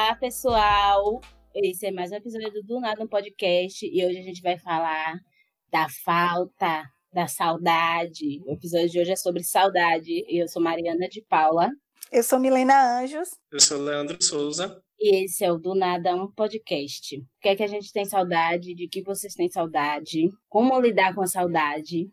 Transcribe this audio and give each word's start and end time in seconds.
Olá, 0.00 0.14
pessoal! 0.14 1.20
Esse 1.52 1.86
é 1.86 1.90
mais 1.90 2.12
um 2.12 2.14
episódio 2.14 2.62
do 2.62 2.78
Nada 2.78 3.02
no 3.02 3.10
Podcast 3.10 3.84
e 3.84 4.06
hoje 4.06 4.18
a 4.18 4.22
gente 4.22 4.40
vai 4.40 4.56
falar 4.56 5.18
da 5.72 5.88
falta, 5.88 6.88
da 7.12 7.26
saudade. 7.26 8.40
O 8.46 8.52
episódio 8.52 8.88
de 8.90 9.00
hoje 9.00 9.10
é 9.10 9.16
sobre 9.16 9.42
saudade 9.42 10.24
e 10.28 10.40
eu 10.40 10.46
sou 10.46 10.62
Mariana 10.62 11.08
de 11.08 11.20
Paula. 11.22 11.68
Eu 12.12 12.22
sou 12.22 12.38
Milena 12.38 13.00
Anjos. 13.00 13.30
Eu 13.50 13.58
sou 13.58 13.82
Leandro 13.82 14.22
Souza. 14.22 14.80
E 15.00 15.24
esse 15.24 15.44
é 15.44 15.50
o 15.50 15.58
Do 15.58 15.74
Nada 15.74 16.14
um 16.14 16.30
Podcast. 16.30 17.16
O 17.18 17.26
que 17.40 17.48
é 17.48 17.56
que 17.56 17.64
a 17.64 17.68
gente 17.68 17.92
tem 17.92 18.04
saudade? 18.04 18.76
De 18.76 18.86
que 18.86 19.02
vocês 19.02 19.34
têm 19.34 19.50
saudade? 19.50 20.30
Como 20.48 20.80
lidar 20.80 21.12
com 21.12 21.22
a 21.22 21.26
saudade? 21.26 22.08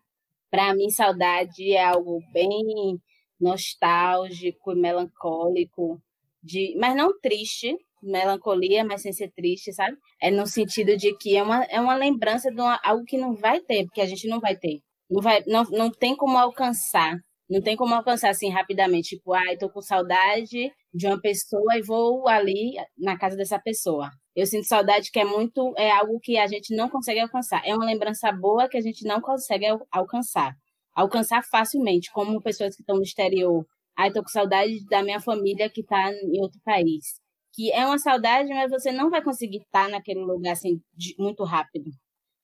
Para 0.49 0.73
mim, 0.73 0.89
saudade 0.89 1.71
é 1.71 1.85
algo 1.85 2.19
bem 2.33 2.99
nostálgico 3.39 4.71
e 4.71 4.75
melancólico 4.75 6.01
de, 6.45 6.75
mas 6.77 6.95
não 6.95 7.19
triste, 7.19 7.75
melancolia, 8.05 8.83
mas 8.83 9.01
sem 9.01 9.13
ser 9.13 9.31
triste, 9.31 9.73
sabe? 9.73 9.97
É 10.21 10.31
no 10.31 10.45
sentido 10.45 10.95
de 10.97 11.15
que 11.17 11.35
é 11.35 11.43
uma, 11.43 11.63
é 11.65 11.79
uma 11.79 11.95
lembrança 11.95 12.49
de 12.49 12.59
uma, 12.59 12.79
algo 12.83 13.03
que 13.05 13.17
não 13.17 13.35
vai 13.35 13.59
ter, 13.59 13.85
porque 13.85 14.01
a 14.01 14.05
gente 14.05 14.27
não 14.27 14.39
vai 14.39 14.55
ter. 14.55 14.79
Não, 15.09 15.21
vai, 15.21 15.43
não, 15.47 15.63
não 15.65 15.91
tem 15.91 16.15
como 16.15 16.37
alcançar. 16.37 17.17
Não 17.49 17.61
tem 17.61 17.75
como 17.75 17.93
alcançar 17.93 18.29
assim 18.29 18.49
rapidamente, 18.49 19.15
tipo, 19.15 19.31
ai, 19.33 19.53
ah, 19.53 19.57
tô 19.59 19.69
com 19.69 19.79
saudade 19.79 20.71
de 20.93 21.07
uma 21.07 21.21
pessoa 21.21 21.77
e 21.77 21.83
vou 21.83 22.27
ali 22.27 22.73
na 22.97 23.17
casa 23.17 23.35
dessa 23.37 23.59
pessoa. 23.59 24.09
Eu 24.35 24.47
sinto 24.47 24.65
saudade 24.65 25.11
que 25.11 25.19
é 25.19 25.25
muito, 25.25 25.73
é 25.77 25.91
algo 25.91 26.19
que 26.19 26.37
a 26.37 26.47
gente 26.47 26.75
não 26.75 26.89
consegue 26.89 27.19
alcançar. 27.19 27.61
É 27.63 27.75
uma 27.75 27.85
lembrança 27.85 28.31
boa 28.31 28.67
que 28.67 28.77
a 28.77 28.81
gente 28.81 29.05
não 29.05 29.21
consegue 29.21 29.65
alcançar. 29.91 30.55
Alcançar 30.95 31.43
facilmente, 31.43 32.11
como 32.11 32.41
pessoas 32.41 32.75
que 32.75 32.81
estão 32.81 32.95
no 32.95 33.03
exterior 33.03 33.65
Ai, 33.97 34.11
tô 34.11 34.21
com 34.21 34.27
saudade 34.27 34.85
da 34.89 35.01
minha 35.01 35.21
família 35.21 35.69
que 35.69 35.81
tá 35.81 36.11
em 36.11 36.41
outro 36.41 36.59
país. 36.65 37.21
Que 37.55 37.71
é 37.71 37.85
uma 37.85 37.97
saudade, 37.97 38.49
mas 38.49 38.69
você 38.69 38.91
não 38.91 39.09
vai 39.09 39.23
conseguir 39.23 39.57
estar 39.57 39.85
tá 39.85 39.89
naquele 39.89 40.19
lugar 40.21 40.51
assim 40.51 40.81
de, 40.93 41.15
muito 41.17 41.43
rápido. 41.43 41.89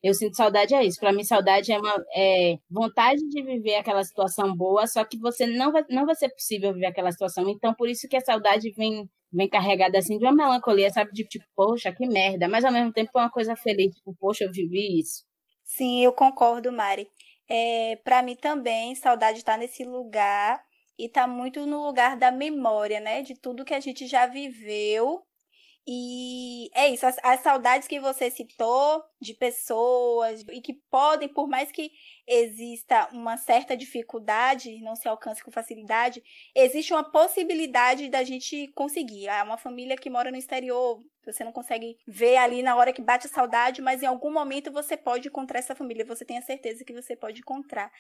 Eu 0.03 0.13
sinto 0.15 0.35
saudade 0.35 0.73
é 0.73 0.83
isso. 0.83 0.99
Para 0.99 1.13
mim, 1.13 1.23
saudade 1.23 1.71
é 1.71 1.77
uma 1.77 1.95
é, 2.15 2.57
vontade 2.69 3.21
de 3.29 3.43
viver 3.43 3.75
aquela 3.75 4.03
situação 4.03 4.55
boa, 4.55 4.87
só 4.87 5.03
que 5.05 5.17
você 5.19 5.45
não 5.45 5.71
vai, 5.71 5.83
não 5.89 6.05
vai 6.05 6.15
ser 6.15 6.29
possível 6.29 6.73
viver 6.73 6.87
aquela 6.87 7.11
situação. 7.11 7.47
Então, 7.49 7.73
por 7.75 7.87
isso 7.87 8.07
que 8.07 8.17
a 8.17 8.21
saudade 8.21 8.71
vem, 8.71 9.07
vem 9.31 9.47
carregada 9.47 9.99
assim 9.99 10.17
de 10.17 10.25
uma 10.25 10.33
melancolia, 10.33 10.89
sabe? 10.89 11.11
De 11.11 11.23
tipo, 11.25 11.45
poxa, 11.55 11.91
que 11.91 12.07
merda. 12.07 12.47
Mas 12.47 12.65
ao 12.65 12.71
mesmo 12.71 12.91
tempo 12.91 13.11
é 13.15 13.19
uma 13.21 13.29
coisa 13.29 13.55
feliz, 13.55 13.93
tipo, 13.95 14.15
poxa, 14.19 14.45
eu 14.45 14.51
vivi 14.51 14.99
isso. 14.99 15.23
Sim, 15.63 16.03
eu 16.03 16.13
concordo, 16.13 16.71
Mari. 16.71 17.07
É, 17.47 17.97
para 18.03 18.23
mim 18.23 18.35
também, 18.35 18.95
saudade 18.95 19.39
está 19.39 19.55
nesse 19.57 19.83
lugar 19.83 20.61
e 21.01 21.05
está 21.07 21.27
muito 21.27 21.65
no 21.65 21.83
lugar 21.85 22.15
da 22.15 22.31
memória, 22.31 22.99
né? 22.99 23.23
De 23.23 23.33
tudo 23.35 23.65
que 23.65 23.73
a 23.73 23.79
gente 23.79 24.07
já 24.07 24.27
viveu. 24.27 25.25
E 25.87 26.69
é 26.75 26.89
isso, 26.89 27.07
as, 27.07 27.17
as, 27.23 27.39
saudades 27.39 27.87
que 27.87 27.99
você 27.99 28.29
citou 28.29 29.03
de 29.19 29.33
pessoas 29.33 30.45
e 30.51 30.61
que 30.61 30.75
podem, 30.91 31.27
por 31.27 31.47
mais 31.47 31.71
que 31.71 31.91
exista 32.27 33.09
uma 33.11 33.35
certa 33.35 33.75
dificuldade, 33.75 34.79
não 34.81 34.95
se 34.95 35.07
alcance 35.07 35.43
com 35.43 35.49
facilidade, 35.49 36.21
existe 36.55 36.93
uma 36.93 37.03
possibilidade 37.03 38.09
da 38.09 38.23
gente 38.23 38.67
conseguir. 38.75 39.27
É 39.27 39.41
uma 39.41 39.57
família 39.57 39.97
que 39.97 40.07
mora 40.07 40.29
no 40.29 40.37
exterior, 40.37 41.03
você 41.25 41.43
não 41.43 41.51
consegue 41.51 41.97
ver 42.07 42.37
ali 42.37 42.61
na 42.61 42.75
hora 42.75 42.93
que 42.93 43.01
bate 43.01 43.25
a 43.25 43.29
saudade, 43.29 43.81
mas 43.81 44.03
em 44.03 44.07
algum 44.07 44.31
momento 44.31 44.71
você 44.71 44.95
pode 44.95 45.29
encontrar 45.29 45.59
essa 45.59 45.73
família, 45.73 46.05
você 46.05 46.23
tem 46.23 46.37
a 46.37 46.43
certeza 46.43 46.85
que 46.85 46.93
você 46.93 47.15
pode 47.15 47.39
encontrar. 47.39 47.91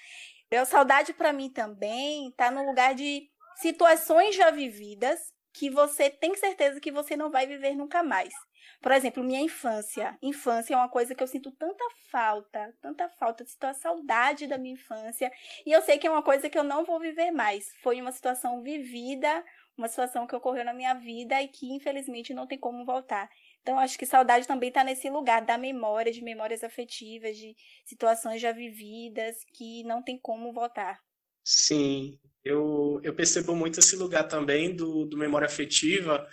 A 0.53 0.65
saudade 0.65 1.13
para 1.13 1.33
mim 1.33 1.49
também 1.49 2.29
está 2.29 2.51
no 2.51 2.63
lugar 2.63 2.93
de 2.93 3.27
situações 3.55 4.35
já 4.35 4.51
vividas 4.51 5.33
que 5.53 5.69
você 5.69 6.09
tem 6.09 6.35
certeza 6.35 6.79
que 6.79 6.91
você 6.91 7.15
não 7.15 7.29
vai 7.29 7.45
viver 7.45 7.75
nunca 7.75 8.01
mais. 8.03 8.33
Por 8.81 8.91
exemplo, 8.91 9.23
minha 9.23 9.39
infância. 9.39 10.17
Infância 10.21 10.73
é 10.73 10.77
uma 10.77 10.89
coisa 10.89 11.13
que 11.13 11.21
eu 11.21 11.27
sinto 11.27 11.51
tanta 11.51 11.83
falta, 12.09 12.73
tanta 12.81 13.09
falta, 13.09 13.45
sinto 13.45 13.63
a 13.65 13.73
saudade 13.73 14.47
da 14.47 14.57
minha 14.57 14.73
infância. 14.73 15.31
E 15.65 15.71
eu 15.71 15.81
sei 15.81 15.97
que 15.97 16.07
é 16.07 16.11
uma 16.11 16.23
coisa 16.23 16.49
que 16.49 16.57
eu 16.57 16.63
não 16.63 16.83
vou 16.83 16.99
viver 16.99 17.31
mais. 17.31 17.65
Foi 17.81 18.01
uma 18.01 18.11
situação 18.11 18.61
vivida, 18.61 19.43
uma 19.77 19.87
situação 19.87 20.25
que 20.25 20.35
ocorreu 20.35 20.65
na 20.65 20.73
minha 20.73 20.93
vida 20.93 21.41
e 21.41 21.47
que 21.47 21.71
infelizmente 21.73 22.33
não 22.33 22.47
tem 22.47 22.57
como 22.57 22.85
voltar. 22.85 23.29
Então, 23.61 23.77
acho 23.77 23.97
que 23.97 24.05
saudade 24.05 24.47
também 24.47 24.69
está 24.69 24.83
nesse 24.83 25.09
lugar 25.09 25.43
da 25.43 25.57
memória, 25.57 26.11
de 26.11 26.23
memórias 26.23 26.63
afetivas, 26.63 27.37
de 27.37 27.55
situações 27.85 28.41
já 28.41 28.51
vividas 28.51 29.35
que 29.53 29.83
não 29.83 30.01
tem 30.01 30.17
como 30.17 30.51
voltar. 30.51 30.99
Sim, 31.43 32.19
eu, 32.43 32.99
eu 33.03 33.13
percebo 33.13 33.55
muito 33.55 33.79
esse 33.79 33.95
lugar 33.95 34.27
também 34.27 34.75
do, 34.75 35.05
do 35.05 35.17
memória 35.17 35.45
afetiva, 35.45 36.27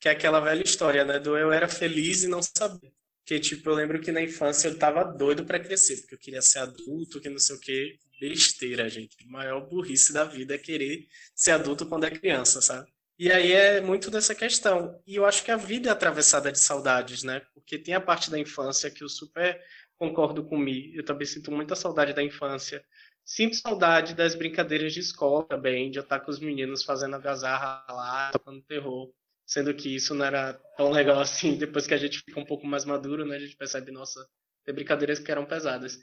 que 0.00 0.08
é 0.08 0.12
aquela 0.12 0.40
velha 0.40 0.62
história, 0.62 1.04
né? 1.04 1.18
Do 1.18 1.36
eu 1.36 1.52
era 1.52 1.68
feliz 1.68 2.22
e 2.22 2.28
não 2.28 2.40
sabia. 2.42 2.92
Que, 3.24 3.40
tipo, 3.40 3.70
eu 3.70 3.74
lembro 3.74 4.00
que 4.00 4.12
na 4.12 4.20
infância 4.20 4.68
eu 4.68 4.78
tava 4.78 5.02
doido 5.04 5.46
para 5.46 5.58
crescer, 5.58 5.96
porque 6.00 6.14
eu 6.14 6.18
queria 6.18 6.42
ser 6.42 6.58
adulto, 6.58 7.20
que 7.20 7.30
não 7.30 7.38
sei 7.38 7.56
o 7.56 7.60
quê. 7.60 7.98
Besteira, 8.20 8.88
gente. 8.88 9.16
A 9.26 9.30
maior 9.30 9.66
burrice 9.68 10.12
da 10.12 10.24
vida 10.24 10.54
é 10.54 10.58
querer 10.58 11.06
ser 11.34 11.52
adulto 11.52 11.86
quando 11.86 12.04
é 12.04 12.10
criança, 12.10 12.60
sabe? 12.60 12.92
E 13.18 13.30
aí 13.30 13.52
é 13.52 13.80
muito 13.80 14.10
dessa 14.10 14.34
questão. 14.34 15.00
E 15.06 15.16
eu 15.16 15.24
acho 15.24 15.44
que 15.44 15.50
a 15.50 15.56
vida 15.56 15.88
é 15.88 15.92
atravessada 15.92 16.50
de 16.52 16.58
saudades, 16.58 17.22
né? 17.22 17.40
Porque 17.54 17.78
tem 17.78 17.94
a 17.94 18.00
parte 18.00 18.30
da 18.30 18.38
infância 18.38 18.90
que 18.90 19.02
eu 19.02 19.08
super 19.08 19.60
concordo 19.96 20.44
com 20.44 20.58
Mi. 20.58 20.94
Eu 20.94 21.04
também 21.04 21.26
sinto 21.26 21.50
muita 21.50 21.74
saudade 21.76 22.12
da 22.12 22.22
infância. 22.22 22.84
Sinto 23.24 23.56
saudade 23.56 24.14
das 24.14 24.34
brincadeiras 24.34 24.92
de 24.92 25.00
escola 25.00 25.44
também, 25.44 25.90
de 25.90 25.98
eu 25.98 26.02
estar 26.02 26.20
com 26.20 26.30
os 26.30 26.38
meninos 26.38 26.84
fazendo 26.84 27.16
a 27.16 27.18
gazarra 27.18 27.84
lá, 27.88 28.30
tocando 28.30 28.62
terror. 28.62 29.10
Sendo 29.46 29.74
que 29.74 29.94
isso 29.94 30.14
não 30.14 30.24
era 30.24 30.54
tão 30.76 30.90
legal 30.90 31.20
assim, 31.20 31.56
depois 31.56 31.86
que 31.86 31.94
a 31.94 31.98
gente 31.98 32.18
fica 32.18 32.38
um 32.38 32.44
pouco 32.44 32.66
mais 32.66 32.84
maduro, 32.84 33.24
né? 33.24 33.36
A 33.36 33.40
gente 33.40 33.56
percebe, 33.56 33.90
nossa, 33.90 34.26
tem 34.64 34.74
brincadeiras 34.74 35.18
que 35.18 35.30
eram 35.30 35.46
pesadas. 35.46 35.98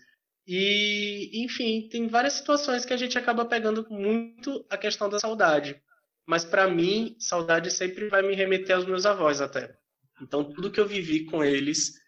E, 0.48 1.44
enfim, 1.44 1.88
tem 1.90 2.08
várias 2.08 2.34
situações 2.34 2.86
que 2.86 2.94
a 2.94 2.98
gente 2.98 3.18
acaba 3.18 3.46
pegando 3.46 3.88
muito 3.90 4.66
a 4.70 4.78
questão 4.78 5.08
da 5.08 5.20
saudade. 5.20 5.80
Mas 6.26 6.44
para 6.44 6.68
mim, 6.68 7.16
saudade 7.20 7.70
sempre 7.70 8.08
vai 8.10 8.22
me 8.22 8.36
remeter 8.36 8.76
aos 8.76 8.86
meus 8.86 9.06
avós 9.06 9.42
até. 9.42 9.76
Então, 10.22 10.44
tudo 10.44 10.72
que 10.72 10.80
eu 10.80 10.88
vivi 10.88 11.26
com 11.26 11.44
eles, 11.44 12.00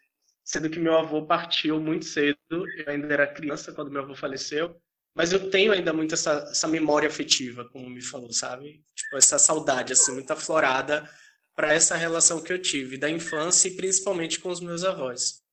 sendo 0.42 0.70
que 0.70 0.78
meu 0.78 0.96
avô 0.96 1.26
partiu 1.26 1.80
muito 1.80 2.04
cedo, 2.04 2.38
eu 2.50 2.88
ainda 2.88 3.12
era 3.12 3.26
criança 3.26 3.72
quando 3.72 3.90
meu 3.90 4.02
avô 4.02 4.14
faleceu, 4.14 4.80
mas 5.14 5.32
eu 5.32 5.50
tenho 5.50 5.72
ainda 5.72 5.92
muito 5.92 6.14
essa, 6.14 6.46
essa 6.50 6.66
memória 6.66 7.08
afetiva, 7.08 7.68
como 7.70 7.88
me 7.88 8.02
falou, 8.02 8.32
sabe? 8.32 8.82
Tipo, 8.94 9.16
essa 9.16 9.38
saudade, 9.38 9.92
assim, 9.92 10.12
muito 10.12 10.32
aflorada 10.32 11.08
para 11.54 11.72
essa 11.72 11.96
relação 11.96 12.42
que 12.42 12.52
eu 12.52 12.60
tive 12.60 12.98
da 12.98 13.08
infância 13.08 13.68
e 13.68 13.76
principalmente 13.76 14.40
com 14.40 14.48
os 14.48 14.60
meus 14.60 14.82
avós. 14.82 15.44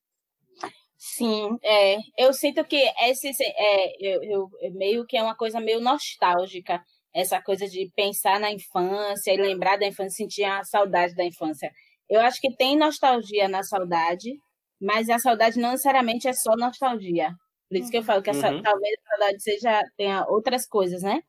Sim, 0.97 1.57
é, 1.63 1.97
eu 2.17 2.33
sinto 2.33 2.63
que 2.63 2.77
esse 3.03 3.31
é, 3.41 3.93
eu, 3.99 4.23
eu, 4.61 4.71
meio 4.73 5.05
que 5.05 5.17
é 5.17 5.21
uma 5.21 5.35
coisa 5.35 5.59
meio 5.59 5.79
nostálgica, 5.79 6.81
essa 7.13 7.41
coisa 7.41 7.67
de 7.67 7.91
pensar 7.95 8.39
na 8.39 8.51
infância 8.51 9.31
e 9.31 9.37
lembrar 9.37 9.77
da 9.77 9.87
infância, 9.87 10.17
sentir 10.17 10.43
a 10.43 10.63
saudade 10.63 11.13
da 11.15 11.23
infância. 11.23 11.71
Eu 12.09 12.21
acho 12.21 12.39
que 12.39 12.55
tem 12.55 12.77
nostalgia 12.77 13.47
na 13.47 13.63
saudade, 13.63 14.31
mas 14.79 15.09
a 15.09 15.19
saudade 15.19 15.59
não 15.59 15.71
necessariamente 15.71 16.27
é 16.27 16.33
só 16.33 16.55
nostalgia. 16.55 17.35
Por 17.71 17.77
isso 17.77 17.89
que 17.89 17.97
eu 17.97 18.03
falo 18.03 18.21
que 18.21 18.29
essa, 18.29 18.51
uhum. 18.51 18.61
talvez 18.61 18.93
a 18.99 19.09
saudade 19.09 19.41
seja, 19.41 19.81
tenha 19.95 20.25
outras 20.27 20.67
coisas, 20.67 21.01
né? 21.01 21.21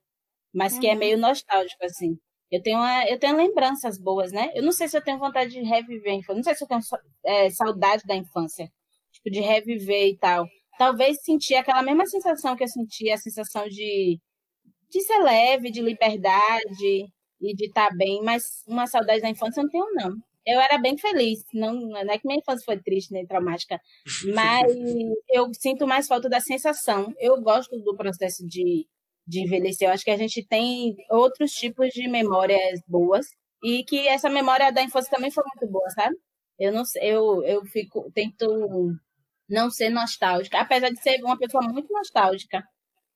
Mas 0.53 0.77
que 0.77 0.89
é 0.89 0.91
uhum. 0.91 0.97
é 0.97 0.99
meio 0.99 1.17
nostálgico, 1.17 1.85
assim. 1.85 2.19
Eu 2.51 2.61
tenho, 2.61 2.79
uma, 2.79 3.05
eu 3.07 3.17
tenho 3.17 3.37
lembranças 3.37 3.97
boas, 3.97 4.33
né? 4.33 4.51
Eu 4.53 4.65
não 4.65 4.73
sei 4.73 4.89
se 4.89 4.97
eu 4.97 5.05
tenho 5.05 5.21
vontade 5.21 5.53
de 5.53 5.63
reviver 5.63 6.13
a 6.13 6.17
infância. 6.17 6.35
Não 6.35 6.43
sei 6.43 6.55
se 6.57 6.65
eu 6.65 6.69
tenho 6.69 6.81
é, 7.25 7.49
saudade 7.51 8.03
da 8.09 8.17
infância. 8.17 8.69
Tipo, 9.13 9.31
de 9.31 9.41
reviver 9.41 10.09
e 10.09 10.19
tal. 10.19 10.45
Talvez 10.77 11.23
sentir 11.23 11.55
aquela 11.55 11.81
mesma 11.81 12.07
sensação 12.07 12.57
que 12.57 12.65
eu 12.65 12.69
senti, 12.69 13.09
a 13.09 13.17
sensação 13.19 13.69
de, 13.69 14.19
de 14.91 15.01
ser 15.01 15.19
leve, 15.21 15.71
de 15.71 15.81
liberdade 15.81 17.07
e 17.41 17.55
de 17.55 17.67
estar 17.67 17.89
tá 17.89 17.95
bem. 17.97 18.21
Mas 18.25 18.43
uma 18.67 18.89
saudade 18.89 19.21
da 19.21 19.31
infância 19.31 19.61
eu 19.61 19.65
não 19.65 19.71
tenho, 19.71 19.87
não 19.95 20.32
eu 20.47 20.61
era 20.61 20.79
bem 20.79 20.97
feliz. 20.99 21.45
Não, 21.53 21.75
não 21.75 21.99
é 21.99 22.19
que 22.19 22.27
minha 22.27 22.39
infância 22.39 22.65
foi 22.65 22.79
triste 22.79 23.13
nem 23.13 23.27
traumática, 23.27 23.81
mas 24.35 24.73
eu 25.31 25.51
sinto 25.55 25.87
mais 25.87 26.07
falta 26.07 26.29
da 26.29 26.41
sensação. 26.41 27.13
Eu 27.19 27.41
gosto 27.41 27.79
do 27.79 27.97
processo 27.97 28.47
de, 28.47 28.87
de 29.27 29.41
envelhecer. 29.41 29.89
Eu 29.89 29.93
acho 29.93 30.05
que 30.05 30.11
a 30.11 30.17
gente 30.17 30.45
tem 30.47 30.97
outros 31.11 31.53
tipos 31.53 31.89
de 31.91 32.09
memórias 32.09 32.81
boas 32.87 33.27
e 33.63 33.85
que 33.85 34.09
essa 34.09 34.29
memória 34.29 34.73
da 34.73 34.83
infância 34.83 35.11
também 35.11 35.31
foi 35.31 35.45
muito 35.45 35.73
boa, 35.73 35.89
sabe? 35.91 36.17
Eu 36.59 36.73
não 36.73 36.83
eu 37.01 37.43
eu 37.45 37.65
fico 37.67 38.11
tento 38.15 38.93
não 39.49 39.71
ser 39.71 39.91
nostálgica, 39.91 40.61
apesar 40.61 40.91
de 40.91 41.01
ser 41.03 41.23
uma 41.23 41.39
pessoa 41.39 41.63
muito 41.65 41.93
nostálgica. 41.93 42.63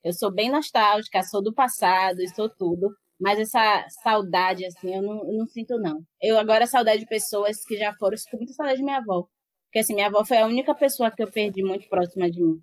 Eu 0.03 0.13
sou 0.13 0.31
bem 0.31 0.49
nostálgica, 0.49 1.23
sou 1.23 1.41
do 1.41 1.53
passado, 1.53 2.19
sou 2.35 2.49
tudo. 2.49 2.95
Mas 3.19 3.39
essa 3.39 3.85
saudade, 4.03 4.65
assim, 4.65 4.95
eu 4.95 5.01
não, 5.01 5.17
eu 5.25 5.33
não 5.39 5.47
sinto, 5.47 5.77
não. 5.79 6.01
Eu 6.21 6.37
agora 6.37 6.67
saudade 6.67 6.99
de 7.01 7.07
pessoas 7.07 7.63
que 7.65 7.77
já 7.77 7.93
foram, 7.95 8.17
sinto 8.17 8.37
muita 8.37 8.53
saudade 8.53 8.77
de 8.77 8.83
minha 8.83 8.97
avó. 8.97 9.27
Porque, 9.65 9.79
assim, 9.79 9.93
minha 9.95 10.07
avó 10.07 10.23
foi 10.25 10.37
a 10.37 10.45
única 10.45 10.73
pessoa 10.75 11.11
que 11.11 11.21
eu 11.23 11.31
perdi 11.31 11.63
muito 11.63 11.87
próxima 11.89 12.29
de 12.29 12.41
mim. 12.43 12.61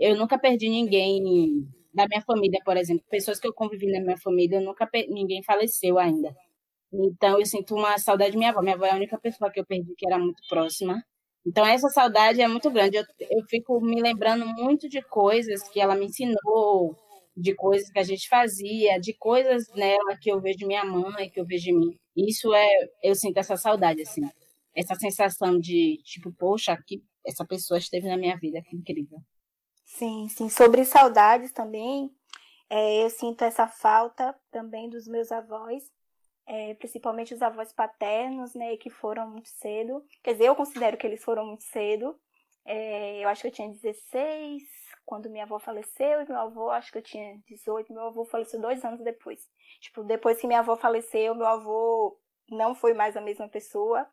Eu 0.00 0.16
nunca 0.16 0.38
perdi 0.38 0.68
ninguém 0.68 1.66
da 1.94 2.06
minha 2.08 2.22
família, 2.22 2.60
por 2.64 2.76
exemplo. 2.76 3.04
Pessoas 3.10 3.40
que 3.40 3.46
eu 3.48 3.54
convivi 3.54 3.86
na 3.90 4.00
minha 4.00 4.18
família, 4.18 4.56
eu 4.58 4.62
nunca 4.62 4.88
ninguém 5.08 5.42
faleceu 5.42 5.98
ainda. 5.98 6.34
Então, 6.92 7.38
eu 7.40 7.46
sinto 7.46 7.74
uma 7.74 7.98
saudade 7.98 8.32
de 8.32 8.38
minha 8.38 8.50
avó. 8.50 8.62
Minha 8.62 8.76
avó 8.76 8.86
é 8.86 8.92
a 8.92 8.96
única 8.96 9.18
pessoa 9.18 9.50
que 9.50 9.60
eu 9.60 9.66
perdi 9.66 9.94
que 9.96 10.06
era 10.06 10.18
muito 10.18 10.42
próxima. 10.48 11.02
Então, 11.46 11.66
essa 11.66 11.88
saudade 11.90 12.40
é 12.40 12.48
muito 12.48 12.70
grande. 12.70 12.96
Eu, 12.98 13.04
eu 13.20 13.44
fico 13.48 13.80
me 13.80 14.00
lembrando 14.02 14.46
muito 14.46 14.88
de 14.88 15.02
coisas 15.02 15.62
que 15.68 15.80
ela 15.80 15.94
me 15.96 16.06
ensinou, 16.06 16.96
de 17.36 17.54
coisas 17.54 17.90
que 17.90 17.98
a 17.98 18.02
gente 18.02 18.28
fazia, 18.28 18.98
de 18.98 19.12
coisas 19.12 19.68
nela 19.74 20.16
que 20.16 20.30
eu 20.30 20.40
vejo 20.40 20.58
de 20.58 20.66
minha 20.66 20.84
mãe, 20.84 21.28
que 21.28 21.38
eu 21.38 21.44
vejo 21.44 21.64
de 21.64 21.72
mim. 21.72 21.98
Isso 22.16 22.54
é, 22.54 22.68
eu 23.02 23.14
sinto 23.14 23.36
essa 23.36 23.56
saudade, 23.56 24.00
assim. 24.02 24.22
Essa 24.74 24.94
sensação 24.94 25.58
de, 25.58 25.98
tipo, 26.02 26.32
poxa, 26.32 26.76
que 26.86 27.02
essa 27.24 27.44
pessoa 27.44 27.78
esteve 27.78 28.08
na 28.08 28.16
minha 28.16 28.36
vida, 28.36 28.62
que 28.62 28.74
incrível. 28.74 29.20
Sim, 29.84 30.28
sim. 30.28 30.48
Sobre 30.48 30.84
saudades 30.84 31.52
também, 31.52 32.10
é, 32.70 33.04
eu 33.04 33.10
sinto 33.10 33.42
essa 33.42 33.66
falta 33.66 34.34
também 34.50 34.88
dos 34.88 35.06
meus 35.06 35.30
avós, 35.30 35.84
é, 36.46 36.74
principalmente 36.74 37.34
os 37.34 37.42
avós 37.42 37.72
paternos, 37.72 38.54
né, 38.54 38.76
que 38.76 38.88
foram 38.88 39.30
muito 39.30 39.48
cedo. 39.48 40.02
Quer 40.22 40.32
dizer, 40.32 40.46
eu 40.46 40.56
considero 40.56 40.96
que 40.96 41.06
eles 41.06 41.22
foram 41.22 41.44
muito 41.44 41.64
cedo. 41.64 42.18
É, 42.64 43.22
eu 43.22 43.28
acho 43.28 43.42
que 43.42 43.48
eu 43.48 43.52
tinha 43.52 43.68
16 43.68 44.62
quando 45.06 45.30
minha 45.30 45.44
avó 45.44 45.58
faleceu 45.58 46.20
e 46.20 46.28
meu 46.28 46.36
avô, 46.36 46.68
acho 46.70 46.90
que 46.90 46.98
eu 46.98 47.02
tinha 47.02 47.38
18, 47.46 47.92
meu 47.92 48.08
avô 48.08 48.24
faleceu 48.24 48.60
dois 48.60 48.84
anos 48.84 49.00
depois. 49.02 49.48
Tipo, 49.80 50.02
depois 50.02 50.40
que 50.40 50.46
minha 50.48 50.58
avó 50.58 50.76
faleceu, 50.76 51.34
meu 51.34 51.46
avô 51.46 52.18
não 52.50 52.74
foi 52.74 52.92
mais 52.92 53.16
a 53.16 53.20
mesma 53.20 53.48
pessoa. 53.48 54.06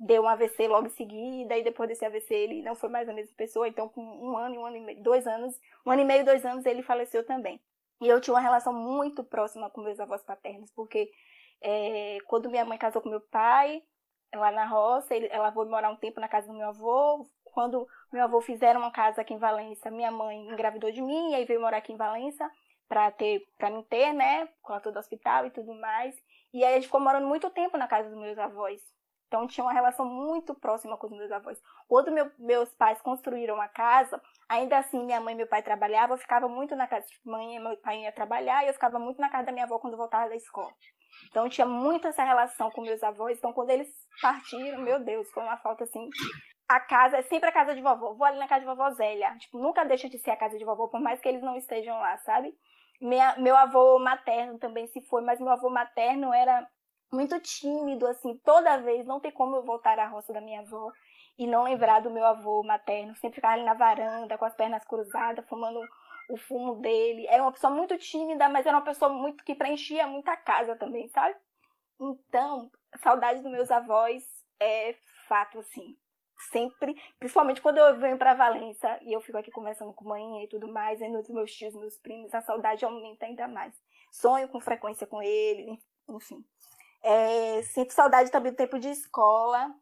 Deu 0.00 0.22
um 0.22 0.28
AVC 0.28 0.66
logo 0.68 0.86
em 0.86 0.90
seguida, 0.90 1.56
e 1.56 1.62
depois 1.62 1.88
desse 1.88 2.04
AVC 2.04 2.32
ele 2.34 2.62
não 2.62 2.74
foi 2.74 2.88
mais 2.88 3.08
a 3.08 3.12
mesma 3.12 3.34
pessoa. 3.36 3.68
Então, 3.68 3.88
com 3.88 4.00
um 4.02 4.36
ano, 4.38 4.60
um 4.60 4.64
ano 4.66 4.76
e 4.76 4.80
meio, 4.80 5.02
dois 5.02 5.26
anos, 5.26 5.54
um 5.84 5.90
ano 5.90 6.02
e 6.02 6.04
meio, 6.04 6.24
dois 6.24 6.44
anos, 6.46 6.64
ele 6.64 6.82
faleceu 6.82 7.24
também. 7.26 7.60
E 8.00 8.08
eu 8.08 8.20
tinha 8.20 8.34
uma 8.34 8.40
relação 8.40 8.72
muito 8.72 9.22
próxima 9.24 9.68
com 9.70 9.82
meus 9.82 10.00
avós 10.00 10.22
paternos, 10.22 10.70
porque 10.70 11.10
é, 11.60 12.18
quando 12.26 12.48
minha 12.48 12.64
mãe 12.64 12.78
casou 12.78 13.02
com 13.02 13.08
meu 13.10 13.20
pai, 13.20 13.82
lá 14.34 14.50
na 14.50 14.66
roça, 14.66 15.14
ele, 15.14 15.26
ela 15.30 15.52
foi 15.52 15.66
morar 15.66 15.90
um 15.90 15.96
tempo 15.96 16.20
na 16.20 16.28
casa 16.28 16.46
do 16.46 16.54
meu 16.54 16.68
avô. 16.68 17.26
Quando 17.52 17.86
meu 18.12 18.24
avô 18.24 18.40
fizeram 18.40 18.80
uma 18.80 18.90
casa 18.90 19.20
aqui 19.20 19.34
em 19.34 19.38
Valença, 19.38 19.90
minha 19.90 20.10
mãe 20.10 20.48
engravidou 20.48 20.90
de 20.90 21.02
mim, 21.02 21.32
e 21.32 21.34
aí 21.34 21.44
veio 21.44 21.60
morar 21.60 21.78
aqui 21.78 21.92
em 21.92 21.96
Valença 21.96 22.50
para 22.88 23.10
ter, 23.10 23.46
para 23.58 23.70
me 23.70 23.82
ter, 23.84 24.12
né, 24.12 24.48
com 24.62 24.72
a 24.72 24.78
do 24.78 24.98
hospital 24.98 25.46
e 25.46 25.50
tudo 25.50 25.74
mais. 25.74 26.14
E 26.52 26.64
aí 26.64 26.72
a 26.72 26.76
gente 26.76 26.86
ficou 26.86 27.00
morando 27.00 27.26
muito 27.26 27.50
tempo 27.50 27.76
na 27.76 27.86
casa 27.86 28.08
dos 28.08 28.18
meus 28.18 28.38
avós. 28.38 28.80
Então 29.28 29.46
tinha 29.46 29.62
uma 29.62 29.74
relação 29.74 30.06
muito 30.06 30.54
próxima 30.54 30.96
com 30.96 31.06
os 31.06 31.12
meus 31.12 31.30
avós. 31.30 31.60
Quando 31.86 32.10
meu, 32.10 32.30
meus 32.38 32.70
pais 32.74 33.00
construíram 33.02 33.60
a 33.60 33.68
casa, 33.68 34.20
ainda 34.48 34.78
assim 34.78 35.04
minha 35.04 35.20
mãe 35.20 35.34
e 35.34 35.36
meu 35.36 35.46
pai 35.46 35.62
trabalhavam, 35.62 36.16
eu 36.16 36.20
ficava 36.20 36.48
muito 36.48 36.74
na 36.74 36.86
casa, 36.86 37.06
tipo, 37.06 37.30
mãe 37.30 37.56
e 37.56 37.60
meu 37.60 37.76
pai 37.76 38.00
ia 38.02 38.12
trabalhar 38.12 38.64
e 38.64 38.68
eu 38.68 38.72
ficava 38.72 38.98
muito 38.98 39.20
na 39.20 39.28
casa 39.28 39.44
da 39.44 39.52
minha 39.52 39.66
avó 39.66 39.78
quando 39.78 39.98
voltava 39.98 40.30
da 40.30 40.36
escola. 40.36 40.72
Então 41.28 41.46
tinha 41.48 41.66
muito 41.66 42.08
essa 42.08 42.24
relação 42.24 42.70
com 42.70 42.80
meus 42.80 43.02
avós. 43.02 43.36
Então 43.36 43.52
quando 43.52 43.68
eles 43.68 43.88
partiram, 44.22 44.80
meu 44.80 44.98
Deus, 44.98 45.30
foi 45.30 45.42
uma 45.42 45.58
falta 45.58 45.84
assim. 45.84 46.08
A 46.68 46.80
casa 46.80 47.16
é 47.18 47.22
sempre 47.22 47.48
a 47.48 47.52
casa 47.52 47.74
de 47.74 47.80
vovó. 47.80 48.12
Vou 48.12 48.24
ali 48.26 48.38
na 48.38 48.46
casa 48.46 48.60
de 48.60 48.66
vovó 48.66 48.90
Zélia. 48.90 49.34
Tipo, 49.38 49.58
nunca 49.58 49.84
deixa 49.84 50.08
de 50.08 50.18
ser 50.18 50.30
a 50.32 50.36
casa 50.36 50.58
de 50.58 50.64
vovó, 50.64 50.86
por 50.88 51.00
mais 51.00 51.20
que 51.20 51.28
eles 51.28 51.42
não 51.42 51.56
estejam 51.56 51.98
lá, 51.98 52.18
sabe? 52.18 52.54
Minha, 53.00 53.36
meu 53.38 53.56
avô 53.56 53.98
materno 53.98 54.58
também 54.58 54.86
se 54.88 55.00
foi, 55.02 55.22
mas 55.22 55.40
meu 55.40 55.50
avô 55.50 55.70
materno 55.70 56.32
era 56.32 56.68
muito 57.12 57.40
tímido, 57.40 58.06
assim, 58.06 58.36
toda 58.44 58.78
vez, 58.78 59.06
não 59.06 59.20
tem 59.20 59.30
como 59.30 59.56
eu 59.56 59.64
voltar 59.64 59.98
à 59.98 60.06
roça 60.06 60.32
da 60.32 60.40
minha 60.40 60.60
avó 60.60 60.92
e 61.38 61.46
não 61.46 61.62
lembrar 61.62 62.00
do 62.00 62.10
meu 62.10 62.24
avô 62.24 62.62
materno, 62.62 63.16
sempre 63.16 63.36
ficar 63.36 63.50
ali 63.50 63.64
na 63.64 63.74
varanda, 63.74 64.36
com 64.36 64.44
as 64.44 64.54
pernas 64.54 64.84
cruzadas, 64.84 65.46
fumando 65.48 65.80
o 66.28 66.36
fumo 66.36 66.74
dele. 66.76 67.26
Era 67.28 67.42
uma 67.42 67.52
pessoa 67.52 67.72
muito 67.72 67.96
tímida, 67.96 68.48
mas 68.48 68.66
era 68.66 68.76
uma 68.76 68.84
pessoa 68.84 69.10
muito 69.10 69.44
que 69.44 69.54
preenchia 69.54 70.06
muita 70.06 70.36
casa 70.36 70.76
também, 70.76 71.08
sabe? 71.08 71.36
Então, 72.00 72.70
saudade 73.02 73.40
dos 73.40 73.50
meus 73.50 73.70
avós 73.70 74.24
é 74.60 74.94
fato, 75.28 75.60
assim. 75.60 75.96
Sempre, 76.50 76.94
principalmente 77.18 77.60
quando 77.60 77.78
eu 77.78 77.98
venho 77.98 78.16
para 78.16 78.34
Valença 78.34 78.98
e 79.02 79.12
eu 79.12 79.20
fico 79.20 79.36
aqui 79.38 79.50
conversando 79.50 79.92
com 79.92 80.04
mãe 80.04 80.44
e 80.44 80.48
tudo 80.48 80.68
mais, 80.68 81.00
vendo 81.00 81.18
os 81.18 81.28
meus 81.28 81.52
tios, 81.52 81.74
meus 81.74 81.98
primos, 81.98 82.32
a 82.32 82.40
saudade 82.40 82.84
aumenta 82.84 83.26
ainda 83.26 83.48
mais. 83.48 83.74
Sonho 84.12 84.48
com 84.48 84.60
frequência 84.60 85.06
com 85.06 85.20
ele, 85.20 85.78
enfim. 86.08 86.44
É, 87.02 87.62
sinto 87.62 87.92
saudade 87.92 88.30
também 88.30 88.52
do 88.52 88.56
tempo 88.56 88.78
de 88.78 88.88
escola, 88.88 89.74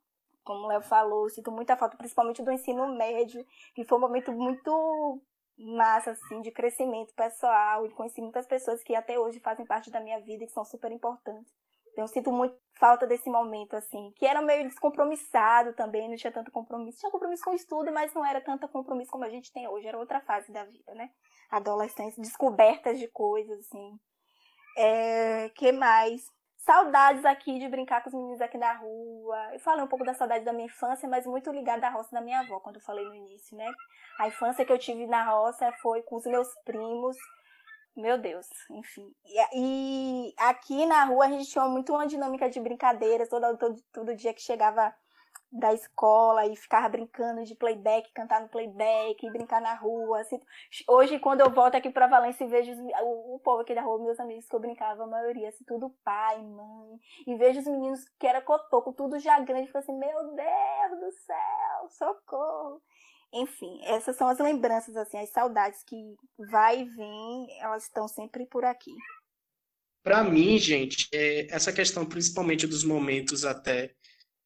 como 0.45 0.65
o 0.65 0.67
Léo 0.69 0.81
falou, 0.81 1.29
sinto 1.29 1.51
muita 1.51 1.77
falta, 1.77 1.97
principalmente 1.97 2.43
do 2.43 2.53
ensino 2.53 2.87
médio, 2.97 3.45
que 3.75 3.85
foi 3.85 3.99
um 3.99 4.01
momento 4.01 4.33
muito 4.33 5.21
massa, 5.59 6.13
assim, 6.13 6.41
de 6.41 6.51
crescimento 6.51 7.15
pessoal, 7.15 7.85
e 7.87 7.91
conheci 7.91 8.21
muitas 8.21 8.47
pessoas 8.47 8.83
que 8.83 8.95
até 8.95 9.19
hoje 9.19 9.41
fazem 9.41 9.67
parte 9.67 9.91
da 9.91 10.01
minha 10.01 10.21
vida 10.21 10.45
e 10.45 10.47
que 10.47 10.53
são 10.53 10.65
super 10.65 10.93
importantes. 10.93 11.53
Eu 11.97 12.07
sinto 12.07 12.31
muito 12.31 12.57
falta 12.79 13.07
desse 13.07 13.29
momento, 13.31 13.75
assim, 13.75 14.13
que 14.17 14.27
era 14.27 14.43
meio 14.43 14.69
descompromissado 14.69 15.73
também, 15.73 16.09
não 16.09 16.17
tinha 16.17 16.33
tanto 16.33 16.51
compromisso. 16.51 16.99
Tinha 16.99 17.11
compromisso 17.11 17.43
com 17.43 17.51
o 17.51 17.55
estudo, 17.55 17.93
mas 17.93 18.13
não 18.15 18.25
era 18.25 18.41
tanto 18.41 18.69
compromisso 18.69 19.11
como 19.11 19.25
a 19.25 19.31
gente 19.31 19.53
tem 19.53 19.67
hoje, 19.67 19.87
era 19.87 19.99
outra 19.99 20.21
fase 20.21 20.53
da 20.53 20.65
vida, 20.65 20.95
né? 20.95 21.11
Adolescência, 21.51 22.23
descobertas 22.23 22.99
de 22.99 23.09
coisas, 23.09 23.61
assim. 23.61 23.99
É, 24.77 25.49
que 25.55 25.73
mais? 25.73 26.31
Saudades 26.59 27.25
aqui 27.25 27.59
de 27.59 27.69
brincar 27.69 28.03
com 28.03 28.09
os 28.09 28.15
meninos 28.15 28.41
aqui 28.41 28.59
na 28.59 28.73
rua. 28.73 29.55
Eu 29.55 29.61
falei 29.61 29.85
um 29.85 29.89
pouco 29.89 30.05
da 30.05 30.13
saudade 30.13 30.45
da 30.45 30.53
minha 30.53 30.67
infância, 30.67 31.09
mas 31.09 31.25
muito 31.25 31.51
ligada 31.51 31.87
à 31.87 31.91
roça 31.91 32.11
da 32.13 32.21
minha 32.21 32.41
avó, 32.41 32.61
quando 32.61 32.77
eu 32.77 32.83
falei 32.83 33.05
no 33.05 33.15
início, 33.15 33.57
né? 33.57 33.71
A 34.19 34.29
infância 34.29 34.65
que 34.65 34.73
eu 34.73 34.79
tive 34.79 35.07
na 35.07 35.25
roça 35.31 35.73
foi 35.81 36.03
com 36.03 36.17
os 36.17 36.27
meus 36.27 36.49
primos. 36.65 37.17
Meu 37.97 38.19
Deus, 38.19 38.47
enfim. 38.71 39.11
E, 39.25 40.29
e 40.29 40.35
aqui 40.37 40.85
na 40.85 41.05
rua 41.05 41.27
a 41.27 41.31
gente 41.31 41.51
tinha 41.51 41.65
muito 41.65 41.93
uma 41.93 42.07
dinâmica 42.07 42.51
de 42.51 42.61
brincadeiras, 42.61 43.29
todo, 43.29 43.57
todo, 43.57 43.83
todo 43.93 44.15
dia 44.15 44.35
que 44.35 44.43
chegava 44.43 44.95
da 45.51 45.73
escola 45.73 46.45
e 46.47 46.57
ficava 46.57 46.89
brincando 46.89 47.45
de 47.45 47.55
playback, 47.55 48.13
cantar 48.13 48.41
no 48.43 48.49
playback, 48.49 49.31
brincar 49.31 49.61
na 49.61 49.75
rua. 49.75 50.21
Assim. 50.21 50.39
Hoje, 50.89 51.19
quando 51.19 51.41
eu 51.41 51.51
volto 51.51 51.77
aqui 51.77 51.89
para 51.91 52.07
Valência 52.07 52.45
e 52.45 52.49
vejo 52.49 52.73
o, 53.03 53.37
o, 53.37 53.39
povo 53.41 53.63
aqui 53.63 53.75
da 53.75 53.81
rua, 53.81 53.99
meus 53.99 54.21
amigos 54.21 54.47
que 54.47 54.55
eu 54.55 54.61
brincava, 54.61 55.05
a 55.05 55.07
maioria, 55.07 55.49
assim, 55.49 55.65
tudo 55.65 55.91
pai, 56.05 56.43
mãe, 56.43 57.01
e 57.27 57.35
vejo 57.37 57.61
os 57.61 57.67
meninos 57.67 58.05
que 58.19 58.27
era 58.27 58.43
cotoco, 58.43 58.93
tudo 58.93 59.19
já 59.19 59.39
grande, 59.41 59.67
fico 59.67 59.79
assim, 59.79 59.97
meu 59.97 60.35
Deus 60.35 61.01
do 61.01 61.11
céu, 61.13 61.89
socorro. 61.91 62.83
Enfim, 63.37 63.81
essas 63.85 64.17
são 64.17 64.29
as 64.29 64.39
lembranças, 64.39 64.97
assim, 64.97 65.19
as 65.19 65.31
saudades 65.31 65.83
que 65.85 65.97
vai 66.51 66.81
e 66.81 66.85
vem, 66.85 67.61
elas 67.61 67.85
estão 67.85 68.09
sempre 68.09 68.47
por 68.47 68.65
aqui. 68.65 68.93
Para 70.03 70.25
mim, 70.25 70.59
gente, 70.59 71.09
é, 71.13 71.47
essa 71.55 71.73
questão, 71.73 72.07
principalmente 72.07 72.67
dos 72.67 72.83
momentos 72.83 73.45
até 73.45 73.95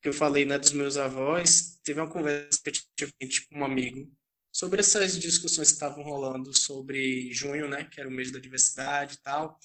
que 0.03 0.09
eu 0.09 0.13
falei 0.13 0.45
né, 0.45 0.59
dos 0.59 0.73
meus 0.73 0.97
avós, 0.97 1.79
teve 1.85 2.01
uma 2.01 2.11
conversa 2.11 2.59
que 2.65 3.05
eu 3.05 3.11
tive 3.29 3.47
com 3.49 3.61
um 3.61 3.65
amigo 3.65 4.11
sobre 4.51 4.81
essas 4.81 5.19
discussões 5.19 5.69
que 5.69 5.75
estavam 5.75 6.03
rolando 6.03 6.57
sobre 6.57 7.33
junho, 7.33 7.69
né, 7.69 7.85
que 7.85 8.01
era 8.01 8.09
o 8.09 8.13
mês 8.13 8.33
da 8.33 8.41
diversidade 8.41 9.15
e 9.15 9.23
tal. 9.23 9.59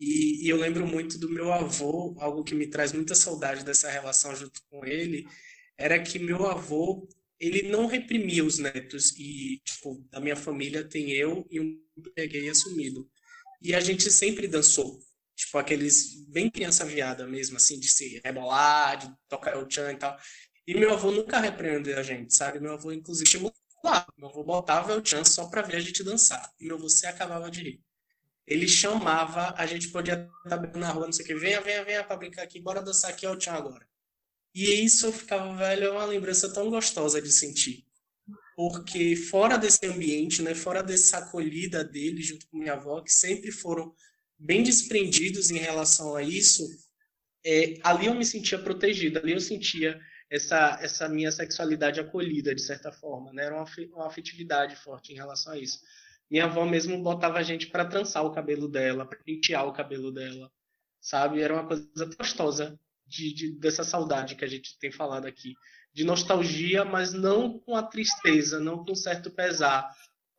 E, 0.00 0.46
e, 0.46 0.48
eu 0.48 0.56
lembro 0.56 0.86
muito 0.86 1.18
do 1.18 1.28
meu 1.28 1.52
avô, 1.52 2.16
algo 2.18 2.42
que 2.44 2.54
me 2.54 2.66
traz 2.66 2.92
muita 2.92 3.14
saudade 3.14 3.64
dessa 3.64 3.90
relação 3.90 4.34
junto 4.34 4.60
com 4.68 4.84
ele, 4.84 5.26
era 5.78 6.02
que 6.02 6.18
meu 6.18 6.46
avô, 6.46 7.08
ele 7.38 7.68
não 7.68 7.86
reprimia 7.86 8.44
os 8.44 8.58
netos 8.58 9.12
e, 9.18 9.60
tipo, 9.64 10.04
da 10.10 10.20
minha 10.20 10.36
família 10.36 10.84
tem 10.84 11.10
eu 11.12 11.46
e 11.50 11.60
um 11.60 11.78
peguei 12.14 12.48
assumido. 12.48 13.08
E 13.62 13.74
a 13.74 13.80
gente 13.80 14.10
sempre 14.10 14.46
dançou, 14.48 15.00
Tipo, 15.36 15.58
aqueles 15.58 16.24
bem 16.28 16.50
criança 16.50 16.84
viada 16.84 17.26
mesmo, 17.26 17.58
assim, 17.58 17.78
de 17.78 17.88
se 17.88 18.20
rebolar, 18.24 18.96
de 18.96 19.14
tocar 19.28 19.56
o 19.58 19.66
tchan 19.66 19.92
e 19.92 19.96
tal. 19.96 20.18
E 20.66 20.74
meu 20.74 20.94
avô 20.94 21.10
nunca 21.12 21.38
repreendeu 21.38 21.98
a 21.98 22.02
gente, 22.02 22.34
sabe? 22.34 22.58
Meu 22.58 22.72
avô, 22.72 22.90
inclusive, 22.90 23.24
estimulava. 23.24 24.06
Meu 24.16 24.30
avô 24.30 24.42
botava 24.42 24.96
o 24.96 25.02
tchan 25.02 25.24
só 25.24 25.46
pra 25.48 25.60
ver 25.60 25.76
a 25.76 25.80
gente 25.80 26.02
dançar. 26.02 26.50
E 26.58 26.64
meu 26.64 26.76
avô 26.76 26.88
se 26.88 27.06
acabava 27.06 27.50
de 27.50 27.62
rir. 27.62 27.82
Ele 28.46 28.66
chamava, 28.66 29.54
a 29.58 29.66
gente 29.66 29.88
podia 29.88 30.28
estar 30.44 30.78
na 30.78 30.90
rua, 30.90 31.06
não 31.06 31.12
sei 31.12 31.24
o 31.24 31.28
que, 31.28 31.34
venha, 31.34 31.60
venha, 31.60 31.84
venha 31.84 32.02
pra 32.04 32.16
brincar 32.16 32.42
aqui, 32.42 32.60
bora 32.60 32.80
dançar 32.80 33.10
aqui 33.10 33.26
ao 33.26 33.36
tchan 33.36 33.52
agora. 33.52 33.86
E 34.56 34.82
isso 34.82 35.04
eu 35.04 35.12
ficava, 35.12 35.54
velho, 35.54 35.84
é 35.84 35.90
uma 35.90 36.06
lembrança 36.06 36.50
tão 36.50 36.70
gostosa 36.70 37.20
de 37.20 37.30
sentir. 37.30 37.84
Porque 38.56 39.14
fora 39.14 39.58
desse 39.58 39.84
ambiente, 39.84 40.40
né, 40.40 40.54
fora 40.54 40.82
dessa 40.82 41.18
acolhida 41.18 41.84
dele 41.84 42.22
junto 42.22 42.46
com 42.46 42.56
minha 42.56 42.72
avó, 42.72 43.02
que 43.02 43.12
sempre 43.12 43.52
foram 43.52 43.94
bem 44.38 44.62
desprendidos 44.62 45.50
em 45.50 45.58
relação 45.58 46.16
a 46.16 46.22
isso, 46.22 46.66
é, 47.44 47.74
ali 47.82 48.06
eu 48.06 48.14
me 48.14 48.24
sentia 48.24 48.58
protegida, 48.58 49.20
ali 49.20 49.32
eu 49.32 49.40
sentia 49.40 50.00
essa, 50.30 50.78
essa 50.80 51.06
minha 51.06 51.30
sexualidade 51.30 52.00
acolhida, 52.00 52.54
de 52.54 52.62
certa 52.62 52.90
forma, 52.90 53.34
né? 53.34 53.44
Era 53.44 53.56
uma, 53.56 53.66
uma 53.94 54.06
afetividade 54.06 54.74
forte 54.76 55.12
em 55.12 55.16
relação 55.16 55.52
a 55.52 55.58
isso. 55.58 55.80
Minha 56.30 56.46
avó 56.46 56.64
mesmo 56.64 57.02
botava 57.02 57.36
a 57.36 57.42
gente 57.42 57.66
para 57.66 57.84
trançar 57.84 58.24
o 58.24 58.32
cabelo 58.32 58.68
dela, 58.68 59.04
para 59.04 59.18
pentear 59.18 59.66
o 59.66 59.74
cabelo 59.74 60.10
dela, 60.10 60.50
sabe? 60.98 61.42
Era 61.42 61.52
uma 61.52 61.66
coisa 61.66 62.06
gostosa 62.18 62.80
de, 63.06 63.32
de, 63.32 63.52
dessa 63.52 63.84
saudade 63.84 64.34
que 64.34 64.44
a 64.44 64.48
gente 64.48 64.78
tem 64.78 64.90
falado 64.90 65.26
aqui. 65.26 65.54
De 65.92 66.04
nostalgia, 66.04 66.84
mas 66.84 67.12
não 67.12 67.58
com 67.58 67.74
a 67.74 67.82
tristeza, 67.82 68.60
não 68.60 68.84
com 68.84 68.94
certo 68.94 69.30
pesar, 69.30 69.90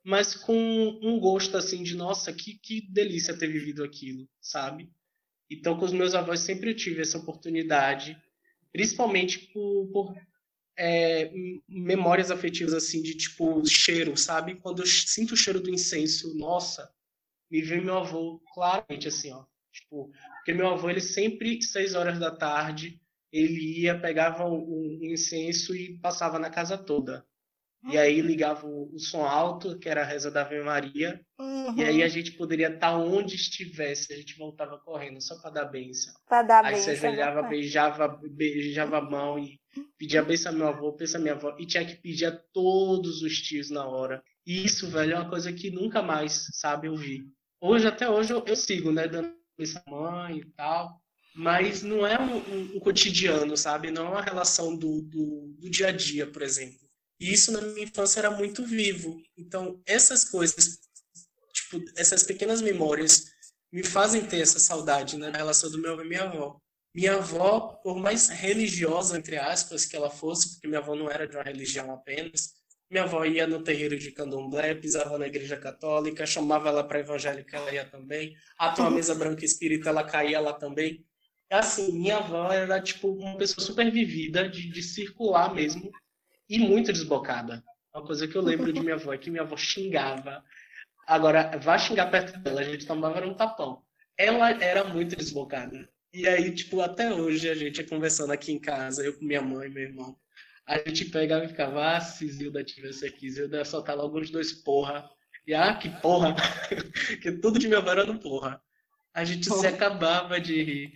mas 0.04 0.34
com 0.34 0.98
um 1.02 1.18
gosto 1.18 1.56
assim 1.56 1.82
de 1.82 1.96
nossa, 1.96 2.32
que, 2.32 2.58
que 2.58 2.80
delícia 2.80 3.36
ter 3.36 3.48
vivido 3.48 3.82
aquilo, 3.82 4.28
sabe? 4.40 4.90
Então, 5.50 5.78
com 5.78 5.84
os 5.84 5.92
meus 5.92 6.14
avós 6.14 6.40
sempre 6.40 6.70
eu 6.70 6.76
tive 6.76 7.00
essa 7.00 7.18
oportunidade, 7.18 8.16
principalmente 8.72 9.50
por, 9.52 9.88
por 9.90 10.14
é, 10.78 11.32
memórias 11.68 12.30
afetivas 12.30 12.74
assim 12.74 13.02
de 13.02 13.14
tipo 13.14 13.66
cheiro, 13.66 14.16
sabe? 14.16 14.54
Quando 14.56 14.82
eu 14.82 14.86
sinto 14.86 15.32
o 15.32 15.36
cheiro 15.36 15.60
do 15.60 15.70
incenso, 15.70 16.36
nossa, 16.36 16.92
me 17.50 17.62
vem 17.62 17.84
meu 17.84 17.98
avô 17.98 18.40
claramente 18.54 19.08
assim, 19.08 19.32
ó. 19.32 19.44
Tipo, 19.72 20.10
porque 20.36 20.52
meu 20.52 20.68
avô 20.68 20.88
ele 20.90 21.00
sempre 21.00 21.62
seis 21.62 21.94
horas 21.94 22.18
da 22.18 22.30
tarde 22.30 23.00
ele 23.32 23.82
ia 23.82 23.98
pegava 23.98 24.48
um, 24.48 24.98
incenso 25.02 25.74
e 25.76 25.98
passava 25.98 26.38
na 26.38 26.50
casa 26.50 26.78
toda. 26.78 27.24
E 27.90 27.96
aí 27.96 28.20
ligava 28.20 28.66
o, 28.66 28.92
o, 28.92 28.98
som 28.98 29.24
alto, 29.24 29.78
que 29.78 29.88
era 29.88 30.02
a 30.02 30.04
reza 30.04 30.32
da 30.32 30.42
Ave 30.42 30.60
Maria, 30.62 31.20
uhum. 31.38 31.76
e 31.76 31.84
aí 31.84 32.02
a 32.02 32.08
gente 32.08 32.32
poderia 32.32 32.74
estar 32.74 32.98
onde 32.98 33.36
estivesse, 33.36 34.12
a 34.12 34.16
gente 34.16 34.36
voltava 34.36 34.78
correndo 34.78 35.20
só 35.20 35.40
para 35.40 35.50
dar 35.50 35.64
benção. 35.66 36.12
Para 36.28 36.42
dar 36.42 36.64
aí 36.64 36.74
benção. 36.74 36.90
Aí 36.90 36.96
você 36.96 37.06
ajoelhava, 37.06 37.42
né? 37.42 37.48
beijava, 37.48 38.20
beijava 38.32 38.98
a 38.98 39.00
mão 39.00 39.38
e 39.38 39.60
pedia 39.96 40.24
benção 40.24 40.52
a 40.52 40.54
meu 40.56 40.66
avô, 40.66 40.90
benção 40.90 41.20
minha 41.20 41.34
avó, 41.34 41.54
e 41.56 41.66
tinha 41.66 41.84
que 41.84 41.94
pedir 41.94 42.26
a 42.26 42.36
todos 42.52 43.22
os 43.22 43.40
tios 43.40 43.70
na 43.70 43.86
hora. 43.86 44.22
E 44.44 44.64
isso, 44.64 44.88
velho, 44.88 45.12
é 45.12 45.16
uma 45.16 45.30
coisa 45.30 45.52
que 45.52 45.70
nunca 45.70 46.02
mais, 46.02 46.48
sabe, 46.54 46.88
eu 46.88 46.96
vi. 46.96 47.22
Hoje, 47.60 47.86
até 47.86 48.10
hoje, 48.10 48.32
eu, 48.32 48.44
eu 48.44 48.56
sigo, 48.56 48.90
né, 48.90 49.06
dando 49.06 49.37
à 49.60 49.90
mãe 49.90 50.38
e 50.38 50.44
tal, 50.52 51.00
mas 51.34 51.82
não 51.82 52.06
é 52.06 52.18
um, 52.18 52.36
um, 52.36 52.76
um 52.76 52.80
cotidiano, 52.80 53.56
sabe? 53.56 53.90
Não 53.90 54.06
é 54.06 54.08
uma 54.10 54.22
relação 54.22 54.76
do, 54.76 55.02
do, 55.02 55.54
do 55.58 55.70
dia 55.70 55.88
a 55.88 55.92
dia, 55.92 56.26
por 56.26 56.42
exemplo. 56.42 56.78
E 57.20 57.32
isso 57.32 57.50
na 57.52 57.60
minha 57.60 57.84
infância 57.84 58.20
era 58.20 58.30
muito 58.30 58.64
vivo. 58.64 59.20
Então, 59.36 59.80
essas 59.86 60.24
coisas, 60.24 60.78
tipo, 61.52 61.82
essas 61.96 62.22
pequenas 62.22 62.62
memórias 62.62 63.26
me 63.72 63.82
fazem 63.82 64.24
ter 64.24 64.40
essa 64.40 64.58
saudade 64.58 65.18
né, 65.18 65.30
relação 65.30 65.70
do 65.70 65.78
meu 65.78 65.92
avô 65.92 66.02
e 66.02 66.08
minha 66.08 66.22
avó. 66.22 66.60
Minha 66.94 67.14
avó, 67.16 67.78
por 67.82 67.98
mais 67.98 68.28
religiosa, 68.28 69.18
entre 69.18 69.36
aspas, 69.36 69.84
que 69.84 69.94
ela 69.94 70.10
fosse, 70.10 70.52
porque 70.52 70.66
minha 70.66 70.80
avó 70.80 70.94
não 70.94 71.10
era 71.10 71.28
de 71.28 71.36
uma 71.36 71.44
religião 71.44 71.92
apenas, 71.92 72.54
minha 72.90 73.04
avó 73.04 73.24
ia 73.24 73.46
no 73.46 73.62
terreiro 73.62 73.98
de 73.98 74.10
candomblé, 74.12 74.74
pisava 74.74 75.18
na 75.18 75.26
igreja 75.26 75.56
católica, 75.56 76.24
chamava 76.24 76.68
ela 76.68 76.82
para 76.82 77.00
evangélica, 77.00 77.56
ela 77.56 77.72
ia 77.72 77.84
também. 77.84 78.34
A 78.58 78.70
tua 78.70 78.90
mesa 78.90 79.14
branca 79.14 79.44
espírita, 79.44 79.90
ela 79.90 80.04
caía 80.04 80.40
lá 80.40 80.54
também. 80.54 81.04
Assim, 81.50 81.92
minha 81.92 82.18
avó 82.18 82.52
era, 82.52 82.80
tipo, 82.80 83.08
uma 83.08 83.36
pessoa 83.36 83.64
super 83.64 83.90
vivida, 83.90 84.48
de, 84.48 84.70
de 84.70 84.82
circular 84.82 85.54
mesmo, 85.54 85.90
e 86.48 86.58
muito 86.58 86.92
desbocada. 86.92 87.62
Uma 87.94 88.04
coisa 88.04 88.26
que 88.26 88.36
eu 88.36 88.42
lembro 88.42 88.72
de 88.72 88.80
minha 88.80 88.94
avó 88.94 89.12
é 89.12 89.18
que 89.18 89.30
minha 89.30 89.42
avó 89.42 89.56
xingava. 89.56 90.42
Agora, 91.06 91.58
vá 91.58 91.78
xingar 91.78 92.10
perto 92.10 92.38
dela, 92.38 92.60
a 92.60 92.64
gente 92.64 92.86
tomava 92.86 93.24
um 93.26 93.34
tapão. 93.34 93.82
Ela 94.16 94.50
era 94.62 94.84
muito 94.84 95.16
desbocada. 95.16 95.88
E 96.12 96.26
aí, 96.26 96.54
tipo, 96.54 96.80
até 96.80 97.12
hoje 97.12 97.48
a 97.48 97.54
gente 97.54 97.80
é 97.80 97.84
conversando 97.84 98.32
aqui 98.32 98.52
em 98.52 98.58
casa, 98.58 99.04
eu 99.04 99.18
com 99.18 99.24
minha 99.24 99.42
mãe 99.42 99.68
e 99.68 99.70
meu 99.70 99.82
irmão. 99.82 100.18
A 100.68 100.78
gente 100.78 101.06
pegava 101.06 101.44
e 101.44 101.48
ficava, 101.48 101.96
ah, 101.96 102.00
se 102.00 102.28
Zilda 102.28 102.62
tivesse 102.62 103.06
aqui, 103.06 103.30
Zilda 103.30 103.56
ia 103.56 103.64
soltar 103.64 103.96
logo 103.96 104.20
os 104.20 104.30
dois 104.30 104.52
porra. 104.52 105.08
E 105.46 105.54
ah, 105.54 105.74
que 105.74 105.88
porra! 105.88 106.36
que 107.22 107.32
tudo 107.32 107.58
de 107.58 107.66
minha 107.66 107.78
avó 107.78 107.90
era 107.90 108.04
no 108.04 108.20
porra. 108.20 108.60
A 109.14 109.24
gente 109.24 109.48
porra. 109.48 109.60
se 109.60 109.66
acabava 109.66 110.38
de 110.40 110.62
rir. 110.62 110.92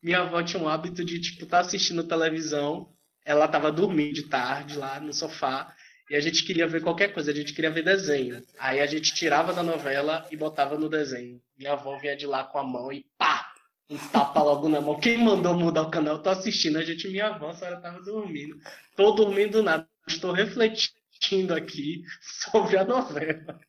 Minha 0.00 0.20
avó 0.20 0.42
tinha 0.42 0.62
um 0.62 0.68
hábito 0.68 1.04
de, 1.04 1.20
tipo, 1.20 1.44
estar 1.44 1.58
tá 1.58 1.66
assistindo 1.66 2.04
televisão 2.04 2.96
ela 3.26 3.46
estava 3.46 3.72
dormindo 3.72 4.14
de 4.14 4.22
tarde 4.28 4.78
lá 4.78 5.00
no 5.00 5.12
sofá 5.12 5.74
e 6.08 6.14
a 6.14 6.20
gente 6.20 6.44
queria 6.44 6.68
ver 6.68 6.80
qualquer 6.80 7.12
coisa, 7.12 7.32
a 7.32 7.34
gente 7.34 7.52
queria 7.52 7.72
ver 7.72 7.82
desenho. 7.82 8.40
Aí 8.56 8.78
a 8.78 8.86
gente 8.86 9.12
tirava 9.12 9.52
da 9.52 9.64
novela 9.64 10.24
e 10.30 10.36
botava 10.36 10.78
no 10.78 10.88
desenho. 10.88 11.42
Minha 11.58 11.72
avó 11.72 11.98
vinha 11.98 12.16
de 12.16 12.24
lá 12.24 12.44
com 12.44 12.58
a 12.58 12.62
mão 12.62 12.92
e 12.92 13.04
pá! 13.18 13.45
Um 13.88 13.96
tapa 13.96 14.42
logo 14.42 14.68
na 14.68 14.80
mão. 14.80 14.98
Quem 14.98 15.18
mandou 15.18 15.54
mudar 15.54 15.82
o 15.82 15.90
canal? 15.90 16.16
Eu 16.16 16.22
tô 16.22 16.30
assistindo. 16.30 16.78
A 16.78 16.82
gente, 16.82 17.08
minha 17.08 17.28
avó, 17.28 17.50
a 17.50 17.54
senhora 17.54 17.80
tava 17.80 18.02
dormindo. 18.02 18.60
Tô 18.96 19.12
dormindo 19.12 19.62
nada. 19.62 19.88
Estou 20.08 20.32
refletindo 20.32 21.54
aqui 21.54 22.02
sobre 22.20 22.76
a 22.76 22.84
novela. 22.84 23.60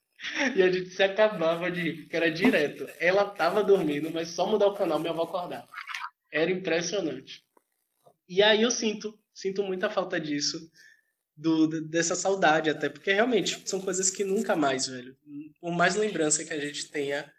E 0.55 0.63
a 0.63 0.71
gente 0.71 0.89
se 0.89 1.03
acabava 1.03 1.69
de 1.69 1.81
rir, 1.81 1.97
porque 2.01 2.15
era 2.15 2.31
direto. 2.31 2.87
Ela 2.99 3.25
tava 3.25 3.63
dormindo, 3.63 4.09
mas 4.11 4.29
só 4.29 4.47
mudar 4.47 4.67
o 4.67 4.73
canal, 4.73 4.99
minha 4.99 5.11
avó 5.11 5.23
acordava. 5.23 5.69
Era 6.31 6.49
impressionante. 6.51 7.43
E 8.27 8.41
aí 8.41 8.63
eu 8.63 8.71
sinto 8.71 9.17
sinto 9.37 9.61
muita 9.61 9.87
falta 9.87 10.19
disso, 10.19 10.71
do, 11.35 11.67
dessa 11.87 12.15
saudade 12.15 12.71
até, 12.71 12.89
porque 12.89 13.13
realmente 13.13 13.61
são 13.69 13.79
coisas 13.79 14.09
que 14.09 14.23
nunca 14.23 14.55
mais, 14.55 14.87
velho. 14.87 15.15
Por 15.61 15.71
mais 15.71 15.95
lembrança 15.95 16.43
que 16.43 16.51
a 16.51 16.59
gente 16.59 16.89
tenha, 16.89 17.31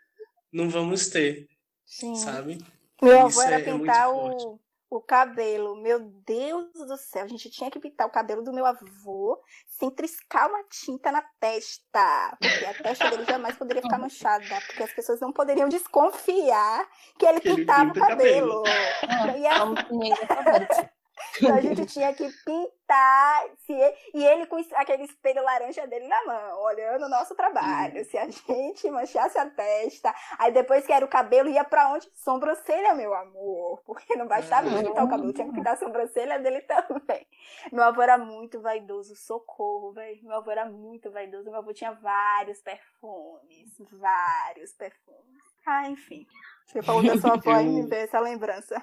não 0.53 0.71
vamos 0.71 1.09
ter, 1.09 1.49
Sim. 1.89 2.15
sabe? 2.15 2.59
Meu 3.01 3.21
avô 3.21 3.43
era 3.43 3.61
é, 3.61 3.63
pintar 3.63 4.05
é 4.05 4.09
o, 4.09 4.61
o 4.91 5.01
cabelo. 5.01 5.75
Meu 5.77 5.99
Deus 6.01 6.71
do 6.75 6.97
céu, 6.99 7.25
a 7.25 7.29
gente 7.29 7.49
tinha 7.49 7.71
que 7.71 7.81
pintar 7.81 8.07
o 8.07 8.11
cabelo 8.11 8.43
do 8.43 8.53
meu 8.53 8.67
avô 8.67 9.41
sem 9.67 9.91
triscar 9.91 10.49
uma 10.49 10.63
tinta 10.65 11.11
na 11.11 11.23
testa. 11.41 12.37
Porque 12.39 12.65
a 12.67 12.75
testa 12.75 13.11
dele 13.11 13.25
jamais 13.25 13.57
poderia 13.57 13.83
ficar 13.83 13.99
manchada. 13.99 14.61
Porque 14.67 14.83
as 14.83 14.93
pessoas 14.93 15.21
não 15.21 15.33
poderiam 15.33 15.69
desconfiar 15.69 16.87
que 17.19 17.25
ele 17.25 17.41
que 17.41 17.55
pintava 17.55 17.91
ele 17.91 17.91
o 17.91 17.95
cabelo. 17.95 18.63
cabelo. 18.63 19.39
E 19.39 19.47
a... 19.47 20.91
Então 21.37 21.55
a 21.55 21.61
gente 21.61 21.87
tinha 21.87 22.13
que 22.15 22.29
pintar. 22.45 23.45
Se 23.59 23.73
ele, 23.73 23.97
e 24.15 24.25
ele 24.25 24.47
com 24.47 24.57
aquele 24.75 25.05
espelho 25.05 25.43
laranja 25.43 25.87
dele 25.87 26.09
na 26.09 26.25
mão, 26.25 26.63
olhando 26.63 27.05
o 27.05 27.09
nosso 27.09 27.35
trabalho. 27.35 28.05
Se 28.05 28.17
a 28.17 28.29
gente 28.29 28.91
manchasse 28.91 29.39
a 29.39 29.49
testa, 29.49 30.15
aí 30.39 30.53
depois 30.53 30.87
que 30.87 30.93
era 30.93 31.05
o 31.05 31.09
cabelo, 31.09 31.49
ia 31.49 31.65
pra 31.65 31.93
onde? 31.93 32.09
Sobrancelha, 32.15 32.95
meu 32.95 33.15
amor. 33.15 33.83
Porque 33.85 34.17
não 34.17 34.27
bastava 34.27 34.69
pintar 34.69 35.05
o 35.05 35.09
cabelo, 35.09 35.33
tinha 35.33 35.47
que 35.47 35.55
pintar 35.55 35.75
a 35.75 35.79
sobrancelha 35.79 36.39
dele 36.39 36.63
também. 36.63 37.27
Meu 37.73 37.85
avô 37.85 38.01
era 38.01 38.17
muito 38.17 38.61
vaidoso, 38.61 39.15
socorro, 39.17 39.93
velho. 39.93 40.25
Meu 40.25 40.37
avô 40.37 40.51
era 40.51 40.65
muito 40.65 41.11
vaidoso. 41.11 41.51
Meu 41.51 41.61
avô 41.61 41.73
tinha 41.73 41.93
vários 41.93 42.61
perfumes, 42.61 43.77
vários 43.93 44.73
perfumes. 44.73 45.43
Ah, 45.67 45.89
enfim. 45.91 46.27
Você 46.67 46.83
falou 46.83 47.03
da 47.03 47.19
sua 47.19 47.35
avó 47.35 47.61
e 47.61 47.67
me 47.67 47.87
veio 47.87 48.05
essa 48.05 48.21
lembrança. 48.21 48.83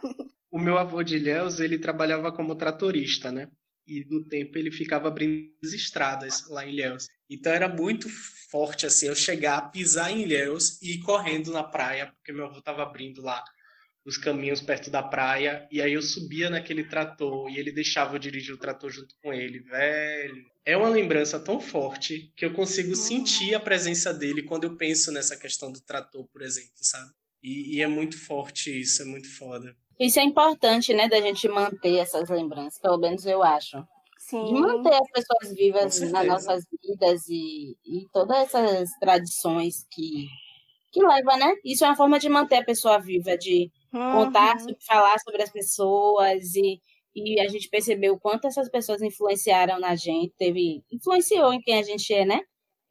O 0.56 0.58
meu 0.58 0.78
avô 0.78 1.04
de 1.04 1.18
Ilhéus, 1.18 1.60
ele 1.60 1.78
trabalhava 1.78 2.32
como 2.32 2.56
tratorista, 2.56 3.30
né? 3.30 3.50
E 3.86 4.06
no 4.06 4.24
tempo 4.24 4.58
ele 4.58 4.72
ficava 4.72 5.10
abrindo 5.10 5.52
as 5.62 5.74
estradas 5.74 6.48
lá 6.48 6.66
em 6.66 6.72
Ilhéus. 6.72 7.10
Então 7.30 7.52
era 7.52 7.68
muito 7.68 8.08
forte, 8.50 8.86
assim, 8.86 9.08
eu 9.08 9.16
chegar, 9.18 9.70
pisar 9.70 10.10
em 10.10 10.22
Ilhéus 10.22 10.82
e 10.82 10.94
ir 10.94 11.00
correndo 11.00 11.52
na 11.52 11.62
praia, 11.62 12.08
porque 12.08 12.32
meu 12.32 12.46
avô 12.46 12.60
estava 12.60 12.84
abrindo 12.84 13.22
lá 13.22 13.44
os 14.06 14.16
caminhos 14.16 14.62
perto 14.62 14.90
da 14.90 15.04
praia, 15.04 15.68
e 15.70 15.82
aí 15.82 15.92
eu 15.92 16.02
subia 16.02 16.50
naquele 16.50 16.86
trator 16.86 17.50
e 17.50 17.60
ele 17.60 17.74
deixava 17.74 18.16
eu 18.16 18.20
dirigir 18.20 18.56
o 18.56 18.58
trator 18.58 18.90
junto 18.90 19.14
com 19.22 19.34
ele, 19.34 19.60
velho. 19.60 20.46
É 20.64 20.78
uma 20.78 20.88
lembrança 20.88 21.38
tão 21.38 21.60
forte 21.60 22.32
que 22.34 22.46
eu 22.46 22.54
consigo 22.54 22.92
uhum. 22.92 22.96
sentir 22.96 23.56
a 23.56 23.60
presença 23.60 24.14
dele 24.14 24.42
quando 24.42 24.64
eu 24.64 24.78
penso 24.78 25.12
nessa 25.12 25.36
questão 25.36 25.70
do 25.70 25.82
trator, 25.82 26.26
por 26.32 26.42
exemplo, 26.42 26.72
sabe? 26.76 27.12
E, 27.44 27.76
e 27.76 27.82
é 27.82 27.88
muito 27.88 28.18
forte 28.18 28.80
isso, 28.80 29.02
é 29.02 29.06
muito 29.06 29.30
foda. 29.36 29.76
Isso 30.00 30.20
é 30.20 30.24
importante, 30.24 30.94
né, 30.94 31.08
da 31.08 31.22
gente 31.22 31.48
manter 31.48 31.98
essas 31.98 32.30
lembranças, 32.30 32.80
pelo 32.80 32.98
menos 32.98 33.26
eu 33.26 33.42
acho. 33.42 33.84
Sim. 34.18 34.44
De 34.46 34.54
manter 34.54 34.94
as 34.94 35.12
pessoas 35.12 35.56
vivas 35.56 36.02
nas 36.12 36.26
nossas 36.26 36.64
vidas 36.82 37.28
e, 37.30 37.78
e 37.86 38.08
todas 38.12 38.38
essas 38.40 38.90
tradições 39.00 39.86
que, 39.92 40.28
que 40.92 41.00
leva, 41.00 41.38
né? 41.38 41.54
Isso 41.64 41.86
é 41.86 41.88
uma 41.88 41.96
forma 41.96 42.18
de 42.18 42.28
manter 42.28 42.56
a 42.56 42.66
pessoa 42.66 43.00
viva, 43.00 43.38
de 43.38 43.72
uhum. 43.94 44.12
contar, 44.14 44.58
falar 44.88 45.20
sobre 45.20 45.44
as 45.44 45.52
pessoas 45.52 46.56
e, 46.56 46.82
e 47.16 47.40
a 47.40 47.48
gente 47.48 47.70
percebeu 47.70 48.16
o 48.16 48.20
quanto 48.20 48.48
essas 48.48 48.68
pessoas 48.68 49.02
influenciaram 49.02 49.80
na 49.80 49.96
gente, 49.96 50.34
teve 50.38 50.84
influenciou 50.92 51.54
em 51.54 51.62
quem 51.62 51.78
a 51.78 51.84
gente 51.84 52.12
é, 52.12 52.26
né? 52.26 52.42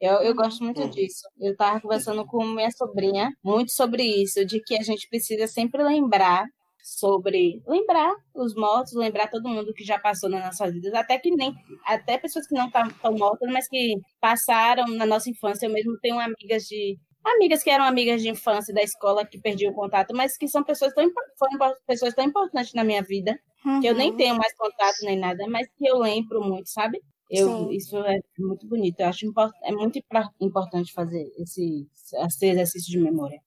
Eu, 0.00 0.14
eu 0.22 0.34
gosto 0.34 0.62
muito 0.62 0.82
uhum. 0.82 0.90
disso. 0.90 1.26
Eu 1.40 1.52
estava 1.52 1.80
conversando 1.80 2.24
com 2.26 2.44
minha 2.44 2.70
sobrinha 2.70 3.32
muito 3.42 3.72
sobre 3.72 4.04
isso, 4.04 4.44
de 4.44 4.60
que 4.60 4.76
a 4.78 4.82
gente 4.82 5.08
precisa 5.08 5.48
sempre 5.48 5.82
lembrar 5.82 6.46
sobre 6.84 7.62
lembrar 7.66 8.14
os 8.34 8.54
mortos, 8.54 8.92
lembrar 8.92 9.30
todo 9.30 9.48
mundo 9.48 9.72
que 9.72 9.82
já 9.82 9.98
passou 9.98 10.28
nas 10.28 10.44
nossas 10.44 10.70
vidas, 10.70 10.92
até 10.92 11.18
que 11.18 11.30
nem 11.30 11.54
até 11.86 12.18
pessoas 12.18 12.46
que 12.46 12.54
não 12.54 12.66
estão 12.66 13.16
mortas, 13.16 13.50
mas 13.50 13.66
que 13.66 13.96
passaram 14.20 14.86
na 14.88 15.06
nossa 15.06 15.30
infância. 15.30 15.64
Eu 15.64 15.72
mesmo 15.72 15.98
tenho 16.02 16.20
amigas 16.20 16.64
de 16.64 16.98
amigas 17.24 17.62
que 17.62 17.70
eram 17.70 17.86
amigas 17.86 18.20
de 18.20 18.28
infância 18.28 18.74
da 18.74 18.82
escola 18.82 19.24
que 19.24 19.40
perdi 19.40 19.66
o 19.66 19.72
contato, 19.72 20.14
mas 20.14 20.36
que 20.36 20.46
são 20.46 20.62
pessoas 20.62 20.92
tão 20.92 21.10
foram 21.38 21.74
pessoas 21.86 22.12
tão 22.12 22.22
importantes 22.22 22.74
na 22.74 22.84
minha 22.84 23.02
vida 23.02 23.34
uhum. 23.64 23.80
que 23.80 23.86
eu 23.86 23.94
nem 23.94 24.10
uhum. 24.10 24.16
tenho 24.18 24.36
mais 24.36 24.54
contato 24.54 24.96
nem 25.04 25.18
nada, 25.18 25.46
mas 25.48 25.66
que 25.78 25.86
eu 25.88 25.96
lembro 25.96 26.42
muito, 26.42 26.68
sabe? 26.68 27.00
Eu, 27.30 27.72
isso 27.72 27.96
é 27.96 28.18
muito 28.38 28.68
bonito. 28.68 29.00
Eu 29.00 29.08
acho 29.08 29.26
é 29.62 29.72
muito 29.72 29.98
importante 30.38 30.92
fazer 30.92 31.26
esse, 31.38 31.88
esse 32.26 32.46
exercício 32.46 32.90
de 32.90 32.98
memória. 32.98 33.40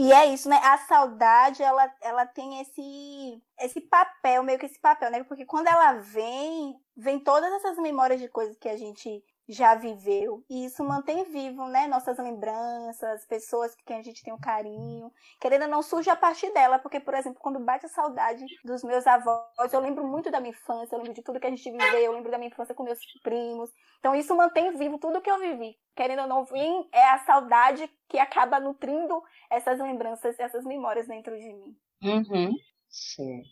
E 0.00 0.12
é 0.12 0.26
isso, 0.26 0.48
né? 0.48 0.56
A 0.62 0.78
saudade, 0.78 1.60
ela, 1.60 1.92
ela 2.00 2.24
tem 2.24 2.60
esse, 2.60 3.42
esse 3.58 3.80
papel, 3.80 4.44
meio 4.44 4.56
que 4.56 4.66
esse 4.66 4.78
papel, 4.78 5.10
né? 5.10 5.24
Porque 5.24 5.44
quando 5.44 5.66
ela 5.66 5.94
vem, 5.94 6.80
vem 6.96 7.18
todas 7.18 7.52
essas 7.54 7.76
memórias 7.78 8.20
de 8.20 8.28
coisas 8.28 8.56
que 8.58 8.68
a 8.68 8.76
gente 8.76 9.20
já 9.48 9.74
viveu. 9.74 10.44
E 10.48 10.66
isso 10.66 10.84
mantém 10.84 11.24
vivo, 11.24 11.66
né? 11.68 11.86
Nossas 11.86 12.18
lembranças, 12.18 13.26
pessoas 13.26 13.74
que 13.86 13.92
a 13.92 14.02
gente 14.02 14.22
tem 14.22 14.32
um 14.32 14.38
carinho. 14.38 15.10
Querendo 15.40 15.62
ou 15.62 15.68
não, 15.68 15.82
surge 15.82 16.10
a 16.10 16.16
partir 16.16 16.52
dela, 16.52 16.78
porque, 16.78 17.00
por 17.00 17.14
exemplo, 17.14 17.40
quando 17.40 17.64
bate 17.64 17.86
a 17.86 17.88
saudade 17.88 18.44
dos 18.62 18.84
meus 18.84 19.06
avós, 19.06 19.72
eu 19.72 19.80
lembro 19.80 20.06
muito 20.06 20.30
da 20.30 20.38
minha 20.38 20.50
infância, 20.52 20.94
eu 20.94 20.98
lembro 20.98 21.14
de 21.14 21.22
tudo 21.22 21.40
que 21.40 21.46
a 21.46 21.50
gente 21.50 21.70
viveu, 21.70 21.98
eu 21.98 22.12
lembro 22.12 22.30
da 22.30 22.36
minha 22.36 22.50
infância 22.50 22.74
com 22.74 22.82
meus 22.82 22.98
primos. 23.22 23.70
Então, 23.98 24.14
isso 24.14 24.36
mantém 24.36 24.76
vivo 24.76 24.98
tudo 24.98 25.22
que 25.22 25.30
eu 25.30 25.38
vivi. 25.38 25.74
Querendo 25.96 26.22
ou 26.22 26.28
não, 26.28 26.44
vim, 26.44 26.86
é 26.92 27.10
a 27.10 27.18
saudade 27.18 27.90
que 28.08 28.18
acaba 28.18 28.60
nutrindo 28.60 29.22
essas 29.50 29.78
lembranças, 29.80 30.38
essas 30.38 30.64
memórias 30.64 31.08
dentro 31.08 31.36
de 31.36 31.52
mim. 31.54 31.76
Uhum. 32.02 32.54
Sim. 32.88 33.42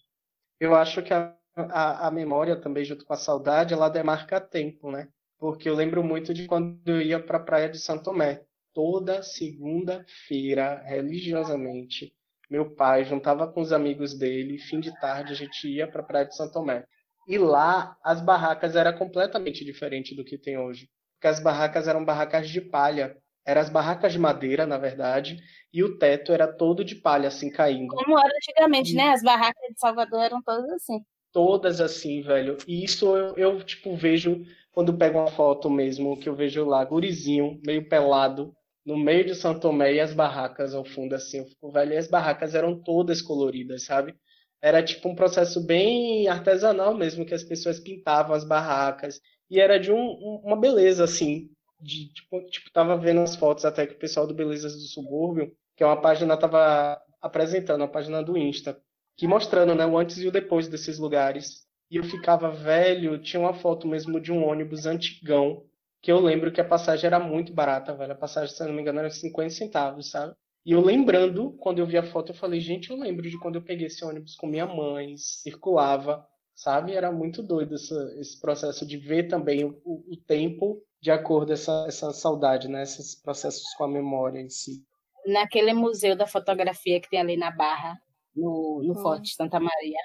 Eu 0.61 0.75
acho 0.75 1.03
que 1.03 1.13
a, 1.13 1.35
a, 1.57 2.07
a 2.07 2.11
memória 2.11 2.61
também, 2.61 2.85
junto 2.85 3.05
com 3.05 3.13
a 3.13 3.17
saudade, 3.17 3.75
ela 3.75 3.89
demarca 3.89 4.41
tempo, 4.41 4.91
né? 4.91 5.09
Porque 5.39 5.69
eu 5.69 5.75
lembro 5.75 6.03
muito 6.03 6.33
de 6.33 6.47
quando 6.47 6.81
eu 6.87 7.01
ia 7.01 7.21
para 7.21 7.39
a 7.39 7.43
praia 7.43 7.69
de 7.69 7.79
Santo 7.79 8.05
Tomé. 8.05 8.43
Toda 8.73 9.23
segunda-feira, 9.23 10.83
religiosamente, 10.85 12.13
meu 12.51 12.75
pai 12.75 13.05
juntava 13.05 13.51
com 13.51 13.61
os 13.61 13.73
amigos 13.73 14.17
dele, 14.17 14.59
fim 14.59 14.81
de 14.81 14.95
tarde 15.01 15.33
a 15.33 15.37
gente 15.37 15.69
ia 15.69 15.87
para 15.91 16.03
a 16.03 16.05
praia 16.05 16.27
de 16.27 16.37
Santo 16.37 16.53
Tomé. 16.53 16.85
E 17.27 17.39
lá 17.39 17.97
as 18.05 18.21
barracas 18.21 18.77
eram 18.77 18.97
completamente 18.97 19.65
diferentes 19.65 20.17
do 20.17 20.25
que 20.25 20.39
tem 20.39 20.57
hoje. 20.57 20.89
Porque 21.15 21.27
as 21.27 21.43
barracas 21.43 21.89
eram 21.89 22.05
barracas 22.05 22.49
de 22.49 22.61
palha. 22.61 23.17
Eram 23.45 23.61
as 23.61 23.71
barracas 23.71 24.13
de 24.13 24.19
madeira, 24.19 24.67
na 24.67 24.77
verdade, 24.77 25.39
e 25.73 25.83
o 25.83 25.97
teto 25.99 26.33
era 26.33 26.53
todo 26.53 26.85
de 26.85 26.97
palha, 26.97 27.29
assim, 27.29 27.49
caindo. 27.49 27.95
Como 27.95 28.19
era 28.19 28.35
antigamente, 28.35 28.93
né? 28.95 29.11
As 29.11 29.23
barracas 29.23 29.69
de 29.71 29.79
Salvador 29.79 30.21
eram 30.21 30.43
todas 30.43 30.69
assim. 30.71 31.01
Todas 31.33 31.81
assim, 31.81 32.23
velho. 32.23 32.57
E 32.67 32.85
isso 32.85 33.17
eu, 33.17 33.37
eu 33.37 33.63
tipo, 33.63 33.95
vejo 33.97 34.45
quando 34.77 34.93
pego 34.93 35.19
uma 35.19 35.31
foto 35.31 35.71
mesmo, 35.71 36.21
que 36.21 36.29
eu 36.29 36.37
vejo 36.37 36.63
lá, 36.67 36.85
gurizinho, 36.85 37.59
meio 37.65 37.89
pelado, 37.89 38.55
no 38.85 38.95
meio 38.95 39.25
de 39.25 39.35
São 39.35 39.59
Tomé 39.59 39.95
e 39.95 40.01
as 40.01 40.13
barracas 40.13 40.75
ao 40.75 40.85
fundo, 40.85 41.15
assim, 41.15 41.39
eu 41.39 41.47
fico, 41.47 41.73
velho, 41.73 41.95
e 41.95 41.97
as 41.97 42.09
barracas 42.09 42.55
eram 42.55 42.79
todas 42.83 43.23
coloridas, 43.23 43.85
sabe? 43.87 44.15
Era 44.61 44.83
tipo 44.83 45.09
um 45.09 45.15
processo 45.15 45.65
bem 45.65 46.29
artesanal 46.29 46.95
mesmo, 46.95 47.25
que 47.25 47.33
as 47.33 47.43
pessoas 47.43 47.81
pintavam 47.81 48.37
as 48.37 48.45
barracas, 48.45 49.19
e 49.49 49.59
era 49.59 49.81
de 49.81 49.91
um, 49.91 50.11
uma 50.45 50.61
beleza, 50.61 51.05
assim, 51.05 51.49
de, 51.81 52.13
tipo, 52.13 52.45
tipo, 52.51 52.71
tava 52.71 52.99
vendo 52.99 53.23
as 53.23 53.35
fotos 53.35 53.65
até 53.65 53.87
que 53.87 53.95
o 53.95 53.99
pessoal 53.99 54.27
do 54.27 54.35
Belezas 54.35 54.75
do 54.75 54.89
Subúrbio, 54.89 55.57
que 55.75 55.85
é 55.85 55.87
uma 55.87 56.03
página, 56.03 56.37
tava 56.37 57.01
apresentando, 57.23 57.83
a 57.83 57.89
página 57.89 58.23
do 58.23 58.37
Insta, 58.37 58.79
que 59.17 59.27
mostrando, 59.27 59.75
né, 59.75 59.87
o 59.87 59.97
antes 59.97 60.19
e 60.19 60.29
o 60.29 60.31
depois 60.31 60.69
desses 60.69 60.99
lugares, 60.99 61.66
e 61.91 61.97
eu 61.97 62.05
ficava 62.05 62.51
velho, 62.51 63.19
tinha 63.19 63.41
uma 63.41 63.55
foto 63.55 63.87
mesmo 63.87 64.21
de 64.21 64.33
um 64.33 64.45
ônibus 64.45 64.87
antigão, 64.87 65.65
que 66.03 66.11
eu 66.11 66.21
lembro 66.21 66.53
que 66.53 66.61
a 66.61 66.65
passagem 66.65 67.07
era 67.07 67.19
muito 67.19 67.53
barata, 67.53 67.95
velho. 67.95 68.13
A 68.13 68.17
passagem, 68.17 68.55
se 68.55 68.65
não 68.65 68.73
me 68.73 68.83
engano, 68.83 69.01
era 69.01 69.11
50 69.11 69.51
centavos, 69.51 70.11
sabe? 70.11 70.35
E 70.65 70.73
eu 70.73 70.81
lembrando, 70.81 71.53
quando 71.59 71.79
eu 71.79 71.87
vi 71.87 71.97
a 71.97 72.03
foto, 72.03 72.33
eu 72.33 72.37
falei, 72.37 72.61
gente, 72.61 72.91
eu 72.91 72.97
lembro 72.97 73.29
de 73.31 73.39
quando 73.39 73.55
eu 73.55 73.63
peguei 73.63 73.87
esse 73.87 74.05
ônibus 74.05 74.35
com 74.35 74.49
minha 74.49 74.67
mãe, 74.67 75.17
circulava, 75.17 76.27
sabe? 76.57 76.93
Era 76.93 77.13
muito 77.13 77.43
doido 77.43 77.77
esse, 77.77 77.95
esse 78.19 78.41
processo 78.41 78.85
de 78.85 78.97
ver 78.97 79.29
também 79.29 79.65
o, 79.65 79.81
o 79.85 80.17
tempo 80.27 80.83
de 81.01 81.11
acordo 81.11 81.49
com 81.49 81.53
essa, 81.53 81.85
essa 81.87 82.13
saudade, 82.13 82.69
né? 82.69 82.83
Esses 82.83 83.15
processos 83.15 83.73
com 83.77 83.85
a 83.85 83.89
memória 83.89 84.41
em 84.41 84.49
si. 84.49 84.85
Naquele 85.25 85.73
museu 85.73 86.17
da 86.17 86.27
fotografia 86.27 87.01
que 87.01 87.09
tem 87.09 87.21
ali 87.21 87.37
na 87.37 87.51
Barra, 87.51 87.97
no, 88.35 88.83
no 88.83 88.93
hum. 88.93 89.03
Forte 89.03 89.35
Santa 89.35 89.61
Maria, 89.61 89.99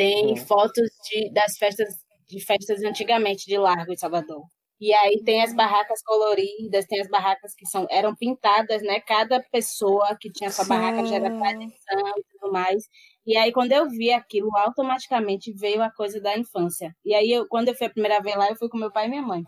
tem 0.00 0.34
fotos 0.34 0.88
de, 1.10 1.30
das 1.30 1.58
festas 1.58 1.94
de 2.26 2.42
festas 2.42 2.82
antigamente 2.82 3.44
de 3.44 3.58
Largo 3.58 3.92
de 3.92 4.00
Salvador. 4.00 4.40
E 4.80 4.94
aí 4.94 5.22
tem 5.22 5.42
as 5.42 5.54
barracas 5.54 6.00
coloridas, 6.02 6.86
tem 6.86 7.02
as 7.02 7.08
barracas 7.08 7.52
que 7.54 7.66
são 7.66 7.86
eram 7.90 8.14
pintadas, 8.14 8.80
né? 8.82 8.98
Cada 9.00 9.42
pessoa 9.52 10.16
que 10.18 10.32
tinha 10.32 10.50
sua 10.50 10.64
Sim. 10.64 10.70
barraca 10.70 11.04
já 11.04 11.16
era 11.16 11.28
tradição 11.28 12.08
e 12.16 12.24
tudo 12.32 12.50
mais. 12.50 12.84
E 13.26 13.36
aí 13.36 13.52
quando 13.52 13.72
eu 13.72 13.90
vi 13.90 14.10
aquilo, 14.10 14.48
automaticamente 14.56 15.52
veio 15.52 15.82
a 15.82 15.92
coisa 15.92 16.18
da 16.18 16.34
infância. 16.38 16.96
E 17.04 17.14
aí 17.14 17.30
eu, 17.30 17.46
quando 17.46 17.68
eu 17.68 17.74
fui 17.74 17.88
a 17.88 17.90
primeira 17.90 18.22
vez 18.22 18.34
lá, 18.36 18.48
eu 18.48 18.56
fui 18.56 18.70
com 18.70 18.78
meu 18.78 18.90
pai 18.90 19.04
e 19.04 19.10
minha 19.10 19.22
mãe. 19.22 19.42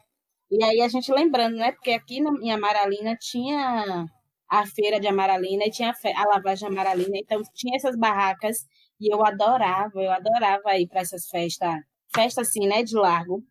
E 0.51 0.63
aí 0.63 0.83
a 0.83 0.89
gente 0.89 1.11
lembrando, 1.11 1.57
né? 1.57 1.73
Porque 1.73 1.93
aqui 1.93 2.21
na, 2.21 2.31
em 2.43 2.53
Amaralina 2.53 3.17
tinha 3.19 4.07
a 4.51 4.67
feira 4.67 5.01
de 5.01 5.07
Amaralina 5.09 5.65
e 5.65 5.71
tinha 5.71 5.91
a, 5.93 6.23
a 6.23 6.27
lavagem 6.27 6.69
de 6.69 6.75
Amaralina, 6.75 7.17
então 7.17 7.41
tinha 7.55 7.75
essas 7.75 7.97
barracas 7.97 8.59
e 9.03 9.13
eu 9.13 9.25
adorava, 9.25 10.01
eu 10.01 10.13
adorava 10.13 10.79
ir 10.79 10.87
para 10.87 11.01
essas 11.01 11.27
festas, 11.29 11.75
festas 12.15 12.49
assim, 12.49 12.67
né, 12.69 12.83
de 12.85 12.95
largo, 12.95 13.43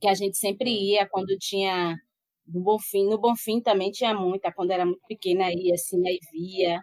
que 0.00 0.08
a 0.08 0.14
gente 0.14 0.38
sempre 0.38 0.70
ia 0.70 1.08
quando 1.08 1.36
tinha 1.38 1.96
do 2.46 2.60
Bonfim. 2.60 3.08
No 3.08 3.18
Bonfim 3.18 3.60
também 3.60 3.90
tinha 3.90 4.14
muita, 4.14 4.52
quando 4.52 4.70
era 4.70 4.84
muito 4.86 5.00
pequena 5.08 5.50
ia 5.52 5.74
assim, 5.74 6.06
aí 6.06 6.18
via. 6.32 6.80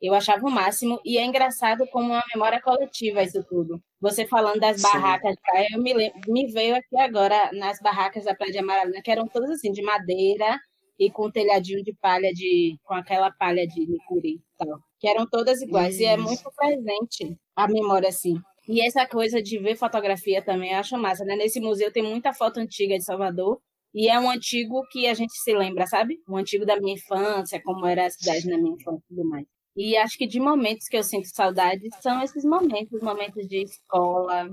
Eu 0.00 0.14
achava 0.14 0.46
o 0.46 0.50
máximo 0.50 1.00
e 1.04 1.18
é 1.18 1.24
engraçado 1.24 1.86
como 1.90 2.12
uma 2.12 2.22
memória 2.32 2.60
coletiva 2.60 3.22
isso 3.22 3.42
tudo. 3.48 3.82
Você 4.00 4.26
falando 4.26 4.60
das 4.60 4.82
barracas 4.82 5.34
eu 5.72 5.82
me, 5.82 5.94
lembro, 5.94 6.20
me 6.28 6.46
veio 6.52 6.76
aqui 6.76 6.96
agora 6.98 7.50
nas 7.52 7.80
barracas 7.80 8.24
da 8.24 8.34
Praia 8.34 8.52
de 8.52 8.58
Amaralina, 8.58 9.02
que 9.02 9.10
eram 9.10 9.26
todas 9.26 9.50
assim, 9.50 9.72
de 9.72 9.82
madeira 9.82 10.58
e 10.98 11.10
com 11.10 11.30
telhadinho 11.30 11.82
de 11.82 11.94
palha 11.94 12.30
de 12.32 12.76
com 12.84 12.94
aquela 12.94 13.30
palha 13.32 13.66
de 13.66 13.84
licuri 13.86 14.40
tal 14.58 14.78
que 15.04 15.08
eram 15.08 15.26
todas 15.26 15.60
iguais. 15.60 15.96
Isso. 15.96 16.02
E 16.02 16.06
é 16.06 16.16
muito 16.16 16.50
presente 16.56 17.36
a 17.54 17.68
memória, 17.68 18.08
assim. 18.08 18.40
E 18.66 18.80
essa 18.80 19.06
coisa 19.06 19.42
de 19.42 19.58
ver 19.58 19.76
fotografia 19.76 20.42
também 20.42 20.72
eu 20.72 20.78
acho 20.78 20.96
massa, 20.96 21.26
né? 21.26 21.36
Nesse 21.36 21.60
museu 21.60 21.92
tem 21.92 22.02
muita 22.02 22.32
foto 22.32 22.58
antiga 22.58 22.96
de 22.96 23.04
Salvador. 23.04 23.60
E 23.92 24.08
é 24.08 24.18
um 24.18 24.30
antigo 24.30 24.82
que 24.90 25.06
a 25.06 25.12
gente 25.12 25.34
se 25.34 25.54
lembra, 25.54 25.86
sabe? 25.86 26.16
Um 26.26 26.38
antigo 26.38 26.64
da 26.64 26.80
minha 26.80 26.94
infância, 26.94 27.62
como 27.62 27.86
era 27.86 28.06
a 28.06 28.10
cidade 28.10 28.48
na 28.48 28.56
minha 28.56 28.74
infância 28.74 29.04
e 29.04 29.14
tudo 29.14 29.28
mais. 29.28 29.46
E 29.76 29.94
acho 29.96 30.16
que 30.16 30.26
de 30.26 30.40
momentos 30.40 30.88
que 30.88 30.96
eu 30.96 31.02
sinto 31.02 31.28
saudade 31.28 31.82
são 32.00 32.22
esses 32.22 32.44
momentos, 32.44 33.00
momentos 33.02 33.46
de 33.46 33.62
escola, 33.62 34.48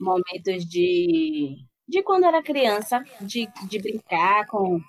momentos 0.00 0.64
de 0.66 1.56
de 1.88 2.02
quando 2.04 2.24
era 2.24 2.40
criança, 2.42 3.02
de, 3.20 3.48
de 3.68 3.78
brincar 3.80 4.46
com 4.46 4.80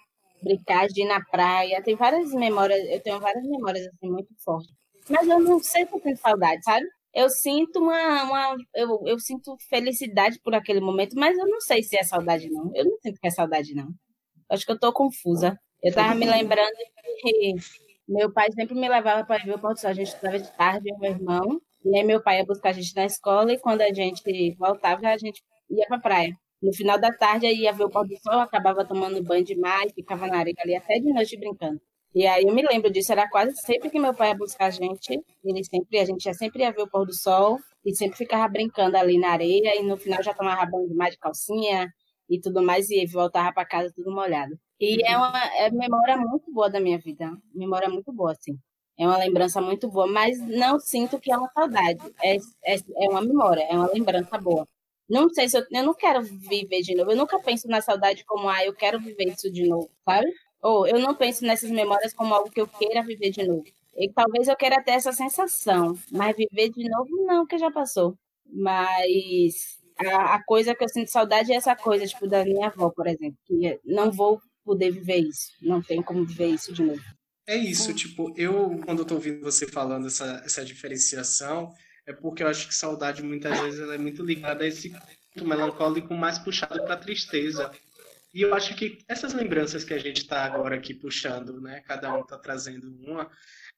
brincar 0.44 0.88
de 0.88 1.02
ir 1.02 1.08
na 1.08 1.20
praia. 1.26 1.82
Tem 1.84 1.96
várias 1.96 2.32
memórias, 2.34 2.80
eu 2.90 3.02
tenho 3.02 3.20
várias 3.20 3.44
memórias 3.44 3.88
assim 3.88 4.12
muito 4.12 4.30
fortes. 4.44 4.81
Mas 5.10 5.28
eu 5.28 5.40
não 5.40 5.60
tenho 5.60 6.18
saudade, 6.18 6.64
sabe? 6.64 6.86
Eu 7.14 7.30
sinto 7.30 7.80
uma. 7.80 8.24
uma 8.24 8.56
eu, 8.76 9.04
eu 9.06 9.20
sinto 9.20 9.58
felicidade 9.70 10.40
por 10.42 10.56
aquele 10.56 10.80
momento, 10.80 11.16
mas 11.16 11.38
eu 11.38 11.48
não 11.48 11.60
sei 11.60 11.84
se 11.84 11.98
é 11.98 12.04
saudade, 12.04 12.50
não. 12.50 12.72
Eu 12.74 12.86
não 12.86 12.98
sinto 13.02 13.20
que 13.20 13.28
é 13.28 13.32
saudade, 13.32 13.74
não. 13.74 13.90
Acho 14.50 14.66
que 14.66 14.72
eu 14.72 14.80
tô 14.80 14.94
confusa. 14.94 15.60
Eu 15.84 15.94
tava 15.94 16.16
me 16.16 16.26
lembrando 16.26 16.76
que 17.22 17.56
meu 18.08 18.32
pai 18.32 18.52
sempre 18.52 18.76
me 18.76 18.88
levava 18.88 19.26
para 19.26 19.44
ver 19.44 19.56
o 19.56 19.60
pôr 19.60 19.78
sol. 19.78 19.90
A 19.90 19.94
gente 19.94 20.08
estava 20.08 20.40
de 20.40 20.52
tarde, 20.56 20.90
eu 20.90 20.98
meu 21.00 21.12
irmão. 21.12 21.62
E 21.84 21.98
aí 21.98 22.04
meu 22.04 22.22
pai 22.22 22.38
ia 22.38 22.46
buscar 22.46 22.70
a 22.70 22.74
gente 22.74 22.96
na 22.96 23.06
escola 23.06 23.52
e 23.52 23.60
quando 23.60 23.82
a 23.82 23.92
gente 23.94 24.22
voltava, 24.58 25.08
a 25.08 25.18
gente 25.18 25.42
ia 25.70 25.88
pra 25.88 26.00
praia. 26.00 26.38
No 26.62 26.74
final 26.74 27.00
da 27.00 27.12
tarde, 27.12 27.48
aí 27.48 27.62
ia 27.62 27.74
ver 27.74 27.86
o 27.86 27.90
pôr 27.90 28.08
sol, 28.22 28.40
acabava 28.40 28.86
tomando 28.86 29.24
banho 29.24 29.44
demais, 29.44 29.92
ficava 29.94 30.28
na 30.28 30.38
areia 30.38 30.56
ali 30.60 30.76
até 30.76 31.00
de 31.00 31.12
noite 31.12 31.38
brincando. 31.38 31.82
E 32.13 32.28
aí 32.28 32.43
eu 32.43 32.54
me 32.54 32.62
lembro 32.62 32.91
disso, 32.91 33.12
era 33.12 33.30
quase 33.30 33.56
sempre 33.58 33.89
que 33.89 34.00
meu 34.00 34.13
pai 34.13 34.30
ia 34.30 34.38
buscar 34.38 34.65
a 34.65 34.69
gente, 34.69 35.21
ele 35.43 35.63
sempre, 35.63 36.00
a 36.00 36.06
gente 36.06 36.24
já 36.24 36.34
sempre 36.34 36.63
ia 36.63 36.71
ver 36.71 36.82
o 36.82 36.89
pôr 36.89 37.06
do 37.06 37.13
sol 37.13 37.58
e 37.86 37.95
sempre 37.95 38.17
ficava 38.17 38.47
brincando 38.50 38.97
ali 38.97 39.17
na 39.17 39.30
areia 39.30 39.80
e 39.80 39.84
no 39.84 39.97
final 39.97 40.21
já 40.21 40.34
tomava 40.34 40.65
banho 40.65 40.89
de 40.89 40.93
mais 40.93 41.13
de 41.13 41.19
calcinha 41.19 41.89
e 42.30 42.39
tudo 42.39 42.62
mais 42.62 42.89
e 42.89 43.06
voltava 43.06 43.54
para 43.54 43.65
casa 43.65 43.93
tudo 43.95 44.12
molhado. 44.12 44.58
E 44.80 45.06
é 45.08 45.17
uma 45.17 45.45
é 45.56 45.71
memória 45.71 46.17
muito 46.17 46.52
boa 46.52 46.69
da 46.69 46.80
minha 46.82 47.00
vida, 47.00 47.32
memória 47.54 47.89
muito 47.89 48.12
boa 48.12 48.32
assim. 48.32 48.58
É 49.00 49.08
uma 49.08 49.17
lembrança 49.17 49.62
muito 49.62 49.89
boa, 49.89 50.06
mas 50.08 50.39
não 50.39 50.80
sinto 50.80 51.19
que 51.19 51.32
é 51.32 51.38
uma 51.38 51.50
saudade. 51.54 52.00
É, 52.21 52.36
é, 52.65 52.76
é 52.76 53.10
uma 53.10 53.21
memória, 53.21 53.63
é 53.63 53.74
uma 53.74 53.89
lembrança 53.91 54.38
boa. 54.38 54.67
Não 55.10 55.30
sei 55.30 55.50
se 55.50 55.58
eu, 55.58 55.63
eu 55.71 55.84
não 55.84 55.93
quero 55.93 56.21
viver 56.24 56.82
de 56.82 56.95
novo. 56.95 57.12
Eu 57.12 57.17
nunca 57.17 57.39
penso 57.39 57.67
na 57.67 57.82
saudade 57.82 58.24
como, 58.26 58.47
ah, 58.50 58.63
eu 58.65 58.74
quero 58.74 59.00
viver 59.00 59.26
isso 59.30 59.52
de 59.52 59.67
novo, 59.67 59.89
sabe? 60.06 60.28
Ou 60.62 60.88
eu 60.88 61.00
não 61.00 61.15
penso 61.15 61.43
nessas 61.43 61.71
memórias 61.71 62.13
como 62.13 62.34
algo 62.34 62.52
que 62.52 62.62
eu 62.62 62.67
queira 62.67 63.02
viver 63.02 63.32
de 63.32 63.45
novo. 63.45 63.65
E 63.97 64.10
talvez 64.12 64.47
eu 64.47 64.56
queira 64.56 64.82
ter 64.82 64.91
essa 64.91 65.12
sensação, 65.12 65.97
mas 66.12 66.36
viver 66.36 66.69
de 66.69 66.88
novo 66.89 67.26
não, 67.26 67.45
que 67.45 67.58
já 67.58 67.71
passou. 67.71 68.17
Mas 68.45 69.80
a, 69.97 70.36
a, 70.36 70.43
coisa 70.43 70.76
que 70.76 70.84
eu 70.84 70.89
sinto 70.89 71.10
saudade 71.10 71.52
é 71.52 71.56
essa 71.56 71.76
coisa, 71.76 72.06
tipo, 72.06 72.28
da 72.28 72.43
minha 72.45 72.67
avó, 72.67 72.89
por 72.89 73.08
exemplo, 73.08 73.38
que 73.45 73.80
não 73.86 74.12
vou 74.12 74.41
poder 74.63 74.91
viver 74.91 75.17
isso, 75.17 75.52
não 75.62 75.82
tem 75.82 76.02
como 76.02 76.26
viver 76.26 76.47
isso 76.47 76.74
de 76.74 76.84
novo. 76.84 77.02
É 77.47 77.58
isso, 77.58 77.93
tipo, 77.93 78.34
eu, 78.38 78.80
quando 78.86 79.00
eu 79.00 79.06
tô 79.06 79.15
ouvindo 79.15 79.41
você 79.41 79.67
falando 79.67 80.08
essa, 80.08 80.41
essa 80.45 80.63
diferenciação, 80.63 81.74
é 82.06 82.13
porque 82.13 82.43
eu 82.43 82.47
acho 82.47 82.67
que 82.67 82.76
saudade 82.76 83.24
muitas 83.24 83.60
vezes 83.60 83.80
ela 83.80 83.95
é 83.95 83.97
muito 83.97 84.24
ligada 84.24 84.63
a 84.63 84.67
esse 84.67 84.93
melancólico 85.36 86.13
mais 86.13 86.39
puxado 86.39 86.84
para 86.84 86.97
tristeza. 86.97 87.71
E 88.34 88.41
eu 88.41 88.54
acho 88.54 88.76
que 88.76 89.00
essas 89.08 89.34
lembranças 89.34 89.84
que 89.84 89.94
a 89.94 90.00
gente 90.00 90.22
está 90.22 90.46
agora 90.46 90.76
aqui 90.76 90.94
puxando, 90.94 91.60
né? 91.60 91.82
Cada 91.82 92.13
um 92.13 92.22
está 92.22 92.38
trazendo 92.38 92.96
uma, 93.02 93.30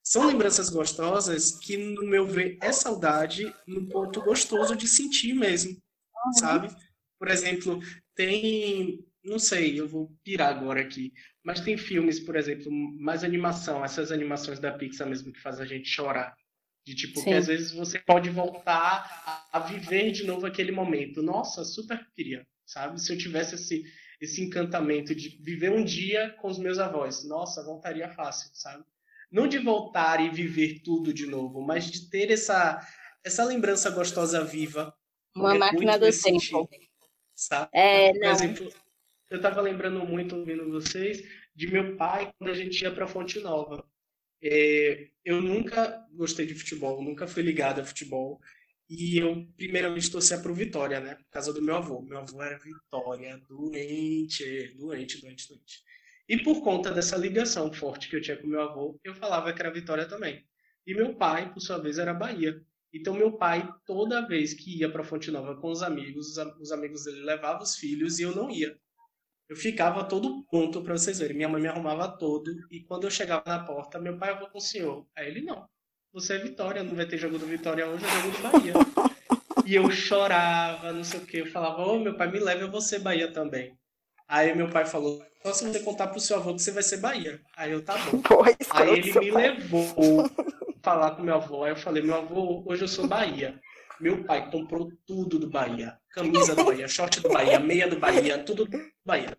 são 0.04 0.28
lembranças 0.28 0.70
gostosas 0.70 1.58
que, 1.60 1.78
no 1.78 2.06
meu 2.06 2.28
ver, 2.28 2.58
é 2.62 2.72
saudade 2.72 3.52
no 3.66 3.88
ponto 3.88 4.22
gostoso 4.22 4.76
de 4.76 4.88
sentir 4.88 5.34
mesmo, 5.34 5.72
uhum. 5.72 6.34
sabe? 6.34 6.76
Por 7.18 7.30
exemplo, 7.30 7.80
tem 8.16 9.04
não 9.24 9.39
sei, 9.39 9.80
eu 9.80 9.88
vou 9.88 10.13
pirar 10.24 10.50
agora 10.50 10.82
aqui, 10.82 11.13
mas 11.44 11.62
tem 11.62 11.78
filmes, 11.78 12.20
por 12.20 12.36
exemplo, 12.36 12.70
mais 13.00 13.24
animação, 13.24 13.84
essas 13.84 14.12
animações 14.12 14.60
da 14.60 14.72
Pixar 14.72 15.08
mesmo 15.08 15.32
que 15.32 15.39
fazem 15.39 15.63
a 15.63 15.68
gente 15.68 15.88
chorar. 15.88 16.36
De 16.86 16.93
tipo, 16.96 17.19
Sim. 17.19 17.26
que 17.26 17.34
às 17.34 17.48
vezes 17.48 17.72
você 17.72 17.98
pode 18.00 18.30
voltar 18.30 19.48
a, 19.52 19.58
a, 19.58 19.60
viver 19.60 20.12
de 20.12 20.26
novo 20.26 20.46
aquele 20.46 20.72
momento. 20.72 21.22
Nossa, 21.22 21.63
super 21.63 22.06
queria, 22.13 22.46
sabe? 22.65 23.02
Se 23.02 23.13
eu 23.13 23.17
tivesse 23.17 23.56
esse, 23.56 23.84
esse 24.19 24.41
encantamento 24.41 25.15
de 25.15 25.30
viver 25.41 25.72
um 25.72 25.84
dia 25.84 26.32
com 26.41 26.50
os 26.50 26.60
meus 26.60 26.80
avós, 26.80 27.24
nossa, 27.24 27.63
voltaria 27.63 28.10
fácil, 28.10 28.50
sabe? 28.54 28.84
Não 29.32 29.48
de 29.48 29.60
voltar 29.60 30.19
e 30.19 30.30
viver 30.30 30.82
tudo 30.84 31.13
de 31.13 31.26
novo, 31.26 31.62
mas 31.62 31.89
de 31.89 32.10
ter 32.10 32.30
essa, 32.30 32.86
essa 33.24 33.46
lembrança 33.46 33.89
gostosa 33.89 34.43
viva. 34.43 34.93
Uma 35.36 35.56
máquina 35.56 35.98
do 35.98 36.06
tempo. 36.12 36.69
Sabe? 37.34 37.69
É, 37.74 38.12
Por 38.12 38.26
exemplo, 38.26 38.69
eu 39.32 39.38
estava 39.38 39.62
lembrando 39.62 40.06
muito 40.06 40.36
ouvindo 40.36 40.69
vocês 40.69 41.24
de 41.56 41.72
meu 41.72 41.96
pai 41.96 42.32
quando 42.38 42.52
a 42.52 42.54
gente 42.54 42.82
ia 42.82 42.91
para 42.91 43.08
Fonte 43.08 43.39
Nova. 43.39 43.84
É, 44.44 45.10
eu 45.24 45.42
nunca 45.42 46.06
gostei 46.14 46.46
de 46.46 46.54
futebol, 46.56 47.02
nunca 47.02 47.28
fui 47.28 47.44
ligado 47.44 47.80
a 47.82 47.86
futebol. 47.86 48.40
E 48.90 49.18
eu, 49.18 49.48
primeiramente, 49.56 50.12
torcia 50.12 50.40
para 50.40 50.52
o 50.52 50.56
Vitória, 50.56 51.00
né? 51.00 51.16
Por 51.16 51.30
causa 51.32 51.54
do 51.54 51.62
meu 51.62 51.76
avô. 51.76 52.02
Meu 52.02 52.20
avô 52.20 52.42
era 52.44 52.58
Vitória, 52.60 53.38
doente, 53.48 54.74
doente, 54.78 55.22
doente, 55.22 55.48
doente. 55.50 55.84
E 56.28 56.38
por 56.44 56.62
conta 56.64 56.92
dessa 56.92 57.18
ligação 57.18 57.72
forte 57.74 58.10
que 58.10 58.16
eu 58.16 58.22
tinha 58.22 58.38
com 58.38 58.48
meu 58.48 58.62
avô, 58.62 59.00
eu 59.04 59.16
falava 59.16 59.54
que 59.54 59.62
era 59.62 59.72
Vitória 59.72 60.06
também. 60.08 60.46
E 60.86 60.94
meu 60.94 61.16
pai, 61.16 61.52
por 61.54 61.62
sua 61.62 61.78
vez, 61.80 61.98
era 61.98 62.14
Bahia. 62.14 62.62
Então, 62.94 63.16
meu 63.16 63.32
pai, 63.38 63.68
toda 63.86 64.28
vez 64.28 64.54
que 64.54 64.80
ia 64.80 64.92
para 64.92 65.04
Fonte 65.04 65.32
Nova 65.32 65.56
com 65.60 65.72
os 65.72 65.82
amigos, 65.82 66.38
os 66.60 66.72
amigos 66.72 67.06
dele 67.06 67.22
levavam 67.22 67.64
os 67.64 67.76
filhos 67.76 68.20
e 68.20 68.24
eu 68.24 68.36
não 68.36 68.52
ia. 68.52 68.78
Eu 69.54 69.58
ficava 69.58 70.04
todo 70.04 70.44
pronto 70.50 70.82
para 70.82 70.98
vocês 70.98 71.20
verem. 71.20 71.38
Minha 71.38 71.48
mãe 71.48 71.62
me 71.62 71.68
arrumava 71.68 72.08
todo. 72.08 72.52
E 72.72 72.80
quando 72.80 73.04
eu 73.04 73.12
chegava 73.12 73.44
na 73.46 73.60
porta, 73.60 74.00
meu 74.00 74.18
pai, 74.18 74.32
eu 74.32 74.39
vou 74.39 74.50
com 74.50 74.58
o 74.58 74.62
senhor. 74.62 75.06
Aí 75.16 75.28
ele, 75.28 75.42
não. 75.42 75.68
Você 76.12 76.34
é 76.34 76.39
Vitória, 76.39 76.84
não 76.84 76.96
vai 76.96 77.06
ter 77.06 77.20
jogo 77.20 77.38
do 77.38 77.46
Vitória 77.46 77.88
hoje, 77.88 78.04
é 78.04 78.10
jogo 78.10 78.32
do 78.32 78.42
Bahia. 78.42 78.74
e 79.63 79.76
eu 79.76 79.92
chorava, 79.92 80.92
não 80.92 81.04
sei 81.04 81.20
o 81.20 81.26
quê. 81.26 81.42
Eu 81.42 81.52
falava, 81.52 81.84
ô, 81.84 81.94
oh, 81.94 82.00
meu 82.00 82.18
pai, 82.18 82.32
me 82.32 82.39
leva, 82.39 82.62
eu 82.62 82.72
vou 82.72 82.82
ser 82.82 82.98
Bahia 82.98 83.32
também. 83.32 83.78
Aí 84.28 84.56
meu 84.56 84.72
pai 84.72 84.86
falou, 84.86 85.24
só 85.44 85.54
se 85.54 85.68
você 85.68 85.80
contar 85.82 86.08
pro 86.08 86.20
seu 86.20 86.38
avô 86.38 86.56
que 86.56 86.62
você 86.63 86.72
vai 86.72 86.82
ser 86.82 86.98
Bahia. 86.98 87.39
Aí 87.56 87.72
eu, 87.72 87.86
tá 87.86 87.96
bom. 87.96 88.24
Aí 88.72 88.89
ele 88.89 89.13
me 89.20 89.32
pai. 89.32 89.52
levou 89.52 90.28
falar 90.82 91.12
com 91.12 91.22
meu 91.22 91.36
avô. 91.36 91.63
Aí 91.63 91.74
eu 91.74 91.76
falei, 91.76 92.02
meu 92.02 92.16
avô, 92.16 92.63
hoje 92.66 92.86
eu 92.86 92.88
sou 92.88 93.08
Bahia. 93.08 93.62
Meu 94.00 94.24
pai 94.24 94.50
comprou 94.50 94.92
tudo 95.06 95.38
do 95.38 95.48
Bahia. 95.48 95.96
Camisa 96.10 96.56
do 96.56 96.63
Bahia, 96.63 96.88
short 96.88 97.22
do 97.22 97.30
Bahia, 97.30 97.60
meia 97.60 97.88
do 97.88 98.00
Bahia, 98.00 98.39
tudo 98.39 98.66
do 98.66 98.80
Bahia. 99.06 99.38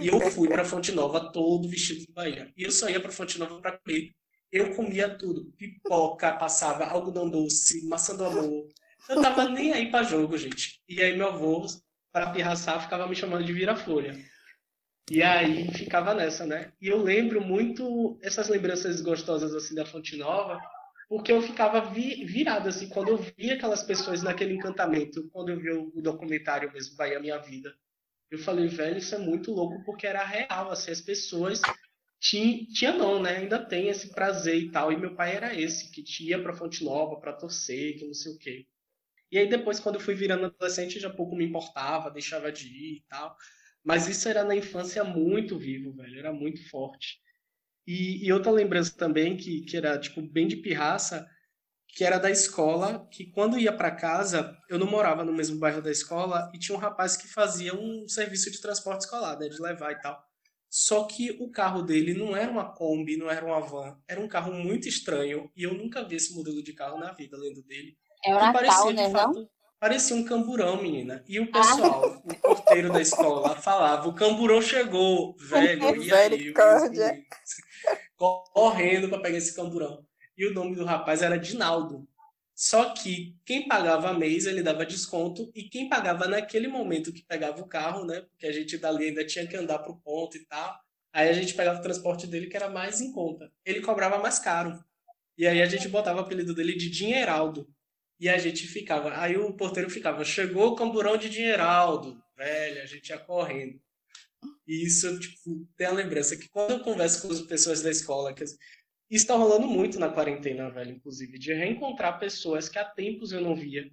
E 0.00 0.08
eu 0.08 0.20
fui 0.30 0.48
para 0.48 0.64
Fonte 0.64 0.92
Nova 0.92 1.32
todo 1.32 1.68
vestido 1.68 2.00
de 2.00 2.12
Bahia. 2.12 2.52
E 2.56 2.62
eu 2.62 2.70
só 2.70 2.88
ia 2.88 3.00
para 3.00 3.10
Fonte 3.10 3.38
Nova 3.38 3.60
para 3.60 3.78
comer. 3.78 4.10
Eu 4.52 4.74
comia 4.74 5.08
tudo. 5.16 5.52
Pipoca, 5.56 6.32
passava 6.32 6.84
algodão 6.84 7.30
doce, 7.30 7.86
maçã 7.86 8.14
do 8.16 8.24
amor. 8.24 8.68
Eu 9.08 9.22
tava 9.22 9.48
nem 9.48 9.72
aí 9.72 9.90
para 9.90 10.02
jogo, 10.02 10.36
gente. 10.36 10.80
E 10.88 11.02
aí 11.02 11.16
meu 11.16 11.28
avô, 11.28 11.66
para 12.12 12.30
pirraçar, 12.30 12.82
ficava 12.82 13.08
me 13.08 13.16
chamando 13.16 13.44
de 13.44 13.52
vira-folha. 13.52 14.16
E 15.10 15.22
aí 15.22 15.72
ficava 15.72 16.14
nessa, 16.14 16.46
né? 16.46 16.72
E 16.80 16.86
eu 16.86 17.02
lembro 17.02 17.40
muito 17.40 18.18
essas 18.22 18.48
lembranças 18.48 19.00
gostosas 19.00 19.54
assim 19.54 19.74
da 19.74 19.84
Fonte 19.84 20.16
Nova, 20.16 20.60
porque 21.08 21.32
eu 21.32 21.42
ficava 21.42 21.80
vi, 21.80 22.24
virado 22.24 22.68
assim 22.68 22.88
quando 22.88 23.08
eu 23.08 23.16
via 23.16 23.54
aquelas 23.54 23.82
pessoas 23.82 24.22
naquele 24.22 24.54
encantamento, 24.54 25.28
quando 25.32 25.48
eu 25.48 25.58
vi 25.58 25.70
o, 25.72 26.00
documentário 26.00 26.72
mesmo 26.72 26.96
Bahia 26.96 27.18
Minha 27.18 27.38
Vida. 27.38 27.74
Eu 28.30 28.38
falei, 28.38 28.68
velho, 28.68 28.98
isso 28.98 29.14
é 29.14 29.18
muito 29.18 29.52
louco 29.52 29.82
porque 29.84 30.06
era 30.06 30.24
real, 30.24 30.70
assim, 30.70 30.90
as 30.90 31.00
pessoas 31.00 31.72
tinha, 32.20 32.64
tinha 32.66 32.92
não, 32.92 33.20
né? 33.20 33.38
Ainda 33.38 33.64
tem 33.64 33.88
esse 33.88 34.10
prazer 34.10 34.56
e 34.56 34.70
tal. 34.70 34.92
E 34.92 34.96
meu 34.96 35.14
pai 35.16 35.34
era 35.34 35.54
esse, 35.58 35.90
que 35.90 36.04
ia 36.24 36.40
pra 36.42 36.52
Fonte 36.54 36.84
Nova 36.84 37.20
para 37.20 37.32
torcer, 37.32 37.98
que 37.98 38.06
não 38.06 38.14
sei 38.14 38.32
o 38.32 38.38
quê. 38.38 38.66
E 39.32 39.38
aí 39.38 39.48
depois, 39.48 39.80
quando 39.80 39.96
eu 39.96 40.00
fui 40.00 40.14
virando 40.14 40.46
adolescente, 40.46 41.00
já 41.00 41.10
pouco 41.10 41.36
me 41.36 41.44
importava, 41.44 42.10
deixava 42.10 42.52
de 42.52 42.66
ir 42.68 42.96
e 42.98 43.04
tal. 43.08 43.36
Mas 43.84 44.08
isso 44.08 44.28
era 44.28 44.44
na 44.44 44.56
infância 44.56 45.02
muito 45.04 45.58
vivo, 45.58 45.92
velho. 45.94 46.18
Era 46.18 46.32
muito 46.32 46.68
forte. 46.68 47.20
E, 47.86 48.26
e 48.26 48.32
outra 48.32 48.52
lembrança 48.52 48.96
também, 48.96 49.36
que, 49.36 49.62
que 49.62 49.76
era, 49.76 49.98
tipo, 49.98 50.22
bem 50.22 50.46
de 50.48 50.56
pirraça, 50.56 51.26
que 51.92 52.04
era 52.04 52.18
da 52.18 52.30
escola, 52.30 53.06
que 53.10 53.26
quando 53.26 53.58
ia 53.58 53.72
para 53.72 53.90
casa, 53.90 54.56
eu 54.68 54.78
não 54.78 54.86
morava 54.86 55.24
no 55.24 55.32
mesmo 55.32 55.58
bairro 55.58 55.82
da 55.82 55.90
escola, 55.90 56.50
e 56.54 56.58
tinha 56.58 56.76
um 56.76 56.80
rapaz 56.80 57.16
que 57.16 57.28
fazia 57.28 57.74
um 57.74 58.06
serviço 58.08 58.50
de 58.50 58.60
transporte 58.60 59.02
escolar, 59.02 59.38
né, 59.38 59.48
de 59.48 59.60
levar 59.60 59.92
e 59.92 60.00
tal. 60.00 60.22
Só 60.68 61.04
que 61.04 61.32
o 61.40 61.50
carro 61.50 61.82
dele 61.82 62.14
não 62.14 62.36
era 62.36 62.50
uma 62.50 62.72
Kombi, 62.72 63.16
não 63.16 63.28
era 63.28 63.44
uma 63.44 63.60
van, 63.60 63.98
era 64.06 64.20
um 64.20 64.28
carro 64.28 64.52
muito 64.52 64.88
estranho, 64.88 65.50
e 65.56 65.64
eu 65.64 65.74
nunca 65.74 66.04
vi 66.04 66.16
esse 66.16 66.32
modelo 66.34 66.62
de 66.62 66.72
carro 66.72 66.98
na 66.98 67.12
vida, 67.12 67.36
lendo 67.36 67.62
dele. 67.62 67.96
É 68.24 68.32
o 68.32 68.34
Natal, 68.34 68.52
parecia, 68.52 68.92
né, 68.92 69.10
fato, 69.10 69.34
não? 69.34 69.48
Parecia 69.80 70.14
um 70.14 70.24
camburão, 70.24 70.80
menina. 70.80 71.24
E 71.26 71.40
o 71.40 71.50
pessoal, 71.50 72.04
ah. 72.04 72.22
o 72.28 72.36
porteiro 72.36 72.92
da 72.92 73.00
escola, 73.00 73.56
falava, 73.56 74.06
o 74.08 74.14
camburão 74.14 74.60
chegou, 74.60 75.34
velho, 75.38 76.02
e 76.02 76.12
aí? 76.12 76.52
Correndo 78.52 79.08
para 79.08 79.20
pegar 79.20 79.38
esse 79.38 79.56
camburão 79.56 80.04
e 80.40 80.46
o 80.46 80.54
nome 80.54 80.74
do 80.74 80.86
rapaz 80.86 81.20
era 81.20 81.38
Dinaldo. 81.38 82.08
Só 82.54 82.94
que 82.94 83.36
quem 83.44 83.68
pagava 83.68 84.14
mês 84.14 84.46
ele 84.46 84.62
dava 84.62 84.86
desconto 84.86 85.52
e 85.54 85.64
quem 85.64 85.86
pagava 85.86 86.26
naquele 86.26 86.66
momento 86.66 87.12
que 87.12 87.22
pegava 87.22 87.60
o 87.60 87.68
carro, 87.68 88.06
né? 88.06 88.22
Porque 88.22 88.46
a 88.46 88.52
gente 88.52 88.78
dali 88.78 89.08
ainda 89.08 89.24
tinha 89.24 89.46
que 89.46 89.54
andar 89.54 89.80
pro 89.80 90.00
ponto 90.00 90.38
e 90.38 90.44
tal. 90.46 90.80
Aí 91.12 91.28
a 91.28 91.32
gente 91.34 91.52
pegava 91.52 91.78
o 91.78 91.82
transporte 91.82 92.26
dele 92.26 92.46
que 92.46 92.56
era 92.56 92.70
mais 92.70 93.02
em 93.02 93.12
conta. 93.12 93.52
Ele 93.66 93.82
cobrava 93.82 94.16
mais 94.18 94.38
caro. 94.38 94.82
E 95.36 95.46
aí 95.46 95.60
a 95.60 95.66
gente 95.66 95.88
botava 95.88 96.20
o 96.20 96.22
apelido 96.22 96.54
dele 96.54 96.74
de 96.74 96.88
Dinheiraldo. 96.88 97.68
E 98.18 98.26
a 98.26 98.38
gente 98.38 98.66
ficava. 98.66 99.18
Aí 99.20 99.36
o 99.36 99.52
porteiro 99.52 99.90
ficava: 99.90 100.24
chegou 100.24 100.68
o 100.68 100.74
camburão 100.74 101.18
de 101.18 101.28
Dinheiraldo. 101.28 102.22
Velho, 102.34 102.82
a 102.82 102.86
gente 102.86 103.10
ia 103.10 103.18
correndo. 103.18 103.78
E 104.66 104.86
isso, 104.86 105.18
tipo, 105.18 105.66
tem 105.76 105.86
a 105.86 105.92
lembrança 105.92 106.36
que 106.36 106.48
quando 106.48 106.70
eu 106.70 106.80
converso 106.80 107.26
com 107.26 107.32
as 107.32 107.42
pessoas 107.42 107.82
da 107.82 107.90
escola, 107.90 108.32
que 108.32 108.44
isso 109.10 109.26
tá 109.26 109.34
rolando 109.34 109.66
muito 109.66 109.98
na 109.98 110.08
quarentena, 110.08 110.70
velho, 110.70 110.92
inclusive, 110.92 111.38
de 111.38 111.52
reencontrar 111.52 112.18
pessoas 112.18 112.68
que 112.68 112.78
há 112.78 112.84
tempos 112.84 113.32
eu 113.32 113.40
não 113.40 113.54
via. 113.54 113.90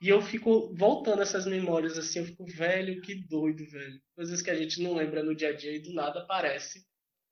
E 0.00 0.08
eu 0.08 0.20
fico 0.20 0.72
voltando 0.74 1.22
essas 1.22 1.46
memórias 1.46 1.98
assim, 1.98 2.20
eu 2.20 2.26
fico, 2.26 2.44
velho, 2.44 3.00
que 3.00 3.14
doido, 3.26 3.64
velho. 3.66 3.98
Coisas 4.14 4.42
que 4.42 4.50
a 4.50 4.54
gente 4.54 4.82
não 4.82 4.94
lembra 4.94 5.22
no 5.22 5.34
dia 5.34 5.48
a 5.48 5.56
dia 5.56 5.74
e 5.74 5.80
do 5.80 5.92
nada 5.92 6.20
aparece. 6.20 6.84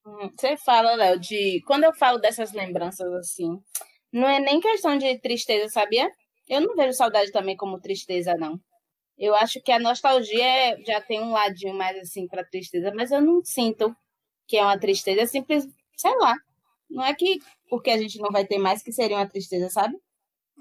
Hum, 0.07 0.31
você 0.38 0.57
fala, 0.57 0.94
Léo, 0.94 1.18
de. 1.20 1.62
Quando 1.66 1.85
eu 1.85 1.94
falo 1.94 2.18
dessas 2.18 2.53
lembranças 2.53 3.11
assim, 3.14 3.59
não 4.12 4.29
é 4.29 4.40
nem 4.40 4.61
questão 4.61 4.96
de 4.96 5.18
tristeza, 5.18 5.68
sabia? 5.68 6.11
Eu 6.48 6.61
não 6.61 6.74
vejo 6.74 6.92
saudade 6.94 7.31
também 7.33 7.57
como 7.57 7.81
tristeza, 7.81 8.35
não. 8.35 8.59
Eu 9.16 9.35
acho 9.35 9.61
que 9.62 9.72
a 9.72 9.79
nostalgia 9.79 10.44
é, 10.44 10.83
já 10.85 11.00
tem 11.00 11.20
um 11.20 11.33
ladinho 11.33 11.74
mais 11.74 11.96
assim 11.98 12.27
para 12.27 12.44
tristeza, 12.44 12.92
mas 12.94 13.11
eu 13.11 13.20
não 13.20 13.42
sinto 13.44 13.94
que 14.46 14.57
é 14.57 14.62
uma 14.62 14.79
tristeza, 14.79 15.22
é 15.22 15.27
simples, 15.27 15.66
sei 15.96 16.14
lá. 16.18 16.35
Não 16.90 17.05
é 17.05 17.14
que 17.14 17.40
porque 17.68 17.90
a 17.90 17.99
gente 17.99 18.18
não 18.18 18.31
vai 18.31 18.47
ter 18.47 18.59
mais 18.59 18.83
que 18.83 18.92
seria 18.92 19.16
uma 19.16 19.29
tristeza, 19.29 19.68
sabe? 19.70 19.97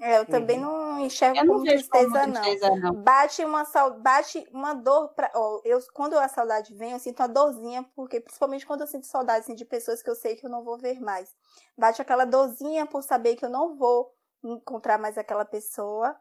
É, 0.00 0.18
eu 0.18 0.26
também 0.26 0.58
uhum. 0.58 0.64
não 0.64 1.06
enxergo 1.06 1.38
eu 1.38 1.44
não 1.44 1.54
como, 1.54 1.66
tristeza, 1.66 2.08
como 2.08 2.32
tristeza, 2.32 2.70
não. 2.70 2.76
não. 2.76 2.94
Bate 2.94 3.44
uma 3.44 3.64
bate 4.00 4.48
uma 4.52 4.74
dor 4.74 5.08
para, 5.14 5.30
oh, 5.36 5.60
eu 5.64 5.78
quando 5.92 6.18
a 6.18 6.26
saudade 6.26 6.74
vem, 6.74 6.92
eu 6.92 6.98
sinto 6.98 7.20
uma 7.20 7.28
dorzinha, 7.28 7.84
porque 7.94 8.20
principalmente 8.20 8.66
quando 8.66 8.80
eu 8.80 8.86
sinto 8.86 9.06
saudade 9.06 9.44
assim, 9.44 9.54
de 9.54 9.64
pessoas 9.64 10.02
que 10.02 10.10
eu 10.10 10.16
sei 10.16 10.34
que 10.34 10.44
eu 10.44 10.50
não 10.50 10.64
vou 10.64 10.76
ver 10.76 11.00
mais. 11.00 11.32
Bate 11.78 12.02
aquela 12.02 12.24
dorzinha 12.24 12.86
por 12.86 13.02
saber 13.02 13.36
que 13.36 13.44
eu 13.44 13.50
não 13.50 13.76
vou 13.76 14.12
encontrar 14.42 14.98
mais 14.98 15.16
aquela 15.16 15.44
pessoa. 15.44 16.16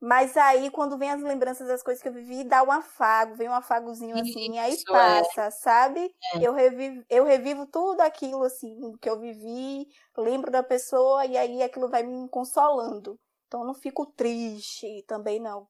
Mas 0.00 0.36
aí, 0.36 0.70
quando 0.70 0.96
vem 0.96 1.10
as 1.10 1.22
lembranças 1.22 1.66
das 1.66 1.82
coisas 1.82 2.00
que 2.00 2.08
eu 2.08 2.12
vivi, 2.12 2.44
dá 2.44 2.62
um 2.62 2.70
afago, 2.70 3.34
vem 3.34 3.48
um 3.48 3.54
afagozinho 3.54 4.16
assim, 4.16 4.56
aí 4.58 4.74
é. 4.74 4.92
passa, 4.92 5.42
é. 5.42 5.50
sabe? 5.50 6.14
É. 6.34 6.46
Eu, 6.46 6.54
revivo, 6.54 7.04
eu 7.10 7.24
revivo 7.24 7.66
tudo 7.66 8.00
aquilo 8.00 8.44
assim 8.44 8.92
que 9.00 9.10
eu 9.10 9.18
vivi, 9.18 9.88
lembro 10.16 10.52
da 10.52 10.62
pessoa 10.62 11.26
e 11.26 11.36
aí 11.36 11.62
aquilo 11.62 11.88
vai 11.88 12.04
me 12.04 12.28
consolando. 12.28 13.18
Então 13.48 13.60
eu 13.60 13.66
não 13.66 13.74
fico 13.74 14.06
triste 14.06 15.04
também 15.08 15.40
não. 15.40 15.66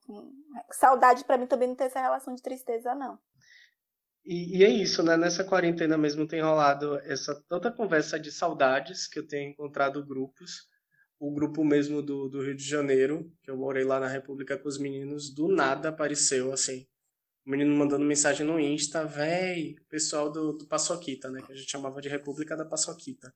Saudade 0.71 1.23
para 1.23 1.37
mim 1.37 1.47
também 1.47 1.69
não 1.69 1.75
tem 1.75 1.87
essa 1.87 2.01
relação 2.01 2.35
de 2.35 2.41
tristeza 2.41 2.93
não. 2.93 3.17
E, 4.23 4.59
e, 4.59 4.63
é 4.63 4.69
isso, 4.69 5.01
né? 5.01 5.17
Nessa 5.17 5.43
quarentena 5.43 5.97
mesmo 5.97 6.27
tem 6.27 6.41
rolado 6.41 6.99
essa 6.99 7.41
tanta 7.47 7.71
conversa 7.71 8.19
de 8.19 8.31
saudades 8.31 9.07
que 9.07 9.17
eu 9.17 9.25
tenho 9.25 9.49
encontrado 9.49 10.05
grupos 10.05 10.67
o 11.19 11.31
grupo 11.31 11.63
mesmo 11.65 12.01
do, 12.01 12.29
do 12.29 12.41
Rio 12.41 12.55
de 12.55 12.63
Janeiro, 12.63 13.29
que 13.43 13.51
eu 13.51 13.57
morei 13.57 13.83
lá 13.83 13.99
na 13.99 14.07
República 14.07 14.57
com 14.57 14.69
os 14.69 14.77
meninos, 14.77 15.29
do 15.29 15.49
nada 15.49 15.89
apareceu, 15.89 16.53
assim. 16.53 16.87
O 17.45 17.51
menino 17.51 17.75
mandando 17.75 18.05
mensagem 18.05 18.45
no 18.45 18.59
Insta, 18.59 19.05
véi, 19.05 19.75
pessoal 19.89 20.31
do, 20.31 20.53
do 20.53 20.65
Paçoquita, 20.67 21.29
né? 21.29 21.41
Que 21.41 21.51
a 21.51 21.55
gente 21.55 21.69
chamava 21.69 22.01
de 22.01 22.07
República 22.07 22.55
da 22.55 22.65
Paçoquita. 22.65 23.33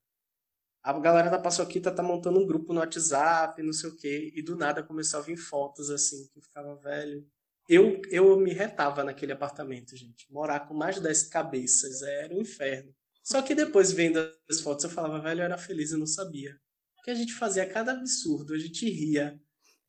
A 0.82 0.98
galera 1.00 1.30
da 1.30 1.40
Paçoquita 1.40 1.92
tá 1.92 2.04
montando 2.04 2.40
um 2.40 2.46
grupo 2.46 2.74
no 2.74 2.80
WhatsApp, 2.80 3.62
não 3.62 3.74
sei 3.74 3.90
o 3.90 3.96
quê, 3.96 4.32
e 4.36 4.42
do 4.42 4.56
nada 4.56 4.84
começou 4.84 5.20
a 5.20 5.24
vir 5.24 5.38
fotos, 5.38 5.90
assim, 5.90 6.28
que 6.34 6.42
ficava 6.42 6.76
velho. 6.76 7.26
eu, 7.70 8.02
eu 8.10 8.38
me 8.38 8.54
retava 8.54 9.04
naquele 9.04 9.32
apartamento, 9.32 9.96
gente. 9.96 10.32
Morar 10.32 10.62
com 10.68 10.74
mais 10.74 10.96
de 10.96 11.02
10 11.02 11.24
cabeças 11.30 12.02
era 12.02 12.34
um 12.34 12.42
inferno. 12.42 12.94
Só 13.24 13.42
que 13.42 13.56
depois, 13.56 13.92
vendo 13.92 14.20
as 14.50 14.60
fotos, 14.60 14.84
eu 14.84 14.90
falava, 14.90 15.20
velho, 15.22 15.42
eu 15.42 15.46
era 15.46 15.58
feliz, 15.58 15.92
eu 15.92 15.98
não 15.98 16.06
sabia. 16.06 16.60
Que 17.04 17.12
a 17.12 17.16
gente 17.16 17.34
fazia 17.34 17.66
cada 17.66 17.92
absurdo, 17.92 18.54
a 18.54 18.58
gente 18.58 18.90
ria. 18.90 19.40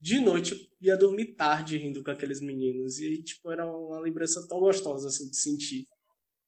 De 0.01 0.21
noite, 0.21 0.69
ia 0.81 0.97
dormir 0.97 1.35
tarde 1.35 1.79
rindo 1.79 2.03
com 2.03 2.11
aqueles 2.11 2.41
meninos. 2.41 2.99
E, 2.99 3.23
tipo, 3.23 3.51
era 3.51 3.67
uma 3.67 4.01
lembrança 4.01 4.47
tão 4.47 4.61
gostosa, 4.61 5.09
assim, 5.09 5.31
de 5.31 5.37
sentir. 5.37 5.87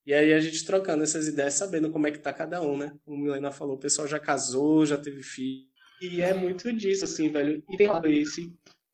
E 0.05 0.13
aí 0.13 0.33
a 0.33 0.41
gente 0.41 0.65
trocando 0.65 1.03
essas 1.03 1.27
ideias, 1.27 1.55
sabendo 1.55 1.91
como 1.91 2.07
é 2.07 2.13
que 2.13 2.19
tá 2.19 2.33
cada 2.33 2.61
um, 2.63 2.77
né? 2.77 2.97
Como 3.05 3.17
Milena 3.17 3.51
falou, 3.51 3.77
o 3.77 3.81
pessoal 3.81 4.07
já 4.07 4.21
casou, 4.21 4.85
já 4.87 4.97
teve 4.97 5.23
filho. 5.23 5.67
E 6.01 6.21
é 6.21 6.35
muito 6.35 6.73
disso, 6.73 7.05
assim, 7.05 7.31
velho. 7.31 7.65
E 7.69 7.77
tem 7.77 7.89
esse 8.21 8.53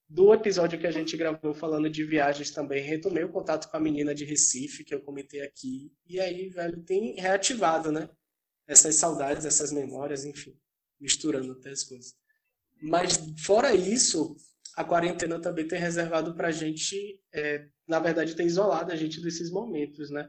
do 0.09 0.33
episódio 0.35 0.79
que 0.79 0.87
a 0.87 0.91
gente 0.91 1.17
gravou 1.17 1.55
falando 1.55 1.89
de 1.89 2.05
viagens 2.05 2.51
também, 2.51 2.83
retomei 2.83 3.25
o 3.25 3.33
contato 3.33 3.71
com 3.71 3.77
a 3.77 3.81
menina 3.81 4.15
de 4.15 4.27
Recife, 4.27 4.85
que 4.85 4.95
eu 4.95 5.01
comentei 5.01 5.41
aqui. 5.41 5.91
E 6.07 6.21
aí, 6.21 6.51
velho, 6.51 6.83
tem 6.83 7.15
reativado, 7.15 7.91
né? 7.91 8.09
Essas 8.67 8.95
saudades, 8.95 9.47
essas 9.47 9.73
memórias, 9.73 10.25
enfim, 10.25 10.55
misturando 11.03 11.53
até 11.53 11.71
as 11.71 11.83
coisas. 11.83 12.15
Mas, 12.81 13.19
fora 13.45 13.75
isso, 13.75 14.37
a 14.77 14.85
quarentena 14.85 15.41
também 15.41 15.67
tem 15.67 15.79
reservado 15.79 16.35
pra 16.35 16.51
gente, 16.51 17.21
é, 17.33 17.67
na 17.87 17.99
verdade, 17.99 18.37
tem 18.37 18.47
isolado 18.47 18.93
a 18.93 18.97
gente 18.97 19.21
desses 19.21 19.51
momentos, 19.51 20.11
né? 20.11 20.29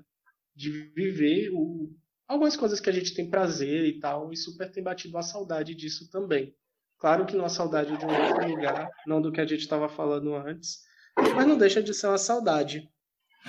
De 0.55 0.69
viver 0.95 1.49
o, 1.51 1.95
algumas 2.27 2.57
coisas 2.57 2.79
que 2.79 2.89
a 2.89 2.93
gente 2.93 3.13
tem 3.13 3.29
prazer 3.29 3.85
e 3.85 3.99
tal, 3.99 4.33
e 4.33 4.37
super 4.37 4.71
tem 4.71 4.83
batido 4.83 5.17
a 5.17 5.21
saudade 5.21 5.75
disso 5.75 6.09
também. 6.09 6.55
Claro 6.97 7.25
que 7.25 7.35
uma 7.35 7.49
saudade 7.49 7.97
de 7.97 8.05
um 8.05 8.09
outro 8.09 8.47
lugar, 8.47 8.89
não 9.05 9.21
do 9.21 9.31
que 9.31 9.41
a 9.41 9.45
gente 9.45 9.61
estava 9.61 9.89
falando 9.89 10.35
antes, 10.35 10.79
mas 11.17 11.47
não 11.47 11.57
deixa 11.57 11.81
de 11.81 11.93
ser 11.93 12.07
uma 12.07 12.17
saudade. 12.17 12.89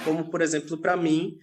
Como, 0.05 0.29
por 0.29 0.41
exemplo, 0.41 0.77
para 0.77 0.97
mim, 0.97 1.39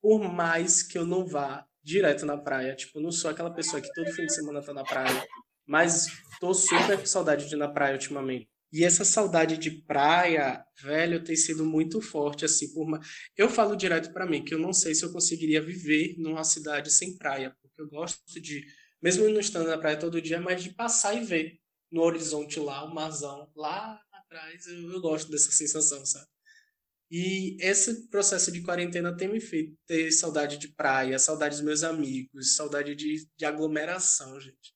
por 0.00 0.20
mais 0.32 0.82
que 0.82 0.96
eu 0.96 1.04
não 1.04 1.26
vá 1.26 1.66
direto 1.86 2.26
na 2.26 2.36
praia, 2.36 2.74
tipo, 2.74 3.00
não 3.00 3.12
sou 3.12 3.30
aquela 3.30 3.50
pessoa 3.50 3.80
que 3.80 3.92
todo 3.92 4.10
fim 4.10 4.26
de 4.26 4.34
semana 4.34 4.60
tá 4.60 4.74
na 4.74 4.82
praia, 4.82 5.24
mas 5.64 6.08
tô 6.40 6.52
super 6.52 6.98
com 6.98 7.06
saudade 7.06 7.48
de 7.48 7.54
ir 7.54 7.58
na 7.58 7.68
praia 7.68 7.94
ultimamente. 7.94 8.48
E 8.72 8.84
essa 8.84 9.04
saudade 9.04 9.56
de 9.56 9.70
praia, 9.70 10.64
velho, 10.82 11.22
tem 11.22 11.36
sido 11.36 11.64
muito 11.64 12.00
forte, 12.00 12.44
assim, 12.44 12.72
por 12.74 12.82
uma... 12.82 13.00
Eu 13.36 13.48
falo 13.48 13.76
direto 13.76 14.12
para 14.12 14.26
mim 14.26 14.44
que 14.44 14.52
eu 14.52 14.58
não 14.58 14.72
sei 14.72 14.96
se 14.96 15.04
eu 15.04 15.12
conseguiria 15.12 15.62
viver 15.62 16.16
numa 16.18 16.42
cidade 16.42 16.92
sem 16.92 17.16
praia, 17.16 17.56
porque 17.62 17.80
eu 17.80 17.88
gosto 17.88 18.40
de 18.40 18.66
mesmo 19.00 19.28
não 19.28 19.38
estando 19.38 19.68
na 19.68 19.78
praia 19.78 19.96
todo 19.96 20.20
dia, 20.20 20.40
mas 20.40 20.64
de 20.64 20.74
passar 20.74 21.14
e 21.14 21.24
ver 21.24 21.60
no 21.92 22.02
horizonte 22.02 22.58
lá, 22.58 22.84
o 22.84 22.92
marzão, 22.92 23.48
lá 23.54 24.00
atrás, 24.12 24.66
eu, 24.66 24.90
eu 24.92 25.00
gosto 25.00 25.30
dessa 25.30 25.52
sensação, 25.52 26.04
sabe? 26.04 26.26
E 27.10 27.56
esse 27.60 28.08
processo 28.08 28.50
de 28.50 28.62
quarentena 28.62 29.16
tem 29.16 29.28
me 29.28 29.40
feito 29.40 29.76
ter 29.86 30.10
saudade 30.10 30.58
de 30.58 30.68
praia, 30.68 31.18
saudade 31.18 31.56
dos 31.56 31.64
meus 31.64 31.82
amigos, 31.84 32.56
saudade 32.56 32.94
de, 32.96 33.28
de 33.36 33.44
aglomeração, 33.44 34.40
gente. 34.40 34.74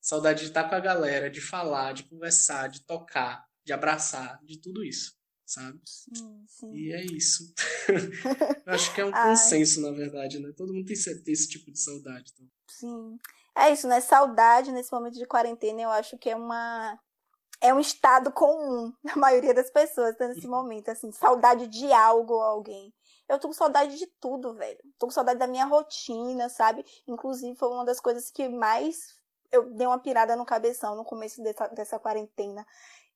Saudade 0.00 0.42
de 0.42 0.48
estar 0.48 0.68
com 0.68 0.74
a 0.74 0.80
galera, 0.80 1.30
de 1.30 1.40
falar, 1.40 1.92
de 1.92 2.04
conversar, 2.04 2.68
de 2.68 2.84
tocar, 2.84 3.44
de 3.64 3.72
abraçar, 3.72 4.38
de 4.44 4.60
tudo 4.60 4.84
isso, 4.84 5.12
sabe? 5.44 5.80
Sim, 5.84 6.44
sim. 6.46 6.72
E 6.72 6.92
é 6.92 7.04
isso. 7.04 7.52
Eu 8.66 8.72
acho 8.72 8.94
que 8.94 9.00
é 9.00 9.04
um 9.04 9.12
consenso, 9.12 9.80
na 9.80 9.90
verdade, 9.90 10.38
né? 10.38 10.52
Todo 10.56 10.72
mundo 10.72 10.86
tem 10.86 10.94
esse, 10.94 11.22
tem 11.22 11.32
esse 11.32 11.48
tipo 11.48 11.70
de 11.70 11.80
saudade. 11.80 12.32
Então. 12.34 12.48
Sim. 12.68 13.18
É 13.56 13.72
isso, 13.72 13.86
né? 13.86 14.00
Saudade 14.00 14.72
nesse 14.72 14.92
momento 14.92 15.14
de 15.14 15.26
quarentena, 15.26 15.82
eu 15.82 15.90
acho 15.90 16.16
que 16.18 16.30
é 16.30 16.36
uma 16.36 16.98
é 17.62 17.72
um 17.72 17.80
estado 17.80 18.30
comum 18.32 18.92
na 19.02 19.16
maioria 19.16 19.54
das 19.54 19.70
pessoas 19.70 20.16
tá 20.16 20.28
nesse 20.28 20.46
momento, 20.46 20.90
assim, 20.90 21.12
saudade 21.12 21.68
de 21.68 21.90
algo 21.92 22.34
ou 22.34 22.42
alguém. 22.42 22.92
Eu 23.28 23.38
tô 23.38 23.48
com 23.48 23.54
saudade 23.54 23.96
de 23.96 24.06
tudo, 24.20 24.52
velho. 24.52 24.78
Tô 24.98 25.06
com 25.06 25.12
saudade 25.12 25.38
da 25.38 25.46
minha 25.46 25.64
rotina, 25.64 26.48
sabe? 26.48 26.84
Inclusive, 27.06 27.56
foi 27.56 27.68
uma 27.68 27.84
das 27.84 28.00
coisas 28.00 28.30
que 28.30 28.48
mais 28.48 29.16
eu 29.50 29.70
dei 29.70 29.86
uma 29.86 29.98
pirada 29.98 30.34
no 30.34 30.44
cabeção 30.44 30.96
no 30.96 31.04
começo 31.04 31.42
dessa, 31.42 31.68
dessa 31.68 31.98
quarentena. 31.98 32.66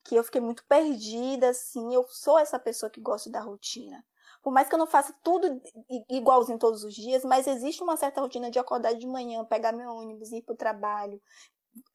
Que 0.04 0.14
eu 0.14 0.24
fiquei 0.24 0.40
muito 0.40 0.64
perdida, 0.66 1.50
assim. 1.50 1.92
Eu 1.92 2.06
sou 2.08 2.38
essa 2.38 2.58
pessoa 2.58 2.88
que 2.88 3.00
gosta 3.00 3.28
da 3.28 3.40
rotina 3.40 4.02
por 4.46 4.52
mais 4.52 4.68
que 4.68 4.76
eu 4.76 4.78
não 4.78 4.86
faça 4.86 5.12
tudo 5.24 5.60
igualzinho 6.08 6.56
todos 6.56 6.84
os 6.84 6.94
dias, 6.94 7.24
mas 7.24 7.48
existe 7.48 7.82
uma 7.82 7.96
certa 7.96 8.20
rotina 8.20 8.48
de 8.48 8.60
acordar 8.60 8.92
de 8.92 9.04
manhã, 9.04 9.44
pegar 9.44 9.72
meu 9.72 9.90
ônibus, 9.90 10.30
ir 10.30 10.42
para 10.42 10.52
o 10.52 10.56
trabalho, 10.56 11.20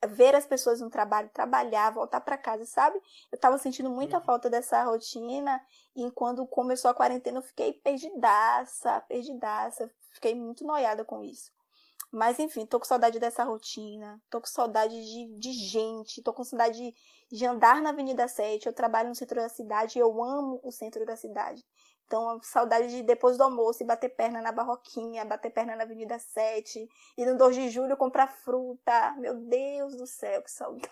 ver 0.07 0.35
as 0.35 0.45
pessoas 0.45 0.81
no 0.81 0.89
trabalho, 0.89 1.29
trabalhar, 1.33 1.91
voltar 1.91 2.21
para 2.21 2.37
casa, 2.37 2.65
sabe? 2.65 2.97
Eu 3.31 3.35
estava 3.35 3.57
sentindo 3.57 3.89
muita 3.89 4.17
uhum. 4.17 4.23
falta 4.23 4.49
dessa 4.49 4.83
rotina 4.83 5.61
e 5.95 6.09
quando 6.11 6.45
começou 6.47 6.89
a 6.89 6.93
quarentena 6.93 7.39
eu 7.39 7.43
fiquei 7.43 7.73
perdidaça, 7.73 9.01
perdidaça, 9.07 9.91
fiquei 10.13 10.35
muito 10.35 10.65
noiada 10.65 11.03
com 11.03 11.23
isso. 11.23 11.51
Mas 12.11 12.39
enfim, 12.39 12.65
tô 12.65 12.77
com 12.77 12.85
saudade 12.85 13.19
dessa 13.19 13.45
rotina, 13.45 14.21
tô 14.29 14.41
com 14.41 14.47
saudade 14.47 14.93
de, 14.93 15.37
de 15.37 15.53
gente, 15.53 16.21
tô 16.21 16.33
com 16.33 16.43
saudade 16.43 16.77
de, 16.77 17.37
de 17.37 17.45
andar 17.45 17.81
na 17.81 17.91
Avenida 17.91 18.27
7. 18.27 18.67
Eu 18.67 18.73
trabalho 18.73 19.07
no 19.07 19.15
centro 19.15 19.37
da 19.37 19.47
cidade 19.47 19.97
e 19.97 20.01
eu 20.01 20.21
amo 20.21 20.59
o 20.61 20.71
centro 20.71 21.05
da 21.05 21.15
cidade. 21.15 21.63
Então, 22.11 22.41
saudade 22.43 22.89
de 22.89 23.03
depois 23.03 23.37
do 23.37 23.43
almoço 23.45 23.81
e 23.81 23.85
bater 23.85 24.09
perna 24.09 24.41
na 24.41 24.51
Barroquinha, 24.51 25.23
bater 25.23 25.49
perna 25.49 25.77
na 25.77 25.83
Avenida 25.83 26.19
7, 26.19 26.85
e 27.17 27.25
no 27.25 27.37
2 27.37 27.55
de 27.55 27.69
julho 27.69 27.95
comprar 27.95 28.27
fruta. 28.27 29.15
Meu 29.17 29.35
Deus 29.35 29.95
do 29.95 30.05
céu, 30.05 30.43
que 30.43 30.51
saudade. 30.51 30.91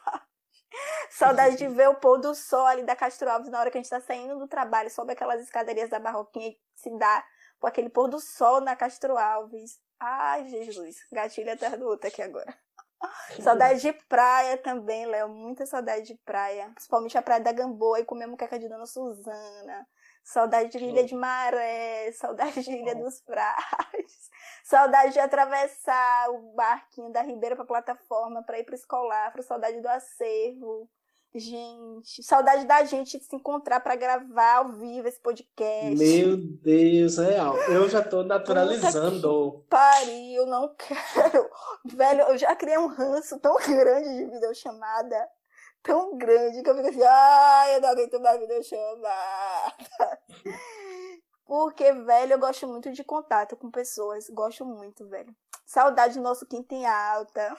saudade 1.11 1.57
de 1.57 1.67
ver 1.67 1.89
o 1.89 1.95
pôr 1.95 2.19
do 2.19 2.33
sol 2.33 2.65
ali 2.65 2.83
da 2.83 2.95
Castro 2.95 3.29
Alves 3.29 3.49
na 3.49 3.59
hora 3.59 3.69
que 3.69 3.77
a 3.77 3.81
gente 3.81 3.89
tá 3.89 3.99
saindo 3.99 4.39
do 4.39 4.47
trabalho, 4.47 4.89
sobe 4.89 5.11
aquelas 5.11 5.41
escadarias 5.41 5.89
da 5.89 5.99
Barroquinha 5.99 6.51
e 6.51 6.57
se 6.73 6.89
dá 6.97 7.25
com 7.59 7.67
aquele 7.67 7.89
pôr 7.89 8.07
do 8.07 8.21
sol 8.21 8.61
na 8.61 8.73
Castro 8.73 9.17
Alves. 9.17 9.77
Ai, 9.99 10.47
Jesus, 10.47 11.05
gatilho 11.11 11.51
atrás 11.51 11.77
do 11.77 11.85
outro 11.85 12.07
aqui 12.07 12.21
agora. 12.21 12.57
saudade 13.43 13.81
de 13.81 13.91
praia 14.07 14.57
também, 14.57 15.05
Léo. 15.05 15.27
Muita 15.27 15.65
saudade 15.65 16.05
de 16.05 16.15
praia. 16.23 16.69
Principalmente 16.69 17.17
a 17.17 17.21
praia 17.21 17.41
da 17.41 17.51
Gamboa 17.51 17.99
e 17.99 18.05
comer 18.05 18.25
muqueca 18.25 18.57
de 18.57 18.69
Dona 18.69 18.85
Suzana. 18.85 19.85
Saudade 20.23 20.77
de 20.77 20.85
Ilha 20.85 21.03
de 21.03 21.15
Maré, 21.15 22.11
saudade 22.11 22.61
de 22.61 22.71
Ilha 22.71 22.95
dos 22.95 23.19
Frades, 23.21 24.29
saudade 24.63 25.13
de 25.13 25.19
atravessar 25.19 26.29
o 26.29 26.53
barquinho 26.53 27.11
da 27.11 27.21
Ribeira 27.21 27.55
para 27.55 27.63
a 27.63 27.67
plataforma 27.67 28.43
para 28.43 28.59
ir 28.59 28.63
para 28.63 28.73
o 28.73 28.75
escolafro, 28.75 29.41
saudade 29.41 29.81
do 29.81 29.87
acervo. 29.87 30.89
Gente, 31.33 32.23
saudade 32.23 32.65
da 32.65 32.83
gente 32.85 33.19
se 33.19 33.35
encontrar 33.35 33.79
para 33.81 33.95
gravar 33.95 34.57
ao 34.57 34.69
vivo 34.73 35.07
esse 35.07 35.21
podcast. 35.21 35.95
Meu 35.95 36.35
Deus, 36.37 37.17
real. 37.19 37.55
Eu 37.69 37.87
já 37.87 38.01
tô 38.01 38.23
naturalizando. 38.23 39.63
Pariu, 39.69 40.47
não 40.47 40.73
quero. 40.75 41.47
Velho, 41.85 42.21
eu 42.21 42.37
já 42.37 42.55
criei 42.55 42.79
um 42.79 42.87
ranço 42.87 43.39
tão 43.39 43.55
grande 43.61 44.09
de 44.09 44.25
videochamada 44.25 45.29
tão 45.83 46.17
grande 46.17 46.61
que 46.61 46.69
eu 46.69 46.75
fico 46.75 46.87
assim, 46.87 47.03
ai, 47.03 47.75
eu 47.75 47.81
não 47.81 47.89
aguento 47.89 48.19
mais 48.19 48.39
videochamada. 48.39 50.19
Porque, 51.45 51.91
velho, 51.91 52.33
eu 52.33 52.39
gosto 52.39 52.67
muito 52.67 52.91
de 52.91 53.03
contato 53.03 53.57
com 53.57 53.71
pessoas. 53.71 54.29
Gosto 54.29 54.63
muito, 54.63 55.07
velho. 55.07 55.35
Saudade 55.65 56.13
do 56.13 56.21
nosso 56.21 56.45
quinto 56.45 56.75
em 56.75 56.85
alta. 56.85 57.57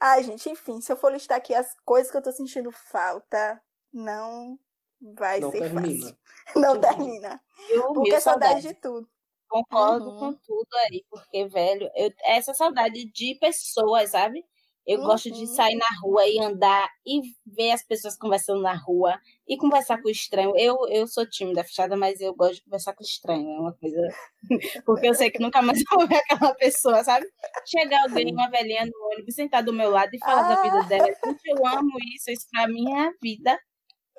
Ai, 0.00 0.22
gente, 0.22 0.48
enfim, 0.48 0.80
se 0.80 0.90
eu 0.90 0.96
for 0.96 1.12
listar 1.12 1.36
aqui 1.36 1.54
as 1.54 1.76
coisas 1.84 2.10
que 2.10 2.16
eu 2.16 2.22
tô 2.22 2.32
sentindo 2.32 2.70
falta, 2.70 3.60
não 3.92 4.58
vai 5.00 5.40
não 5.40 5.50
ser 5.50 5.60
termina. 5.60 6.06
fácil. 6.06 6.18
Não 6.56 6.80
termina. 6.80 7.42
Eu 7.68 7.92
porque 7.92 8.14
é 8.14 8.20
saudade, 8.20 8.62
saudade 8.62 8.74
de 8.74 8.80
tudo. 8.80 9.06
Concordo 9.48 10.08
uhum. 10.08 10.18
com 10.18 10.32
tudo 10.32 10.68
aí, 10.86 11.04
porque, 11.10 11.46
velho, 11.46 11.90
eu, 11.94 12.10
essa 12.24 12.54
saudade 12.54 13.04
de 13.04 13.34
pessoas, 13.38 14.12
sabe? 14.12 14.46
Eu 14.88 15.00
uhum. 15.00 15.04
gosto 15.04 15.30
de 15.30 15.40
uhum. 15.40 15.46
sair 15.46 15.76
na 15.76 15.86
rua 16.02 16.26
e 16.26 16.40
andar 16.40 16.88
e 17.06 17.20
ver 17.46 17.72
as 17.72 17.84
pessoas 17.84 18.16
conversando 18.16 18.62
na 18.62 18.74
rua 18.74 19.20
e 19.46 19.54
conversar 19.58 20.00
com 20.00 20.08
o 20.08 20.10
estranho. 20.10 20.54
Eu, 20.56 20.78
eu 20.88 21.06
sou 21.06 21.28
tímida, 21.28 21.62
fechada, 21.62 21.94
mas 21.94 22.22
eu 22.22 22.34
gosto 22.34 22.54
de 22.54 22.64
conversar 22.64 22.94
com 22.94 23.04
o 23.04 23.06
estranho. 23.06 23.50
É 23.50 23.60
uma 23.60 23.74
coisa. 23.74 24.00
Porque 24.86 25.06
eu 25.06 25.12
sei 25.12 25.30
que 25.30 25.42
nunca 25.42 25.60
mais 25.60 25.82
vou 25.90 26.08
ver 26.08 26.16
aquela 26.16 26.54
pessoa, 26.54 27.04
sabe? 27.04 27.26
Chegar 27.66 28.04
alguém, 28.04 28.32
uma 28.32 28.48
velhinha 28.48 28.86
no 28.86 29.12
ônibus, 29.12 29.34
sentar 29.34 29.62
do 29.62 29.74
meu 29.74 29.90
lado 29.90 30.08
e 30.14 30.18
falar 30.20 30.50
ah. 30.50 30.54
da 30.54 30.62
vida 30.62 30.82
dela. 30.84 31.06
Gente, 31.06 31.42
eu 31.44 31.66
amo 31.66 31.92
isso, 32.14 32.30
isso 32.30 32.46
pra 32.50 32.66
mim 32.66 32.90
é 32.90 33.08
a 33.08 33.12
vida. 33.22 33.60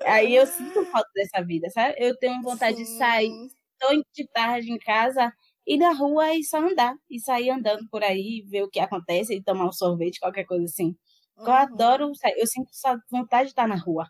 Aí 0.03 0.35
eu 0.35 0.45
sinto 0.45 0.85
falta 0.85 1.09
dessa 1.15 1.43
vida, 1.43 1.67
sabe? 1.71 1.95
Eu 1.97 2.15
tenho 2.19 2.43
vontade 2.43 2.77
Sim. 2.77 2.83
de 2.83 2.89
sair, 2.99 3.31
tô 3.79 3.87
de 4.13 4.27
tarde 4.31 4.71
em 4.71 4.77
casa 4.77 5.33
ir 5.69 5.77
na 5.77 5.93
rua 5.93 6.35
e 6.35 6.43
só 6.43 6.57
andar. 6.57 6.95
E 7.09 7.19
sair 7.19 7.51
andando 7.51 7.87
por 7.89 8.03
aí, 8.03 8.43
ver 8.47 8.63
o 8.63 8.69
que 8.69 8.79
acontece, 8.79 9.35
e 9.35 9.43
tomar 9.43 9.67
um 9.67 9.71
sorvete, 9.71 10.19
qualquer 10.19 10.45
coisa 10.45 10.65
assim. 10.65 10.95
Uhum. 11.37 11.45
Eu 11.45 11.51
adoro 11.53 12.15
sair. 12.15 12.35
Eu 12.37 12.47
sinto 12.47 12.69
vontade 13.11 13.45
de 13.45 13.51
estar 13.51 13.67
na 13.67 13.75
rua. 13.75 14.07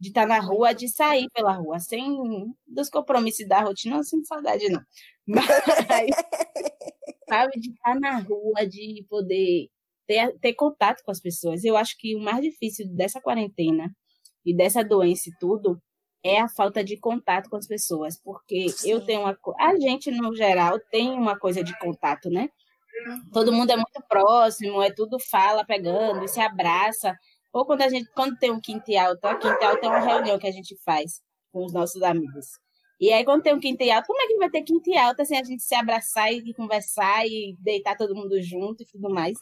De 0.00 0.08
estar 0.08 0.26
na 0.26 0.40
rua, 0.40 0.72
de 0.74 0.88
sair 0.88 1.28
pela 1.34 1.52
rua, 1.52 1.80
sem 1.80 2.16
dos 2.66 2.88
compromissos 2.90 3.48
da 3.48 3.60
rotina, 3.62 3.96
não 3.96 4.02
sinto 4.04 4.26
saudade, 4.28 4.68
não. 4.68 4.80
Mas, 5.26 6.10
sabe, 7.28 7.60
de 7.60 7.70
estar 7.70 7.98
na 7.98 8.18
rua, 8.20 8.66
de 8.68 9.04
poder 9.08 9.68
ter, 10.06 10.38
ter 10.40 10.54
contato 10.54 11.02
com 11.04 11.10
as 11.10 11.20
pessoas. 11.20 11.64
Eu 11.64 11.76
acho 11.76 11.96
que 11.98 12.16
o 12.16 12.20
mais 12.20 12.40
difícil 12.42 12.86
dessa 12.94 13.20
quarentena 13.20 13.92
e 14.44 14.56
dessa 14.56 14.84
doença 14.84 15.28
e 15.30 15.32
tudo 15.38 15.80
é 16.22 16.40
a 16.40 16.48
falta 16.48 16.82
de 16.82 16.96
contato 16.96 17.48
com 17.48 17.56
as 17.56 17.66
pessoas, 17.66 18.20
porque 18.22 18.68
Sim. 18.70 18.90
eu 18.90 19.04
tenho 19.04 19.20
uma 19.20 19.36
a 19.58 19.78
gente 19.78 20.10
no 20.10 20.34
geral 20.34 20.78
tem 20.90 21.10
uma 21.10 21.38
coisa 21.38 21.62
de 21.62 21.76
contato, 21.78 22.28
né? 22.28 22.48
Uhum. 23.06 23.30
Todo 23.32 23.52
mundo 23.52 23.70
é 23.70 23.76
muito 23.76 24.02
próximo, 24.08 24.82
é 24.82 24.90
tudo 24.90 25.18
fala 25.18 25.64
pegando, 25.64 26.26
se 26.28 26.40
abraça. 26.40 27.16
Ou 27.52 27.64
quando 27.64 27.82
a 27.82 27.88
gente 27.88 28.10
quando 28.14 28.36
tem 28.36 28.50
um 28.50 28.60
quinto 28.60 28.96
alto, 28.98 29.24
a 29.24 29.34
quinto 29.36 29.64
alto 29.64 29.84
é 29.84 29.88
uma 29.88 30.00
reunião 30.00 30.38
que 30.38 30.46
a 30.46 30.52
gente 30.52 30.76
faz 30.84 31.22
com 31.52 31.64
os 31.64 31.72
nossos 31.72 32.02
amigos. 32.02 32.46
E 33.00 33.12
aí, 33.12 33.24
quando 33.24 33.42
tem 33.42 33.54
um 33.54 33.60
quinto 33.60 33.82
alto, 33.92 34.06
como 34.08 34.20
é 34.20 34.26
que 34.26 34.38
vai 34.38 34.50
ter 34.50 34.62
quinto 34.62 34.92
alto 34.98 35.24
sem 35.24 35.38
a 35.38 35.44
gente 35.44 35.62
se 35.62 35.74
abraçar 35.74 36.32
e 36.32 36.52
conversar 36.52 37.24
e 37.26 37.56
deitar 37.60 37.96
todo 37.96 38.14
mundo 38.14 38.42
junto 38.42 38.82
e 38.82 38.86
tudo 38.86 39.08
mais? 39.08 39.38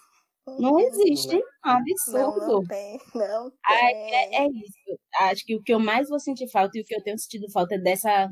Não 0.59 0.79
existe. 0.79 1.35
É 1.35 1.69
um 1.69 1.71
absurdo. 1.71 2.41
Não, 2.41 2.47
não 2.47 2.65
tem. 2.65 3.01
Não 3.15 3.51
tem. 3.51 4.13
é, 4.15 4.45
é, 4.45 4.49
isso. 4.49 4.99
Acho 5.21 5.45
que 5.45 5.57
o 5.57 5.63
que 5.63 5.75
eu 5.75 5.81
mais 5.81 6.09
vou 6.09 6.21
sentir 6.21 6.49
falta 6.51 6.79
e 6.79 6.83
o 6.83 6.85
que 6.85 6.95
eu 6.95 7.03
tenho 7.03 7.19
sentido 7.19 7.51
falta 7.51 7.75
é 7.75 7.79
dessa 7.79 8.29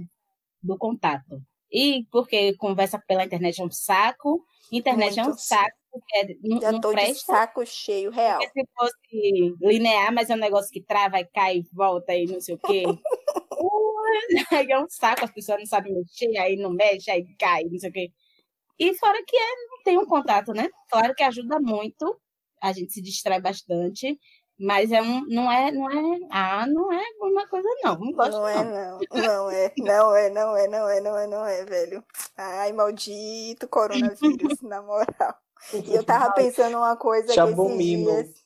do 0.62 0.78
contato. 0.78 1.42
E 1.72 2.06
porque 2.10 2.54
conversa 2.56 3.02
pela 3.06 3.24
internet 3.24 3.60
é 3.60 3.64
um 3.64 3.70
saco, 3.70 4.44
internet 4.70 5.16
Muito. 5.16 5.30
é 5.30 5.32
um 5.32 5.36
saco, 5.36 5.76
porque 5.90 6.38
não, 6.42 6.60
Já 6.60 6.72
não 6.72 6.80
tô 6.80 6.90
presta. 6.92 7.12
de 7.12 7.20
saco 7.20 7.66
cheio, 7.66 8.10
real. 8.10 8.38
Porque 8.38 8.60
se 8.60 8.68
fosse 8.76 9.56
linear, 9.60 10.12
mas 10.12 10.30
é 10.30 10.34
um 10.34 10.38
negócio 10.38 10.70
que 10.70 10.80
trava 10.82 11.18
e 11.18 11.24
cai 11.24 11.58
e 11.58 11.68
volta 11.72 12.14
e 12.14 12.26
não 12.26 12.40
sei 12.40 12.54
o 12.54 12.58
quê. 12.58 12.84
é 14.70 14.78
um 14.78 14.88
saco, 14.88 15.24
as 15.24 15.32
pessoas 15.32 15.58
não 15.58 15.66
sabem 15.66 15.94
mexer, 15.94 16.36
aí 16.38 16.56
não 16.56 16.70
mexe, 16.70 17.10
aí 17.10 17.24
cai, 17.38 17.64
não 17.64 17.78
sei 17.78 17.90
o 17.90 17.92
quê. 17.92 18.12
E 18.78 18.94
fora 18.96 19.22
que 19.26 19.36
é, 19.36 19.48
tem 19.84 19.98
um 19.98 20.06
contato, 20.06 20.52
né? 20.52 20.68
Claro 20.90 21.14
que 21.14 21.22
ajuda 21.22 21.60
muito, 21.60 22.20
a 22.60 22.72
gente 22.72 22.92
se 22.92 23.00
distrai 23.00 23.40
bastante, 23.40 24.18
mas 24.58 24.92
é 24.92 25.02
um, 25.02 25.24
não 25.26 25.50
é, 25.50 25.70
não 25.72 25.90
é, 25.90 26.18
ah, 26.30 26.66
não 26.66 26.92
é 26.92 27.02
uma 27.20 27.46
coisa 27.48 27.68
não, 27.82 27.98
não 27.98 28.12
gosto 28.12 28.32
não. 28.32 28.48
É, 28.48 28.64
não. 28.64 28.98
não 29.12 29.50
é, 29.50 29.72
não 29.76 30.16
é, 30.16 30.30
não 30.30 30.56
é, 30.56 30.68
não 30.68 30.88
é, 30.88 31.00
não 31.00 31.18
é, 31.18 31.26
não 31.26 31.46
é, 31.46 31.64
velho. 31.64 32.04
Ai, 32.36 32.72
maldito 32.72 33.68
coronavírus, 33.68 34.60
na 34.62 34.82
moral. 34.82 35.34
E 35.72 35.94
eu 35.94 36.04
tava 36.04 36.32
pensando 36.32 36.76
uma 36.76 36.96
coisa 36.96 37.32
que 37.32 37.40
esses 37.40 37.78
dias... 37.78 38.44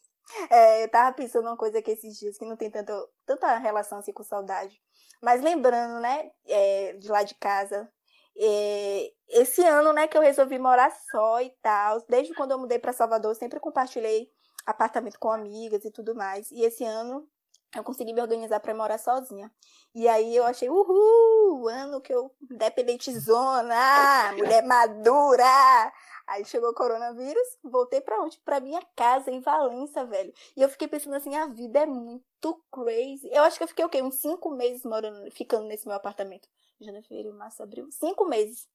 É, 0.50 0.84
eu 0.84 0.88
tava 0.90 1.14
pensando 1.14 1.46
uma 1.46 1.56
coisa 1.56 1.80
que 1.80 1.90
esses 1.90 2.18
dias 2.18 2.36
que 2.36 2.44
não 2.44 2.56
tem 2.56 2.70
tanto, 2.70 2.92
tanta 3.26 3.56
relação 3.56 3.98
assim 3.98 4.12
com 4.12 4.22
saudade. 4.22 4.78
Mas 5.22 5.42
lembrando, 5.42 6.00
né, 6.00 6.30
é, 6.46 6.92
de 6.94 7.08
lá 7.08 7.22
de 7.22 7.34
casa, 7.34 7.90
é, 8.38 9.12
esse 9.29 9.62
ano, 9.64 9.92
né, 9.92 10.07
que 10.07 10.16
eu 10.16 10.22
resolvi 10.22 10.59
morar 10.59 10.90
só 11.11 11.40
e 11.40 11.51
tal, 11.61 12.03
desde 12.09 12.35
quando 12.35 12.53
eu 12.53 12.59
mudei 12.59 12.79
para 12.79 12.92
Salvador, 12.92 13.35
sempre 13.35 13.61
compartilhei 13.61 14.31
apartamento 14.64 15.18
com 15.18 15.31
amigas 15.31 15.85
e 15.85 15.90
tudo 15.90 16.14
mais. 16.14 16.51
E 16.51 16.62
esse 16.62 16.85
ano 16.85 17.29
eu 17.74 17.85
consegui 17.85 18.12
me 18.12 18.20
organizar 18.20 18.61
para 18.61 18.74
morar 18.74 18.98
sozinha. 18.98 19.51
E 19.94 20.09
aí 20.09 20.35
eu 20.35 20.44
achei, 20.44 20.70
uhul, 20.70 21.68
ano 21.68 22.01
que 22.01 22.12
eu 22.12 22.31
independentezona, 22.51 23.74
mulher 24.37 24.64
madura. 24.64 25.92
Aí 26.27 26.44
chegou 26.44 26.70
o 26.70 26.74
coronavírus, 26.74 27.59
voltei 27.62 28.01
para 28.01 28.20
onde? 28.22 28.38
Para 28.38 28.61
minha 28.61 28.83
casa 28.94 29.31
em 29.31 29.40
Valença, 29.40 30.05
velho. 30.05 30.33
E 30.57 30.62
eu 30.62 30.68
fiquei 30.68 30.87
pensando 30.88 31.16
assim, 31.16 31.35
a 31.37 31.46
vida 31.46 31.81
é 31.81 31.87
muito 31.87 32.24
crazy. 32.70 33.29
Eu 33.33 33.42
acho 33.42 33.59
que 33.59 33.64
eu 33.64 33.68
fiquei 33.68 33.85
o 33.85 33.88
quê? 33.88 34.03
Uns 34.03 34.16
cinco 34.20 34.51
meses 34.51 34.85
morando, 34.85 35.31
ficando 35.31 35.66
nesse 35.66 35.87
meu 35.87 35.96
apartamento. 35.96 36.48
Janeiro, 36.81 37.35
março, 37.35 37.62
abril. 37.62 37.88
Cinco 37.90 38.24
meses. 38.24 38.68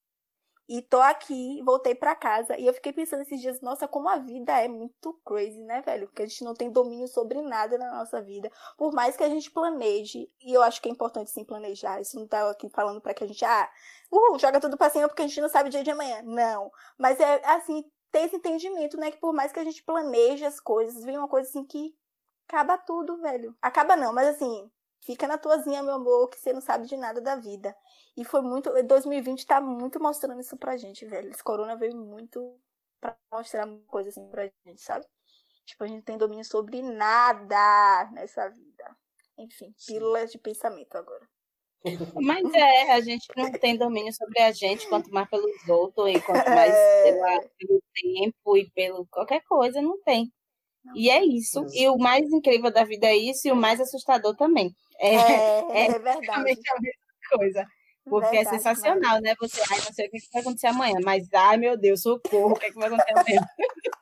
E 0.66 0.80
tô 0.80 0.98
aqui, 0.98 1.60
voltei 1.62 1.94
para 1.94 2.14
casa. 2.14 2.58
E 2.58 2.66
eu 2.66 2.72
fiquei 2.72 2.92
pensando 2.92 3.20
esses 3.22 3.38
dias, 3.40 3.60
nossa, 3.60 3.86
como 3.86 4.08
a 4.08 4.16
vida 4.16 4.58
é 4.58 4.66
muito 4.66 5.12
crazy, 5.24 5.60
né, 5.60 5.82
velho? 5.82 6.06
Porque 6.06 6.22
a 6.22 6.26
gente 6.26 6.42
não 6.42 6.54
tem 6.54 6.70
domínio 6.70 7.06
sobre 7.06 7.42
nada 7.42 7.76
na 7.76 7.90
nossa 7.98 8.22
vida. 8.22 8.50
Por 8.78 8.92
mais 8.92 9.14
que 9.14 9.22
a 9.22 9.28
gente 9.28 9.50
planeje, 9.50 10.30
e 10.40 10.54
eu 10.54 10.62
acho 10.62 10.80
que 10.80 10.88
é 10.88 10.92
importante 10.92 11.30
sim 11.30 11.44
planejar. 11.44 12.00
Isso 12.00 12.18
não 12.18 12.26
tá 12.26 12.50
aqui 12.50 12.70
falando 12.70 13.00
para 13.00 13.12
que 13.12 13.22
a 13.22 13.26
gente, 13.26 13.44
ah, 13.44 13.70
uhul, 14.10 14.38
joga 14.38 14.58
tudo 14.58 14.76
pra 14.78 14.88
cima 14.88 15.06
porque 15.06 15.22
a 15.22 15.26
gente 15.26 15.40
não 15.40 15.50
sabe 15.50 15.68
o 15.68 15.72
dia 15.72 15.84
de 15.84 15.90
amanhã. 15.90 16.22
Não. 16.22 16.70
Mas 16.98 17.20
é 17.20 17.44
assim, 17.46 17.84
ter 18.10 18.20
esse 18.20 18.36
entendimento, 18.36 18.96
né? 18.96 19.10
Que 19.10 19.18
por 19.18 19.34
mais 19.34 19.52
que 19.52 19.60
a 19.60 19.64
gente 19.64 19.82
planeje 19.82 20.46
as 20.46 20.58
coisas, 20.60 21.04
vem 21.04 21.18
uma 21.18 21.28
coisa 21.28 21.46
assim 21.48 21.64
que 21.64 21.94
acaba 22.48 22.78
tudo, 22.78 23.20
velho. 23.20 23.56
Acaba 23.60 23.96
não, 23.96 24.12
mas 24.12 24.28
assim, 24.28 24.70
fica 25.00 25.26
na 25.26 25.38
tuazinha, 25.38 25.82
meu 25.82 25.94
amor, 25.94 26.28
que 26.28 26.38
você 26.38 26.52
não 26.52 26.60
sabe 26.60 26.86
de 26.86 26.96
nada 26.96 27.20
da 27.20 27.36
vida. 27.36 27.74
E 28.16 28.24
foi 28.24 28.40
muito. 28.40 28.70
2020 28.84 29.46
tá 29.46 29.60
muito 29.60 30.00
mostrando 30.00 30.40
isso 30.40 30.56
pra 30.56 30.76
gente, 30.76 31.04
velho. 31.06 31.30
Esse 31.30 31.42
corona 31.42 31.76
veio 31.76 31.96
muito 31.96 32.58
pra 33.00 33.16
mostrar 33.32 33.68
coisa 33.86 34.08
assim 34.08 34.28
pra 34.28 34.48
gente, 34.66 34.80
sabe? 34.80 35.06
Tipo, 35.66 35.84
a 35.84 35.86
gente 35.86 36.04
tem 36.04 36.18
domínio 36.18 36.44
sobre 36.44 36.82
nada 36.82 38.10
nessa 38.12 38.48
vida. 38.48 38.96
Enfim, 39.38 39.74
pílulas 39.86 40.30
de 40.30 40.38
pensamento 40.38 40.96
agora. 40.96 41.28
Mas 42.14 42.54
é, 42.54 42.92
a 42.92 43.00
gente 43.00 43.26
não 43.36 43.52
tem 43.52 43.76
domínio 43.76 44.12
sobre 44.12 44.40
a 44.40 44.52
gente, 44.52 44.88
quanto 44.88 45.10
mais 45.10 45.28
pelos 45.28 45.68
outros, 45.68 46.10
e 46.10 46.20
quanto 46.20 46.44
mais 46.48 46.72
é... 46.72 47.12
pelo 47.58 47.82
tempo 47.94 48.56
e 48.56 48.70
pelo 48.70 49.06
qualquer 49.06 49.42
coisa, 49.42 49.82
não 49.82 50.00
tem. 50.02 50.32
E 50.94 51.10
é 51.10 51.24
isso. 51.24 51.64
E 51.72 51.88
o 51.88 51.96
mais 51.96 52.30
incrível 52.30 52.70
da 52.70 52.84
vida 52.84 53.06
é 53.06 53.16
isso, 53.16 53.48
e 53.48 53.52
o 53.52 53.56
mais 53.56 53.80
assustador 53.80 54.36
também. 54.36 54.74
É, 54.98 55.14
é, 55.14 55.64
é, 55.70 55.86
é 55.86 55.98
verdade. 55.98 56.30
a 56.30 56.40
mesma 56.40 56.62
coisa. 57.30 57.66
Porque 58.04 58.36
é 58.36 58.44
Verdade, 58.44 58.56
é 58.56 58.58
sensacional, 58.58 59.14
mas... 59.14 59.22
né? 59.22 59.34
Você, 59.40 59.60
ai, 59.70 59.78
não 59.78 59.92
sei 59.92 60.06
o 60.06 60.10
que 60.10 60.18
vai 60.32 60.42
acontecer 60.42 60.66
amanhã, 60.66 60.98
mas, 61.02 61.26
ai, 61.32 61.56
meu 61.56 61.76
Deus, 61.76 62.02
socorro, 62.02 62.52
o 62.52 62.58
que, 62.58 62.66
é 62.66 62.70
que 62.70 62.74
vai 62.74 62.88
acontecer 62.88 63.12
amanhã? 63.12 63.40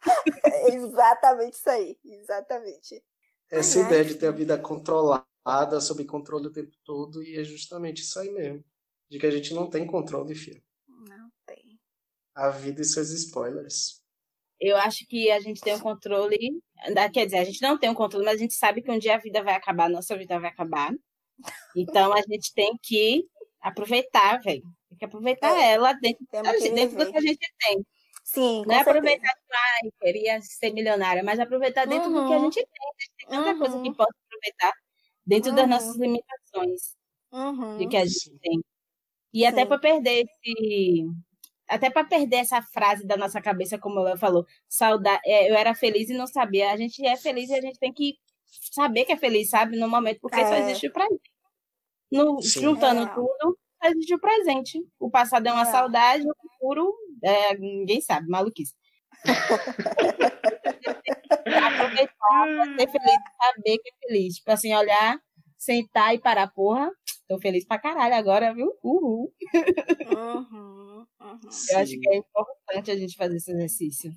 exatamente 0.74 1.54
isso 1.54 1.70
aí, 1.70 1.96
exatamente. 2.04 3.04
Essa 3.48 3.78
ai, 3.78 3.86
ideia 3.86 4.02
ai. 4.02 4.08
de 4.08 4.14
ter 4.16 4.26
a 4.26 4.32
vida 4.32 4.58
controlada, 4.58 5.80
sob 5.80 6.04
controle 6.04 6.48
o 6.48 6.52
tempo 6.52 6.72
todo, 6.84 7.22
e 7.22 7.38
é 7.38 7.44
justamente 7.44 8.02
isso 8.02 8.18
aí 8.18 8.30
mesmo. 8.30 8.64
De 9.08 9.20
que 9.20 9.26
a 9.26 9.30
gente 9.30 9.54
não 9.54 9.70
tem 9.70 9.86
controle, 9.86 10.34
filho. 10.34 10.62
Não 10.88 11.30
tem. 11.46 11.78
A 12.34 12.48
vida 12.48 12.80
e 12.80 12.84
seus 12.84 13.10
spoilers. 13.10 14.02
Eu 14.58 14.76
acho 14.78 15.06
que 15.06 15.30
a 15.30 15.38
gente 15.38 15.60
tem 15.60 15.74
o 15.74 15.76
um 15.76 15.80
controle, 15.80 16.60
quer 17.12 17.26
dizer, 17.26 17.38
a 17.38 17.44
gente 17.44 17.62
não 17.62 17.78
tem 17.78 17.88
o 17.88 17.92
um 17.92 17.96
controle, 17.96 18.24
mas 18.24 18.36
a 18.36 18.38
gente 18.38 18.54
sabe 18.54 18.82
que 18.82 18.90
um 18.90 18.98
dia 18.98 19.14
a 19.14 19.18
vida 19.18 19.42
vai 19.42 19.54
acabar, 19.54 19.86
a 19.86 19.88
nossa 19.88 20.16
vida 20.16 20.38
vai 20.38 20.50
acabar. 20.50 20.92
Então 21.76 22.12
a 22.12 22.22
gente 22.22 22.52
tem 22.54 22.76
que 22.82 23.24
aproveitar, 23.60 24.40
velho. 24.40 24.62
Tem 24.88 24.98
que 24.98 25.04
aproveitar 25.04 25.56
é, 25.58 25.72
ela 25.72 25.92
dentro, 25.94 26.26
dentro 26.74 26.98
do 26.98 27.10
que 27.10 27.18
a 27.18 27.20
gente 27.20 27.52
tem. 27.60 27.84
Sim, 28.24 28.62
Não 28.66 28.74
é 28.74 28.80
aproveitar 28.80 29.28
que 29.28 29.54
ah, 29.54 29.90
queria 30.00 30.40
ser 30.40 30.72
milionária, 30.72 31.22
mas 31.22 31.40
aproveitar 31.40 31.86
dentro 31.86 32.08
uhum. 32.08 32.22
do 32.22 32.28
que 32.28 32.34
a 32.34 32.36
uhum. 32.36 32.44
gente 32.44 32.54
tem. 32.54 32.64
A 32.64 33.00
gente 33.00 33.12
tem 33.18 33.28
tanta 33.28 33.50
uhum. 33.50 33.58
coisa 33.58 33.82
que 33.82 33.88
uhum. 33.88 33.94
pode 33.94 34.10
aproveitar 34.26 34.72
dentro 35.26 35.50
uhum. 35.50 35.56
das 35.56 35.68
nossas 35.68 35.96
limitações 35.96 36.96
uhum. 37.32 37.78
de 37.78 37.88
que 37.88 37.96
a 37.96 38.04
gente 38.04 38.38
tem. 38.40 38.60
E 39.34 39.40
Sim. 39.40 39.46
até 39.46 39.66
para 39.66 39.78
perder 39.78 40.24
esse. 40.44 41.04
Até 41.74 41.90
para 41.90 42.04
perder 42.04 42.36
essa 42.36 42.62
frase 42.62 43.06
da 43.06 43.16
nossa 43.16 43.40
cabeça, 43.40 43.78
como 43.78 44.00
ela 44.00 44.16
falou, 44.16 44.46
saudade, 44.68 45.20
é, 45.24 45.50
eu 45.50 45.54
era 45.54 45.74
feliz 45.74 46.10
e 46.10 46.14
não 46.14 46.26
sabia. 46.26 46.72
A 46.72 46.76
gente 46.76 47.04
é 47.06 47.16
feliz 47.16 47.50
e 47.50 47.54
a 47.54 47.60
gente 47.60 47.78
tem 47.78 47.92
que 47.92 48.16
saber 48.72 49.04
que 49.04 49.12
é 49.12 49.16
feliz, 49.16 49.50
sabe? 49.50 49.78
No 49.78 49.88
momento, 49.88 50.20
porque 50.20 50.40
é. 50.40 50.46
só 50.46 50.54
existe 50.54 50.90
pra 50.90 51.04
gente 51.04 51.32
no, 52.12 52.38
juntando 52.42 53.08
tudo, 53.14 53.58
existe 53.84 54.14
o 54.14 54.20
presente. 54.20 54.78
O 55.00 55.10
passado 55.10 55.46
é 55.46 55.52
uma 55.52 55.62
é. 55.62 55.72
saudade, 55.72 56.24
o 56.28 56.34
futuro, 56.42 56.94
é, 57.24 57.56
ninguém 57.56 58.02
sabe, 58.02 58.28
maluquice. 58.28 58.74
Aproveitar, 61.64 62.66
ser 62.78 62.90
feliz, 62.90 63.18
saber 63.40 63.78
que 63.78 63.88
é 63.88 64.06
feliz. 64.06 64.34
Tipo 64.34 64.50
assim, 64.50 64.74
olhar, 64.74 65.18
sentar 65.56 66.14
e 66.14 66.20
parar, 66.20 66.48
porra, 66.48 66.90
tô 67.32 67.40
feliz 67.40 67.64
pra 67.64 67.78
caralho 67.78 68.14
agora, 68.14 68.54
viu? 68.54 68.72
Uhul. 68.82 69.32
Uhum, 70.10 71.06
uhum. 71.20 71.40
Eu 71.70 71.78
acho 71.78 71.98
que 71.98 72.08
é 72.08 72.16
importante 72.16 72.90
a 72.90 72.96
gente 72.96 73.16
fazer 73.16 73.36
esse 73.36 73.50
exercício. 73.50 74.12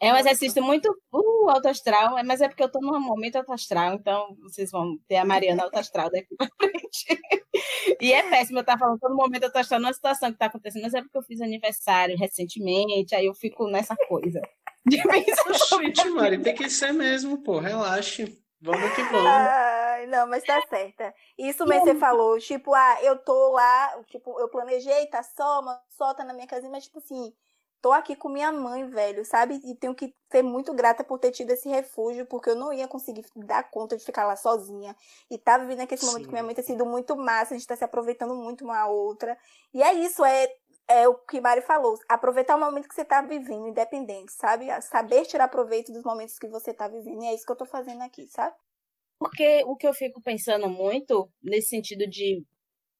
É 0.00 0.12
um 0.12 0.16
exercício 0.16 0.62
muito 0.62 0.88
uh, 1.12 1.50
alto 1.50 1.68
astral, 1.68 2.16
mas 2.24 2.40
é 2.40 2.48
porque 2.48 2.62
eu 2.62 2.70
tô 2.70 2.80
num 2.80 3.00
momento 3.00 3.36
alto 3.36 3.52
astral, 3.52 3.94
então 3.94 4.36
vocês 4.42 4.70
vão 4.70 4.96
ter 5.08 5.16
a 5.16 5.24
Mariana 5.24 5.64
alto 5.64 5.76
astral 5.76 6.08
daqui 6.10 6.34
pra 6.36 6.48
frente. 6.56 7.06
e 8.00 8.12
é 8.12 8.28
péssimo 8.30 8.58
eu 8.58 8.60
estar 8.60 8.78
falando 8.78 9.00
todo 9.00 9.16
momento 9.16 9.44
alto 9.44 9.56
astral 9.56 9.80
numa 9.80 9.92
situação 9.92 10.30
que 10.30 10.38
tá 10.38 10.46
acontecendo, 10.46 10.82
mas 10.82 10.94
é 10.94 11.02
porque 11.02 11.18
eu 11.18 11.22
fiz 11.22 11.40
aniversário 11.40 12.16
recentemente, 12.16 13.14
aí 13.14 13.26
eu 13.26 13.34
fico 13.34 13.68
nessa 13.68 13.96
coisa. 14.08 14.40
Gente, 14.86 16.10
Mari, 16.10 16.38
tem 16.40 16.54
que 16.54 16.70
ser 16.70 16.92
mesmo, 16.92 17.42
pô, 17.42 17.58
relaxe. 17.58 18.40
Vamos 18.60 18.92
que 18.92 19.02
vamos. 19.04 19.26
Ai, 19.26 20.06
não, 20.06 20.26
mas 20.26 20.44
tá 20.44 20.60
certa. 20.68 21.14
Isso 21.38 21.64
mesmo 21.66 21.84
você 21.84 21.94
falou, 21.94 22.38
tipo, 22.38 22.74
ah, 22.74 22.98
eu 23.02 23.16
tô 23.18 23.52
lá, 23.52 24.02
tipo, 24.06 24.38
eu 24.40 24.48
planejei, 24.48 25.06
tá 25.06 25.22
só, 25.22 25.62
só 25.90 26.12
tá 26.14 26.24
na 26.24 26.34
minha 26.34 26.46
casinha, 26.46 26.70
mas 26.70 26.84
tipo 26.84 26.98
assim, 26.98 27.32
tô 27.80 27.92
aqui 27.92 28.16
com 28.16 28.28
minha 28.28 28.50
mãe, 28.50 28.88
velho, 28.88 29.24
sabe? 29.24 29.60
E 29.64 29.74
tenho 29.76 29.94
que 29.94 30.14
ser 30.30 30.42
muito 30.42 30.74
grata 30.74 31.04
por 31.04 31.18
ter 31.18 31.30
tido 31.30 31.50
esse 31.50 31.68
refúgio, 31.68 32.26
porque 32.26 32.50
eu 32.50 32.56
não 32.56 32.72
ia 32.72 32.88
conseguir 32.88 33.24
dar 33.36 33.70
conta 33.70 33.96
de 33.96 34.04
ficar 34.04 34.24
lá 34.26 34.34
sozinha. 34.34 34.96
E 35.30 35.38
tá 35.38 35.56
vivendo 35.58 35.82
aquele 35.82 36.04
momento 36.04 36.26
com 36.26 36.32
minha 36.32 36.42
mãe 36.42 36.54
ter 36.54 36.64
sido 36.64 36.84
muito 36.84 37.16
massa, 37.16 37.54
a 37.54 37.58
gente 37.58 37.66
tá 37.66 37.76
se 37.76 37.84
aproveitando 37.84 38.34
muito 38.34 38.64
uma 38.64 38.78
a 38.78 38.86
outra. 38.88 39.38
E 39.72 39.82
é 39.82 39.92
isso, 39.94 40.24
é, 40.24 40.48
é 40.88 41.06
o 41.06 41.14
que 41.14 41.40
Mari 41.40 41.60
falou. 41.60 41.98
Aproveitar 42.08 42.56
o 42.56 42.60
momento 42.60 42.88
que 42.88 42.94
você 42.94 43.04
tá 43.04 43.20
vivendo, 43.20 43.68
independente, 43.68 44.32
sabe? 44.32 44.66
Saber 44.82 45.26
tirar 45.26 45.48
proveito 45.48 45.92
dos 45.92 46.02
momentos 46.02 46.38
que 46.38 46.48
você 46.48 46.72
tá 46.72 46.88
vivendo. 46.88 47.22
E 47.22 47.26
é 47.26 47.34
isso 47.34 47.44
que 47.44 47.52
eu 47.52 47.56
tô 47.56 47.66
fazendo 47.66 48.02
aqui, 48.02 48.26
sabe? 48.26 48.56
Porque 49.18 49.62
o 49.66 49.76
que 49.76 49.86
eu 49.86 49.92
fico 49.92 50.22
pensando 50.22 50.68
muito, 50.68 51.28
nesse 51.42 51.70
sentido 51.70 52.08
de 52.08 52.42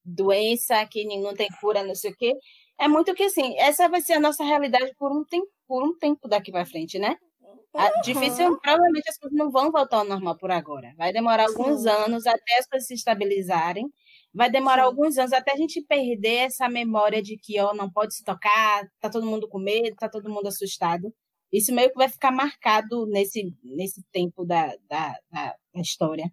doença, 0.03 0.85
que 0.85 1.05
não 1.05 1.33
tem 1.33 1.47
cura, 1.59 1.83
não 1.83 1.95
sei 1.95 2.11
o 2.11 2.15
quê, 2.15 2.33
é 2.79 2.87
muito 2.87 3.13
que 3.13 3.23
assim, 3.23 3.57
essa 3.57 3.89
vai 3.89 4.01
ser 4.01 4.13
a 4.13 4.19
nossa 4.19 4.43
realidade 4.43 4.93
por 4.97 5.11
um 5.11 5.23
tempo, 5.25 5.47
por 5.67 5.83
um 5.83 5.97
tempo 5.97 6.27
daqui 6.27 6.51
para 6.51 6.65
frente, 6.65 6.99
né? 6.99 7.17
Uhum. 7.41 8.01
Difícil, 8.03 8.59
provavelmente 8.59 9.09
as 9.09 9.17
coisas 9.17 9.37
não 9.37 9.51
vão 9.51 9.71
voltar 9.71 9.97
ao 9.97 10.05
normal 10.05 10.37
por 10.37 10.51
agora. 10.51 10.93
Vai 10.97 11.13
demorar 11.13 11.47
alguns 11.47 11.83
Sim. 11.83 11.89
anos 11.89 12.25
até 12.25 12.57
as 12.57 12.67
coisas 12.67 12.87
se 12.87 12.93
estabilizarem. 12.95 13.87
Vai 14.33 14.49
demorar 14.49 14.83
Sim. 14.83 14.87
alguns 14.87 15.17
anos 15.17 15.33
até 15.33 15.53
a 15.53 15.57
gente 15.57 15.81
perder 15.81 16.45
essa 16.45 16.69
memória 16.69 17.21
de 17.21 17.37
que 17.37 17.59
ó, 17.59 17.73
não 17.73 17.89
pode 17.89 18.13
se 18.15 18.23
tocar, 18.23 18.87
tá 18.99 19.09
todo 19.09 19.25
mundo 19.25 19.47
com 19.49 19.59
medo, 19.59 19.95
tá 19.95 20.07
todo 20.07 20.29
mundo 20.29 20.47
assustado. 20.47 21.13
Isso 21.51 21.73
meio 21.73 21.89
que 21.89 21.95
vai 21.95 22.07
ficar 22.07 22.31
marcado 22.31 23.07
nesse, 23.07 23.53
nesse 23.63 24.03
tempo 24.11 24.45
da, 24.45 24.67
da, 24.87 25.15
da, 25.31 25.55
história. 25.81 26.31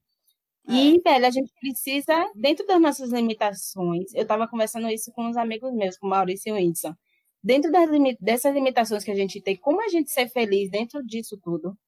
É. 0.68 0.72
E, 0.72 1.00
velho, 1.00 1.26
a 1.26 1.30
gente 1.30 1.50
precisa, 1.58 2.30
dentro 2.34 2.66
das 2.66 2.80
nossas 2.80 3.10
limitações, 3.10 4.12
eu 4.14 4.22
estava 4.22 4.46
conversando 4.46 4.88
isso 4.90 5.10
com 5.12 5.26
uns 5.26 5.36
amigos 5.36 5.72
meus, 5.72 5.96
com 5.96 6.06
Maurício 6.06 6.50
e 6.50 6.52
o 6.52 6.56
Whindersson. 6.56 6.94
Dentro 7.42 7.70
das, 7.70 7.88
dessas 8.20 8.54
limitações 8.54 9.04
que 9.04 9.10
a 9.10 9.14
gente 9.14 9.40
tem, 9.40 9.56
como 9.56 9.82
a 9.82 9.88
gente 9.88 10.10
ser 10.10 10.28
feliz 10.28 10.70
dentro 10.70 11.02
disso 11.02 11.38
tudo? 11.42 11.78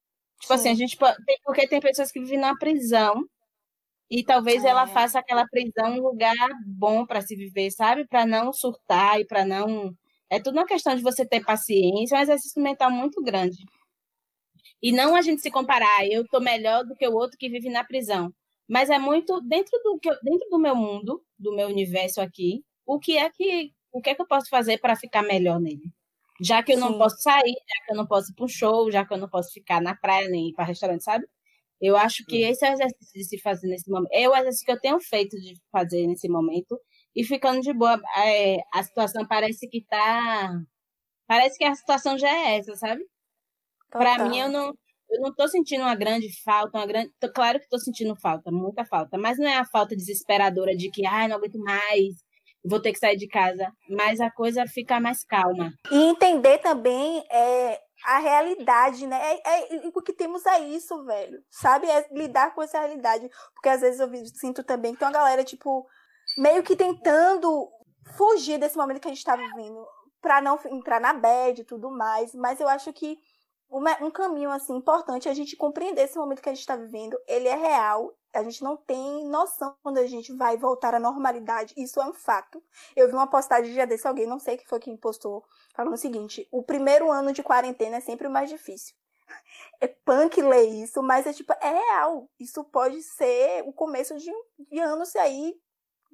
Tipo 0.41 0.55
Sim. 0.55 0.55
assim, 0.55 0.69
a 0.71 0.75
gente 0.75 0.97
porque 1.45 1.67
tem 1.67 1.81
pessoas 1.81 2.13
que 2.13 2.21
vivem 2.21 2.39
numa 2.39 2.57
prisão 2.57 3.25
e 4.11 4.25
talvez 4.25 4.65
é. 4.65 4.69
ela 4.69 4.87
faça 4.87 5.19
aquela 5.19 5.47
prisão 5.47 5.99
um 5.99 6.03
lugar 6.03 6.35
bom 6.67 7.07
para 7.07 7.21
se 7.21 7.37
viver, 7.37 7.71
sabe? 7.71 8.07
Para 8.07 8.27
não 8.27 8.53
surtar 8.53 9.21
e 9.21 9.27
para 9.27 9.45
não 9.45 9.95
é 10.31 10.39
tudo 10.41 10.59
uma 10.59 10.67
questão 10.67 10.95
de 10.95 11.03
você 11.03 11.27
ter 11.27 11.45
paciência, 11.45 12.17
é 12.17 12.19
um 12.19 12.23
exercício 12.23 12.63
mental 12.63 12.91
muito 12.91 13.23
grande. 13.23 13.65
E 14.83 14.93
não 14.93 15.17
a 15.17 15.23
gente 15.23 15.43
se 15.43 15.51
comparar, 15.51 16.07
eu 16.07 16.27
tô 16.29 16.41
melhor 16.41 16.85
do 16.85 16.95
que 16.95 17.07
o 17.07 17.15
outro 17.15 17.39
que 17.39 17.49
vive 17.49 17.69
na 17.71 17.85
prisão. 17.85 18.33
Mas 18.69 18.91
é 18.91 18.99
muito 18.99 19.41
dentro 19.41 19.73
do 19.83 19.99
que 19.99 20.11
dentro 20.23 20.49
do 20.51 20.59
meu 20.59 20.77
mundo, 20.77 21.25
do 21.39 21.55
meu 21.55 21.69
universo 21.69 22.21
aqui, 22.21 22.63
o 22.87 22.99
que 22.99 23.17
é 23.17 23.31
que 23.31 23.73
o 23.91 24.01
que 24.03 24.11
é 24.11 24.15
que 24.15 24.23
eu 24.23 24.27
posso 24.27 24.49
fazer 24.51 24.79
para 24.79 24.95
ficar 24.97 25.23
melhor 25.23 25.59
nele? 25.61 25.91
Já 26.41 26.63
que 26.63 26.73
eu 26.73 26.77
Sim. 26.77 26.83
não 26.83 26.99
posso 26.99 27.17
sair, 27.21 27.55
já 27.55 27.87
que 27.87 27.93
eu 27.93 27.97
não 27.97 28.07
posso 28.07 28.31
ir 28.31 28.35
para 28.35 28.45
um 28.45 28.49
show, 28.49 28.91
já 28.91 29.05
que 29.05 29.13
eu 29.13 29.19
não 29.19 29.29
posso 29.29 29.53
ficar 29.53 29.81
na 29.81 29.95
praia 29.97 30.29
nem 30.29 30.51
ir 30.51 30.53
para 30.55 30.65
restaurante, 30.65 31.03
sabe? 31.03 31.27
Eu 31.81 31.97
acho 31.97 32.25
que 32.25 32.43
esse 32.43 32.67
é 32.67 32.71
o 32.71 32.73
exercício 32.73 33.13
de 33.15 33.25
se 33.25 33.41
fazer 33.41 33.69
nesse 33.69 33.91
momento. 33.91 34.11
É 34.13 34.29
o 34.29 34.35
exercício 34.35 34.67
que 34.67 34.73
eu 34.73 34.81
tenho 34.81 35.01
feito 35.01 35.37
de 35.37 35.55
fazer 35.71 36.07
nesse 36.07 36.29
momento 36.29 36.79
e 37.15 37.25
ficando 37.25 37.61
de 37.61 37.73
boa. 37.73 38.01
É, 38.17 38.59
a 38.75 38.83
situação 38.83 39.27
parece 39.27 39.69
que 39.69 39.85
tá. 39.89 40.61
Parece 41.27 41.59
que 41.59 41.65
a 41.65 41.75
situação 41.75 42.19
já 42.19 42.29
é 42.29 42.59
essa, 42.59 42.75
sabe? 42.75 43.05
Para 43.91 44.29
mim, 44.29 44.39
eu 44.39 44.49
não, 44.51 44.73
eu 45.11 45.21
não 45.21 45.35
tô 45.35 45.49
sentindo 45.49 45.83
uma 45.83 45.95
grande 45.95 46.29
falta, 46.43 46.79
uma 46.79 46.87
grande. 46.87 47.11
Tô, 47.21 47.33
claro 47.33 47.61
que 47.61 47.69
tô 47.69 47.79
sentindo 47.79 48.15
falta, 48.17 48.51
muita 48.51 48.85
falta, 48.85 49.17
mas 49.17 49.39
não 49.39 49.47
é 49.47 49.57
a 49.57 49.65
falta 49.65 49.97
desesperadora 49.97 50.77
de 50.77 50.91
que, 50.91 51.07
ai, 51.07 51.27
ah, 51.27 51.29
não 51.29 51.37
aguento 51.37 51.59
mais, 51.59 52.15
vou 52.65 52.81
ter 52.81 52.93
que 52.93 52.99
sair 52.99 53.17
de 53.17 53.29
casa. 53.29 53.71
Mas 53.89 54.21
a 54.21 54.31
coisa 54.31 54.67
fica 54.67 55.01
mais 55.01 55.25
calma. 55.25 55.73
E 55.91 55.97
entender 55.97 56.59
também 56.59 57.25
é, 57.31 57.81
a 58.05 58.19
realidade, 58.19 59.07
né? 59.07 59.19
É, 59.21 59.77
é, 59.77 59.89
o 59.95 60.03
que 60.03 60.13
temos 60.13 60.45
é 60.47 60.61
isso, 60.61 61.05
velho. 61.05 61.43
Sabe? 61.51 61.89
É 61.89 62.09
lidar 62.13 62.55
com 62.55 62.63
essa 62.63 62.79
realidade. 62.79 63.29
Porque 63.55 63.69
às 63.69 63.81
vezes 63.81 64.01
eu 64.01 64.09
sinto 64.27 64.63
também 64.63 64.93
que 64.93 64.99
tem 64.99 65.09
uma 65.09 65.15
galera, 65.15 65.45
tipo, 65.45 65.87
meio 66.39 66.63
que 66.63 66.77
tentando 66.77 67.69
fugir 68.17 68.59
desse 68.59 68.77
momento 68.77 69.01
que 69.01 69.09
a 69.09 69.11
gente 69.11 69.19
está 69.19 69.37
vivendo 69.37 69.87
para 70.21 70.41
não 70.41 70.59
entrar 70.67 71.01
na 71.01 71.13
bad 71.13 71.61
e 71.61 71.65
tudo 71.65 71.91
mais, 71.91 72.35
mas 72.35 72.61
eu 72.61 72.69
acho 72.69 72.93
que 72.93 73.19
uma, 73.71 74.03
um 74.03 74.11
caminho 74.11 74.51
assim 74.51 74.77
importante 74.77 75.29
é 75.29 75.31
a 75.31 75.35
gente 75.35 75.57
compreender 75.57 76.03
esse 76.03 76.17
momento 76.17 76.41
que 76.41 76.49
a 76.49 76.53
gente 76.53 76.61
está 76.61 76.77
vivendo, 76.77 77.19
ele 77.27 77.49
é 77.49 77.55
real, 77.55 78.15
a 78.33 78.43
gente 78.43 78.63
não 78.63 78.77
tem 78.77 79.27
noção 79.29 79.75
quando 79.83 79.99
a 79.99 80.07
gente 80.07 80.33
vai 80.33 80.57
voltar 80.57 80.95
à 80.95 81.01
normalidade, 81.01 81.75
isso 81.77 82.01
é 82.01 82.07
um 82.07 82.15
fato. 82.15 82.63
Eu 82.97 83.09
vi 83.09 83.15
uma 83.15 83.27
postagem 83.27 83.73
dia 83.73 83.87
desse 83.87 84.07
alguém, 84.07 84.27
não 84.27 84.39
sei 84.39 84.57
que 84.57 84.67
foi 84.67 84.81
quem 84.81 84.97
postou, 84.97 85.45
falando 85.75 85.95
o 85.95 85.99
seguinte: 85.99 86.47
o 86.51 86.63
primeiro 86.63 87.11
ano 87.11 87.33
de 87.33 87.43
quarentena 87.43 87.97
é 87.97 88.01
sempre 88.01 88.27
o 88.27 88.31
mais 88.31 88.49
difícil. 88.49 88.95
É 89.81 89.87
punk 89.87 90.43
ler 90.43 90.65
isso, 90.65 91.01
mas 91.01 91.25
é 91.25 91.33
tipo, 91.33 91.53
é 91.61 91.71
real. 91.71 92.29
Isso 92.41 92.65
pode 92.65 93.01
ser 93.01 93.63
o 93.65 93.73
começo 93.73 94.17
de, 94.19 94.33
de 94.59 94.81
anos 94.81 95.15
aí 95.15 95.55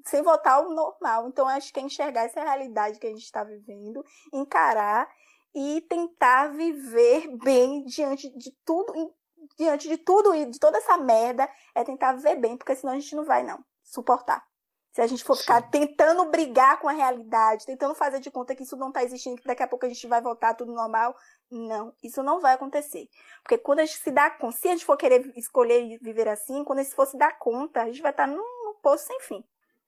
sem 0.04 0.22
voltar 0.22 0.54
ao 0.54 0.70
normal. 0.70 1.28
Então, 1.28 1.48
acho 1.48 1.72
que 1.72 1.80
é 1.80 1.82
enxergar 1.82 2.24
essa 2.24 2.42
realidade 2.42 2.98
que 2.98 3.06
a 3.06 3.10
gente 3.10 3.22
está 3.22 3.42
vivendo, 3.42 4.04
encarar 4.32 5.08
e 5.54 5.80
tentar 5.82 6.48
viver 6.48 7.28
bem 7.36 7.84
diante 7.84 8.28
de 8.36 8.50
tudo, 8.64 9.14
diante 9.56 9.88
de 9.88 9.96
tudo 9.96 10.34
e 10.34 10.46
de 10.46 10.58
toda 10.58 10.78
essa 10.78 10.98
merda, 10.98 11.48
é 11.74 11.84
tentar 11.84 12.12
viver 12.14 12.36
bem, 12.36 12.56
porque 12.56 12.74
senão 12.74 12.92
a 12.92 12.98
gente 12.98 13.14
não 13.14 13.24
vai 13.24 13.42
não 13.42 13.64
suportar. 13.82 14.44
Se 14.92 15.00
a 15.00 15.06
gente 15.08 15.24
for 15.24 15.36
ficar 15.36 15.60
Sim. 15.60 15.70
tentando 15.70 16.24
brigar 16.26 16.78
com 16.78 16.88
a 16.88 16.92
realidade, 16.92 17.66
tentando 17.66 17.96
fazer 17.96 18.20
de 18.20 18.30
conta 18.30 18.54
que 18.54 18.62
isso 18.62 18.76
não 18.76 18.88
está 18.88 19.02
existindo, 19.02 19.40
que 19.40 19.46
daqui 19.46 19.62
a 19.62 19.66
pouco 19.66 19.84
a 19.84 19.88
gente 19.88 20.06
vai 20.06 20.20
voltar 20.20 20.54
tudo 20.54 20.72
normal, 20.72 21.16
não, 21.50 21.92
isso 22.00 22.22
não 22.22 22.40
vai 22.40 22.54
acontecer. 22.54 23.08
Porque 23.42 23.58
quando 23.58 23.80
a 23.80 23.84
gente 23.84 23.98
se 23.98 24.12
dá 24.12 24.30
conta, 24.30 24.56
se 24.56 24.68
a 24.68 24.70
gente 24.70 24.84
for 24.84 24.96
querer 24.96 25.32
escolher 25.36 25.98
viver 26.00 26.28
assim, 26.28 26.62
quando 26.62 26.78
a 26.78 26.82
gente 26.84 26.94
for 26.94 27.06
se 27.06 27.16
dar 27.16 27.36
conta, 27.38 27.82
a 27.82 27.86
gente 27.86 28.02
vai 28.02 28.12
estar 28.12 28.28
num, 28.28 28.36
num 28.36 28.74
poço 28.80 29.06
sem 29.06 29.20
fim. 29.20 29.44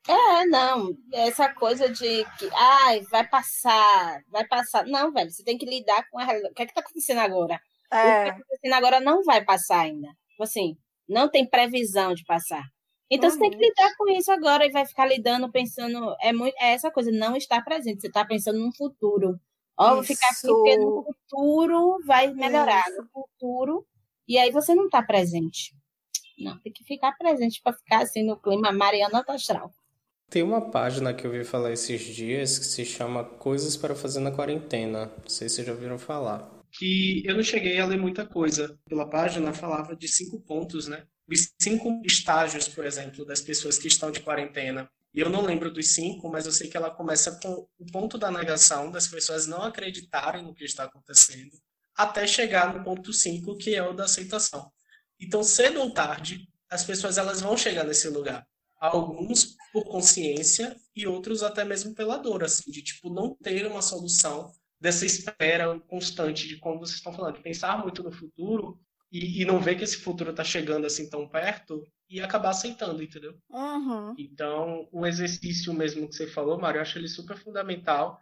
É, 0.08 0.46
não, 0.46 0.96
essa 1.12 1.52
coisa 1.52 1.88
de 1.88 2.24
que, 2.38 2.48
ai, 2.54 3.00
vai 3.10 3.26
passar, 3.26 4.22
vai 4.28 4.46
passar. 4.46 4.86
Não, 4.86 5.12
velho, 5.12 5.30
você 5.30 5.42
tem 5.42 5.58
que 5.58 5.66
lidar 5.66 6.08
com 6.10 6.18
a 6.18 6.24
realidade. 6.24 6.52
O 6.52 6.54
que 6.54 6.62
é 6.62 6.66
que 6.66 6.74
tá 6.74 6.80
acontecendo 6.80 7.18
agora? 7.18 7.60
É. 7.92 7.96
O 7.96 8.00
que 8.00 8.08
é 8.08 8.24
tá 8.24 8.30
acontecendo 8.38 8.72
agora 8.74 9.00
não 9.00 9.22
vai 9.24 9.44
passar 9.44 9.80
ainda. 9.80 10.08
Tipo 10.30 10.44
assim, 10.44 10.76
não 11.08 11.28
tem 11.28 11.48
previsão 11.48 12.14
de 12.14 12.24
passar. 12.24 12.62
Então 13.10 13.28
uhum. 13.28 13.34
você 13.34 13.40
tem 13.40 13.50
que 13.50 13.56
uhum. 13.56 13.62
lidar 13.62 13.96
com 13.96 14.08
isso 14.10 14.30
agora 14.32 14.66
e 14.66 14.70
vai 14.70 14.86
ficar 14.86 15.06
lidando, 15.06 15.50
pensando. 15.50 16.14
É, 16.20 16.32
muito, 16.32 16.54
é 16.60 16.72
essa 16.72 16.90
coisa, 16.90 17.10
não 17.10 17.36
estar 17.36 17.62
presente. 17.64 18.00
Você 18.00 18.08
está 18.08 18.24
pensando 18.24 18.58
no 18.58 18.74
futuro. 18.76 19.40
Ó, 19.78 19.94
vou 19.94 20.04
ficar 20.04 20.28
aqui 20.28 20.46
porque 20.46 20.76
no 20.76 21.04
futuro 21.04 21.98
vai 22.06 22.32
melhorar. 22.32 22.88
Isso. 22.88 23.02
No 23.02 23.08
futuro. 23.08 23.86
E 24.26 24.38
aí 24.38 24.50
você 24.50 24.74
não 24.74 24.86
está 24.86 25.02
presente. 25.02 25.74
Não, 26.38 26.58
tem 26.60 26.72
que 26.72 26.84
ficar 26.84 27.12
presente 27.12 27.60
para 27.62 27.76
ficar 27.76 28.02
assim 28.02 28.22
no 28.22 28.36
clima 28.36 28.72
Mariana 28.72 29.24
Astral. 29.28 29.72
Tem 30.28 30.42
uma 30.42 30.70
página 30.70 31.14
que 31.14 31.24
eu 31.24 31.30
vi 31.30 31.44
falar 31.44 31.72
esses 31.72 32.02
dias 32.02 32.58
que 32.58 32.64
se 32.64 32.84
chama 32.84 33.24
Coisas 33.24 33.76
para 33.76 33.94
Fazer 33.94 34.18
na 34.18 34.32
Quarentena. 34.32 35.06
Não 35.22 35.28
sei 35.28 35.48
se 35.48 35.56
vocês 35.56 35.66
já 35.66 35.72
ouviram 35.72 35.98
falar. 35.98 36.50
Que 36.72 37.22
eu 37.24 37.36
não 37.36 37.44
cheguei 37.44 37.78
a 37.78 37.86
ler 37.86 37.96
muita 37.96 38.26
coisa. 38.26 38.76
Pela 38.88 39.08
página 39.08 39.52
falava 39.52 39.94
de 39.94 40.08
cinco 40.08 40.40
pontos, 40.40 40.88
né? 40.88 41.06
Os 41.28 41.52
cinco 41.60 42.02
estágios, 42.04 42.68
por 42.68 42.84
exemplo, 42.84 43.24
das 43.24 43.40
pessoas 43.40 43.78
que 43.78 43.86
estão 43.86 44.10
de 44.10 44.20
quarentena. 44.20 44.90
E 45.14 45.20
eu 45.20 45.30
não 45.30 45.42
lembro 45.42 45.72
dos 45.72 45.94
cinco, 45.94 46.28
mas 46.28 46.44
eu 46.44 46.52
sei 46.52 46.68
que 46.68 46.76
ela 46.76 46.90
começa 46.90 47.38
com 47.40 47.66
o 47.78 47.86
ponto 47.86 48.18
da 48.18 48.30
negação, 48.30 48.90
das 48.90 49.06
pessoas 49.06 49.46
não 49.46 49.62
acreditarem 49.62 50.42
no 50.42 50.54
que 50.54 50.64
está 50.64 50.84
acontecendo, 50.84 51.52
até 51.96 52.26
chegar 52.26 52.74
no 52.76 52.84
ponto 52.84 53.12
cinco, 53.12 53.56
que 53.56 53.74
é 53.74 53.82
o 53.82 53.94
da 53.94 54.04
aceitação. 54.04 54.70
Então, 55.18 55.42
cedo 55.42 55.80
ou 55.80 55.90
tarde, 55.92 56.46
as 56.68 56.84
pessoas 56.84 57.16
elas 57.16 57.40
vão 57.40 57.56
chegar 57.56 57.84
nesse 57.84 58.08
lugar 58.08 58.46
alguns 58.78 59.56
por 59.72 59.84
consciência 59.84 60.76
e 60.94 61.06
outros 61.06 61.42
até 61.42 61.64
mesmo 61.64 61.94
pela 61.94 62.16
dor, 62.16 62.44
assim, 62.44 62.70
de 62.70 62.82
tipo 62.82 63.12
não 63.12 63.34
ter 63.34 63.66
uma 63.66 63.82
solução 63.82 64.50
dessa 64.80 65.06
espera 65.06 65.78
constante 65.80 66.46
de 66.46 66.58
como 66.58 66.78
vocês 66.78 66.98
estão 66.98 67.12
falando, 67.12 67.36
de 67.36 67.42
pensar 67.42 67.78
muito 67.82 68.02
no 68.02 68.12
futuro 68.12 68.78
e, 69.10 69.42
e 69.42 69.44
não 69.44 69.60
ver 69.60 69.76
que 69.76 69.84
esse 69.84 69.96
futuro 69.96 70.30
está 70.30 70.44
chegando 70.44 70.86
assim 70.86 71.08
tão 71.08 71.28
perto 71.28 71.82
e 72.08 72.20
acabar 72.20 72.50
aceitando, 72.50 73.02
entendeu? 73.02 73.34
Uhum. 73.50 74.14
Então, 74.18 74.88
o 74.92 75.06
exercício 75.06 75.72
mesmo 75.72 76.08
que 76.08 76.14
você 76.14 76.26
falou, 76.26 76.58
Mário, 76.58 76.78
eu 76.78 76.82
acho 76.82 76.98
ele 76.98 77.08
super 77.08 77.36
fundamental 77.36 78.20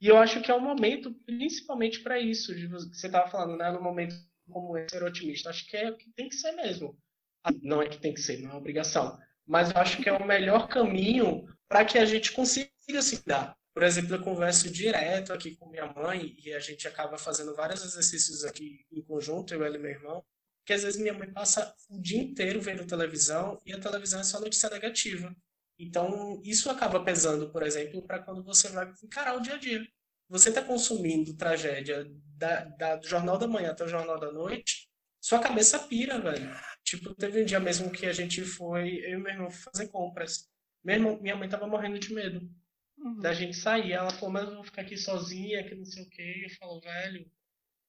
e 0.00 0.08
eu 0.08 0.16
acho 0.16 0.40
que 0.42 0.50
é 0.50 0.54
um 0.54 0.60
momento 0.60 1.12
principalmente 1.24 2.00
para 2.00 2.18
isso, 2.18 2.54
de 2.54 2.68
que 2.68 2.72
você 2.72 3.06
estava 3.06 3.28
falando, 3.28 3.56
né, 3.56 3.70
no 3.72 3.82
momento 3.82 4.14
como 4.48 4.74
ser 4.88 5.02
otimista, 5.02 5.50
acho 5.50 5.66
que 5.68 5.76
é 5.76 5.90
o 5.90 5.96
que 5.96 6.10
tem 6.12 6.28
que 6.28 6.36
ser 6.36 6.52
mesmo. 6.52 6.96
Ah, 7.42 7.50
não 7.62 7.82
é 7.82 7.88
que 7.88 7.98
tem 7.98 8.14
que 8.14 8.20
ser, 8.20 8.40
não 8.40 8.52
é 8.52 8.54
obrigação 8.54 9.18
mas 9.46 9.70
eu 9.70 9.76
acho 9.78 10.02
que 10.02 10.08
é 10.08 10.12
o 10.12 10.26
melhor 10.26 10.68
caminho 10.68 11.46
para 11.68 11.84
que 11.84 11.98
a 11.98 12.04
gente 12.04 12.32
consiga 12.32 12.70
se 13.00 13.22
dar. 13.24 13.56
Por 13.72 13.82
exemplo, 13.82 14.14
eu 14.14 14.22
converso 14.22 14.70
direto 14.70 15.32
aqui 15.32 15.54
com 15.56 15.68
minha 15.68 15.86
mãe 15.86 16.34
e 16.42 16.52
a 16.52 16.58
gente 16.58 16.88
acaba 16.88 17.18
fazendo 17.18 17.54
vários 17.54 17.84
exercícios 17.84 18.44
aqui 18.44 18.86
em 18.90 19.02
conjunto, 19.02 19.52
eu 19.52 19.66
e 19.66 19.78
meu 19.78 19.90
irmão, 19.90 20.24
que 20.64 20.72
às 20.72 20.82
vezes 20.82 21.00
minha 21.00 21.12
mãe 21.12 21.30
passa 21.30 21.74
o 21.90 22.00
dia 22.00 22.20
inteiro 22.20 22.60
vendo 22.60 22.86
televisão 22.86 23.60
e 23.66 23.72
a 23.72 23.78
televisão 23.78 24.20
é 24.20 24.24
só 24.24 24.40
notícia 24.40 24.70
negativa. 24.70 25.34
Então, 25.78 26.40
isso 26.42 26.70
acaba 26.70 27.04
pesando, 27.04 27.50
por 27.50 27.62
exemplo, 27.62 28.02
para 28.02 28.18
quando 28.18 28.42
você 28.42 28.68
vai 28.70 28.90
encarar 29.04 29.36
o 29.36 29.40
dia 29.40 29.54
a 29.54 29.58
dia. 29.58 29.86
Você 30.28 30.48
está 30.48 30.62
consumindo 30.62 31.36
tragédia 31.36 32.10
da, 32.36 32.64
da, 32.64 32.96
do 32.96 33.06
Jornal 33.06 33.38
da 33.38 33.46
Manhã 33.46 33.70
até 33.70 33.84
o 33.84 33.88
Jornal 33.88 34.18
da 34.18 34.32
Noite, 34.32 34.85
sua 35.26 35.40
cabeça 35.40 35.80
pira, 35.80 36.20
velho. 36.20 36.48
Tipo, 36.84 37.12
teve 37.12 37.42
um 37.42 37.44
dia 37.44 37.58
mesmo 37.58 37.90
que 37.90 38.06
a 38.06 38.12
gente 38.12 38.44
foi, 38.44 38.98
eu 38.98 39.18
e 39.18 39.22
meu 39.22 39.32
irmão, 39.32 39.50
fazer 39.50 39.88
compras. 39.88 40.48
Mesmo, 40.84 41.20
minha 41.20 41.34
mãe 41.34 41.48
tava 41.48 41.66
morrendo 41.66 41.98
de 41.98 42.14
medo 42.14 42.48
uhum. 42.96 43.18
da 43.18 43.34
gente 43.34 43.56
sair. 43.56 43.90
Ela 43.90 44.10
falou, 44.10 44.30
mas 44.30 44.44
eu 44.44 44.54
vou 44.54 44.62
ficar 44.62 44.82
aqui 44.82 44.96
sozinha, 44.96 45.68
que 45.68 45.74
não 45.74 45.84
sei 45.84 46.04
o 46.04 46.08
quê. 46.08 46.44
Eu 46.44 46.50
falo, 46.50 46.80
velho, 46.80 47.28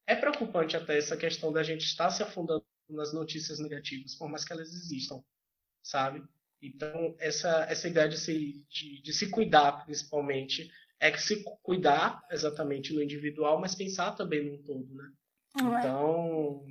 é 0.07 0.15
preocupante 0.15 0.75
até 0.75 0.97
essa 0.97 1.15
questão 1.15 1.53
da 1.53 1.61
gente 1.61 1.85
estar 1.85 2.09
se 2.09 2.23
afundando 2.23 2.65
nas 2.89 3.13
notícias 3.13 3.59
negativas, 3.59 4.15
por 4.15 4.27
mais 4.27 4.43
que 4.43 4.53
elas 4.53 4.73
existam, 4.73 5.23
sabe? 5.83 6.23
Então, 6.59 7.15
essa, 7.19 7.67
essa 7.69 7.87
ideia 7.87 8.09
de 8.09 8.17
se, 8.17 8.65
de, 8.67 8.99
de 9.03 9.13
se 9.13 9.29
cuidar, 9.29 9.85
principalmente, 9.85 10.71
é 10.99 11.11
que 11.11 11.21
se 11.21 11.43
cuidar 11.61 12.19
exatamente 12.31 12.95
no 12.95 13.03
individual, 13.03 13.61
mas 13.61 13.75
pensar 13.75 14.13
também 14.13 14.43
no 14.43 14.57
todo, 14.63 14.91
né? 14.95 15.11
É. 15.59 15.79
Então, 15.79 16.65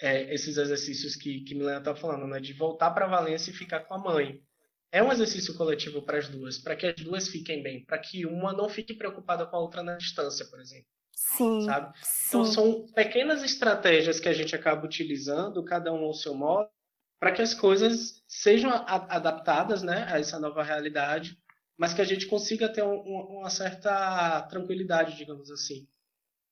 é, 0.00 0.32
esses 0.32 0.56
exercícios 0.56 1.16
que, 1.16 1.40
que 1.40 1.54
Milena 1.54 1.78
está 1.78 1.94
falando, 1.94 2.26
né? 2.26 2.40
De 2.40 2.52
voltar 2.52 2.90
para 2.90 3.06
Valência 3.06 3.50
e 3.50 3.54
ficar 3.54 3.80
com 3.80 3.94
a 3.94 3.98
mãe. 3.98 4.42
É 4.90 5.02
um 5.02 5.12
exercício 5.12 5.54
coletivo 5.54 6.00
para 6.02 6.18
as 6.18 6.28
duas, 6.28 6.58
para 6.58 6.74
que 6.74 6.86
as 6.86 6.94
duas 6.96 7.28
fiquem 7.28 7.62
bem, 7.62 7.84
para 7.84 7.98
que 7.98 8.24
uma 8.24 8.52
não 8.52 8.68
fique 8.68 8.94
preocupada 8.94 9.44
com 9.44 9.56
a 9.56 9.60
outra 9.60 9.82
na 9.82 9.96
distância, 9.96 10.46
por 10.46 10.60
exemplo. 10.60 10.86
Sim. 11.12 11.62
Sabe? 11.66 11.88
Então, 11.88 12.02
sim. 12.02 12.26
Então 12.28 12.44
são 12.44 12.86
pequenas 12.94 13.42
estratégias 13.42 14.18
que 14.18 14.28
a 14.28 14.32
gente 14.32 14.54
acaba 14.54 14.86
utilizando, 14.86 15.64
cada 15.64 15.92
um 15.92 16.04
ao 16.04 16.14
seu 16.14 16.34
modo, 16.34 16.70
para 17.18 17.32
que 17.32 17.42
as 17.42 17.52
coisas 17.52 18.22
sejam 18.26 18.70
adaptadas 18.70 19.82
né, 19.82 20.06
a 20.08 20.18
essa 20.18 20.38
nova 20.38 20.62
realidade, 20.62 21.36
mas 21.76 21.92
que 21.92 22.00
a 22.00 22.04
gente 22.04 22.26
consiga 22.26 22.68
ter 22.68 22.82
um, 22.82 23.00
uma 23.38 23.50
certa 23.50 24.42
tranquilidade, 24.42 25.16
digamos 25.16 25.50
assim, 25.50 25.86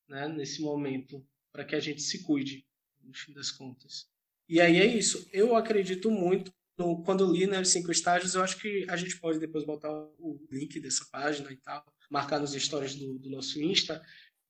né, 0.08 0.28
nesse 0.28 0.60
momento, 0.60 1.24
para 1.52 1.64
que 1.64 1.74
a 1.74 1.80
gente 1.80 2.02
se 2.02 2.24
cuide, 2.24 2.66
no 3.06 3.14
fim 3.14 3.32
das 3.32 3.50
contas. 3.50 4.06
E 4.48 4.60
aí 4.60 4.78
é 4.78 4.86
isso. 4.86 5.28
Eu 5.32 5.56
acredito 5.56 6.10
muito, 6.10 6.52
no, 6.78 7.02
quando 7.02 7.30
li 7.30 7.46
né, 7.46 7.60
os 7.60 7.70
cinco 7.70 7.90
estágios, 7.90 8.34
eu 8.34 8.42
acho 8.42 8.58
que 8.58 8.86
a 8.88 8.96
gente 8.96 9.18
pode 9.18 9.38
depois 9.38 9.64
botar 9.64 9.90
o 9.90 10.40
link 10.50 10.78
dessa 10.80 11.04
página 11.10 11.50
e 11.52 11.56
tal, 11.56 11.84
marcar 12.10 12.38
nos 12.38 12.52
stories 12.52 12.94
do, 12.94 13.18
do 13.18 13.30
nosso 13.30 13.60
Insta, 13.60 14.02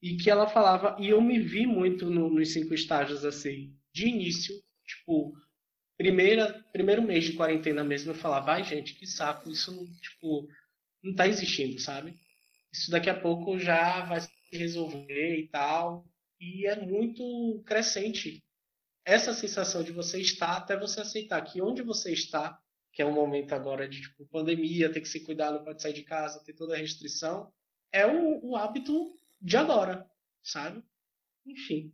e 0.03 0.17
que 0.17 0.31
ela 0.31 0.47
falava, 0.47 0.97
e 1.01 1.09
eu 1.09 1.21
me 1.21 1.39
vi 1.39 1.67
muito 1.67 2.11
no, 2.11 2.29
nos 2.29 2.53
cinco 2.53 2.75
estágios 2.75 3.25
assim, 3.25 3.75
de 3.93 4.09
início, 4.09 4.55
tipo, 4.85 5.35
primeira, 5.97 6.65
primeiro 6.73 7.03
mês 7.03 7.25
de 7.25 7.33
quarentena 7.33 7.83
mesmo, 7.83 8.11
eu 8.11 8.15
falava, 8.15 8.53
ai 8.53 8.65
gente, 8.65 8.95
que 8.95 9.07
saco, 9.07 9.51
isso 9.51 9.75
não, 9.75 9.87
tipo, 9.97 10.49
não 11.03 11.15
tá 11.15 11.27
existindo, 11.27 11.79
sabe? 11.81 12.15
Isso 12.73 12.91
daqui 12.91 13.09
a 13.09 13.19
pouco 13.19 13.59
já 13.59 14.05
vai 14.05 14.21
se 14.21 14.31
resolver 14.53 15.39
e 15.39 15.49
tal. 15.49 16.07
E 16.39 16.67
é 16.67 16.77
muito 16.85 17.63
crescente 17.65 18.45
essa 19.07 19.33
sensação 19.33 19.85
de 19.85 19.93
você 19.93 20.21
estar 20.21 20.57
até 20.57 20.77
você 20.77 21.01
aceitar 21.01 21.41
que 21.43 21.63
onde 21.63 21.81
você 21.81 22.13
está, 22.13 22.61
que 22.93 23.01
é 23.01 23.07
um 23.07 23.13
momento 23.13 23.53
agora 23.53 23.89
de 23.89 24.03
tipo, 24.03 24.27
pandemia, 24.27 24.93
ter 24.93 25.01
que 25.01 25.09
se 25.09 25.21
cuidar, 25.21 25.53
não 25.53 25.63
pode 25.63 25.81
sair 25.81 25.93
de 25.93 26.03
casa, 26.03 26.43
ter 26.45 26.55
toda 26.55 26.75
a 26.75 26.79
restrição, 26.79 27.53
é 27.93 28.05
o, 28.05 28.45
o 28.45 28.57
hábito 28.57 29.15
de 29.41 29.57
agora, 29.57 30.05
sabe? 30.43 30.83
Enfim, 31.47 31.93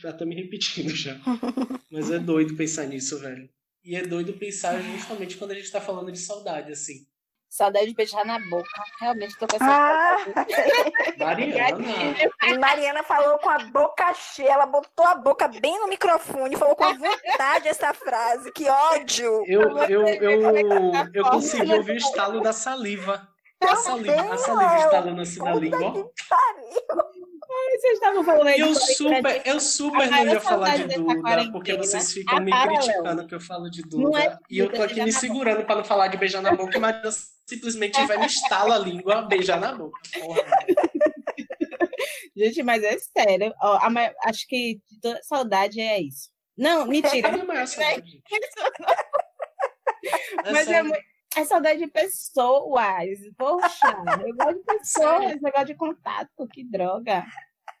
já 0.00 0.14
tô 0.14 0.24
me 0.24 0.34
repetindo 0.34 0.88
já. 0.88 1.20
Mas 1.92 2.10
é 2.10 2.18
doido 2.18 2.56
pensar 2.56 2.86
nisso, 2.86 3.18
velho. 3.18 3.50
E 3.84 3.94
é 3.94 4.02
doido 4.02 4.32
pensar 4.32 4.80
justamente 4.82 5.36
quando 5.36 5.50
a 5.50 5.54
gente 5.54 5.70
tá 5.70 5.80
falando 5.80 6.10
de 6.10 6.18
saudade, 6.18 6.72
assim. 6.72 7.06
Saudade 7.48 7.86
de 7.86 7.94
beijar 7.94 8.24
na 8.24 8.38
boca. 8.38 8.68
Realmente 9.00 9.38
tô 9.38 9.46
com 9.46 9.56
essa 9.56 9.64
ah, 9.64 10.16
Mariana. 11.18 11.78
Mariana 12.58 13.02
falou 13.02 13.38
com 13.38 13.48
a 13.48 13.58
boca 13.58 14.12
cheia, 14.14 14.52
ela 14.52 14.66
botou 14.66 15.06
a 15.06 15.14
boca 15.14 15.48
bem 15.48 15.78
no 15.80 15.88
microfone, 15.88 16.56
falou 16.56 16.76
com 16.76 16.84
a 16.84 16.92
vontade 16.92 17.68
essa 17.68 17.94
frase. 17.94 18.52
Que 18.52 18.68
ódio! 18.68 19.44
Eu, 19.46 19.78
eu, 19.88 20.06
eu, 20.06 20.56
eu, 20.58 20.92
eu 21.14 21.24
consegui 21.24 21.72
ouvir 21.72 21.92
o 21.92 21.96
estalo 21.96 22.40
da 22.40 22.52
saliva. 22.52 23.26
A 23.60 23.74
saliva, 23.74 24.34
a 24.34 24.36
saliva 24.36 24.78
estalando 24.78 25.20
assim 25.22 25.42
na 25.42 25.54
língua. 25.54 25.92
Que 25.92 26.28
pariu! 26.28 27.15
Vocês 27.78 27.94
estavam 27.94 28.24
falando 28.24 28.46
aí. 28.48 28.60
Eu 28.60 28.74
super, 28.74 29.42
eu 29.44 29.60
super 29.60 30.10
não 30.10 30.26
ia 30.26 30.40
falar 30.40 30.76
de 30.76 30.96
Duda, 30.96 31.52
porque 31.52 31.76
vocês 31.76 32.12
ficam 32.12 32.40
me 32.40 32.50
criticando 32.50 33.26
que 33.26 33.34
eu 33.34 33.40
falo 33.40 33.70
de 33.70 33.82
Duda. 33.82 34.22
É 34.22 34.38
e 34.50 34.58
eu 34.58 34.72
tô 34.72 34.82
aqui 34.82 35.02
me 35.02 35.12
segurando 35.12 35.64
para 35.64 35.76
não 35.76 35.84
falar 35.84 36.08
de 36.08 36.16
beijar 36.16 36.40
na 36.42 36.54
boca, 36.54 36.78
mas 36.78 37.30
simplesmente 37.46 38.04
vai 38.06 38.18
me 38.18 38.26
estala 38.26 38.76
a 38.76 38.78
língua, 38.78 39.22
beijar 39.22 39.60
na 39.60 39.74
boca. 39.74 39.98
Porra. 40.18 40.42
Gente, 42.36 42.62
mas 42.62 42.82
é 42.82 42.98
sério. 42.98 43.54
Ó, 43.62 43.78
acho 44.24 44.46
que 44.46 44.80
toda 45.00 45.22
saudade 45.22 45.80
é 45.80 46.00
isso. 46.00 46.30
Não, 46.56 46.86
mentira. 46.86 47.28
É 47.28 47.66
saudade. 47.66 48.22
mas 50.52 50.68
é, 50.68 50.82
muito 50.82 51.15
é 51.36 51.44
saudade 51.44 51.78
de 51.78 51.86
pessoas. 51.86 53.18
Poxa, 53.36 54.04
eu 54.26 54.34
gosto 54.34 54.54
de 54.54 54.64
pessoas, 54.64 55.32
eu 55.32 55.40
gosto 55.40 55.66
de 55.66 55.74
contato, 55.74 56.48
que 56.52 56.64
droga. 56.64 57.24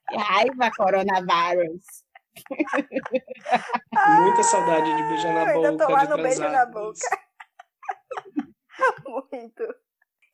Que 0.08 0.16
raiva, 0.16 0.70
coronavírus. 0.76 1.84
Muita 4.20 4.42
saudade 4.42 4.94
de 4.94 5.02
beijar 5.02 5.32
na 5.32 5.52
boca. 5.52 5.68
Ainda 5.68 5.86
tô 5.86 5.92
lá 5.92 6.04
no 6.04 6.16
beijo 6.22 6.42
na 6.42 6.66
boca. 6.66 7.00
Muito. 9.06 9.62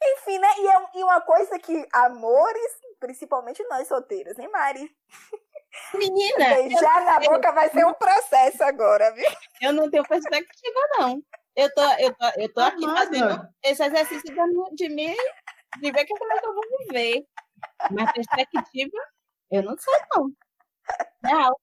Enfim, 0.05 0.39
né? 0.39 0.49
E, 0.59 0.66
é, 0.66 0.99
e 0.99 1.05
uma 1.05 1.20
coisa 1.20 1.59
que 1.61 1.87
amores, 1.93 2.73
principalmente 2.99 3.62
nós 3.68 3.87
solteiros, 3.87 4.37
hein, 4.39 4.49
Mari? 4.51 4.91
Menina! 5.95 6.57
Beijar 6.57 7.05
na 7.05 7.20
boca 7.20 7.53
vai 7.53 7.70
ser 7.70 7.87
um 7.87 7.95
processo 7.95 8.64
agora, 8.64 9.12
viu? 9.12 9.25
Eu 9.61 9.73
não 9.73 9.89
tenho 9.89 10.05
perspectiva, 10.05 10.81
não. 10.99 11.23
Eu 11.55 11.73
tô, 11.75 11.83
eu 11.99 12.15
tô, 12.15 12.27
eu 12.41 12.53
tô 12.53 12.61
aqui 12.61 12.83
fazendo 12.87 13.49
esse 13.63 13.85
exercício 13.85 14.35
de 14.75 14.89
mim, 14.89 15.15
de 15.81 15.93
ver 15.93 16.07
como 16.07 16.33
é 16.33 16.39
que 16.41 16.47
eu 16.47 16.55
vou 16.55 16.65
viver. 16.89 17.27
Mas 17.91 18.13
perspectiva, 18.13 18.97
eu 19.51 19.63
não 19.63 19.77
sei, 19.77 19.95
não. 20.17 20.31
Real. 21.25 21.61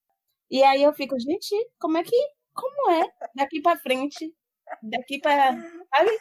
E 0.49 0.63
aí 0.63 0.83
eu 0.83 0.93
fico, 0.93 1.19
gente, 1.19 1.55
como 1.79 1.97
é 1.97 2.03
que. 2.03 2.15
Como 2.53 2.91
é? 2.91 3.05
Daqui 3.35 3.61
pra 3.61 3.77
frente. 3.77 4.33
Daqui 4.83 5.19
pra. 5.19 5.53
Sabe? 5.53 6.11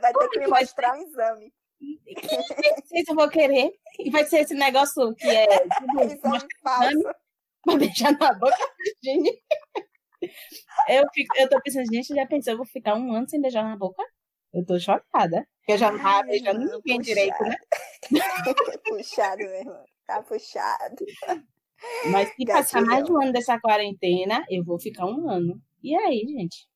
Vai 0.00 0.12
ter 0.12 0.28
que 0.30 0.38
me 0.40 0.46
mostrar 0.48 0.94
um 0.96 1.02
exame. 1.02 1.52
Não 1.80 2.86
sei 2.86 3.04
se 3.04 3.10
eu 3.10 3.14
vou 3.14 3.28
querer. 3.28 3.72
E 3.98 4.10
vai 4.10 4.24
ser 4.24 4.40
esse 4.40 4.54
negócio 4.54 5.14
que 5.14 5.28
é. 5.28 5.46
Exame 6.02 6.46
falso. 6.62 7.14
Pra 7.64 7.76
beijar 7.76 8.18
na 8.18 8.32
boca, 8.34 8.56
gente. 9.02 9.42
Eu, 10.88 11.04
fico, 11.12 11.36
eu 11.36 11.48
tô 11.48 11.60
pensando, 11.62 11.86
gente, 11.92 12.14
já 12.14 12.26
pensou, 12.26 12.52
eu 12.52 12.56
vou 12.56 12.66
ficar 12.66 12.94
um 12.94 13.12
ano 13.12 13.28
sem 13.28 13.40
beijar 13.40 13.62
na 13.62 13.76
boca? 13.76 14.02
Eu 14.52 14.64
tô 14.64 14.78
chocada. 14.78 15.46
Porque 15.58 15.72
eu 15.72 15.78
já 15.78 15.92
não 15.92 16.00
tava 16.00 16.22
beijando 16.24 16.60
ninguém 16.60 16.98
puxado. 16.98 17.02
direito, 17.02 17.42
né? 17.44 17.56
puxado, 18.88 19.38
meu 19.38 19.54
irmão. 19.54 19.84
Tá 20.06 20.22
puxado. 20.22 21.04
Mas 22.10 22.30
se 22.34 22.44
passar 22.46 22.82
mais 22.82 23.04
de 23.04 23.12
um 23.12 23.22
ano 23.22 23.32
dessa 23.32 23.60
quarentena, 23.60 24.44
eu 24.48 24.64
vou 24.64 24.80
ficar 24.80 25.06
um 25.06 25.28
ano. 25.28 25.60
E 25.82 25.94
aí, 25.94 26.26
gente? 26.26 26.66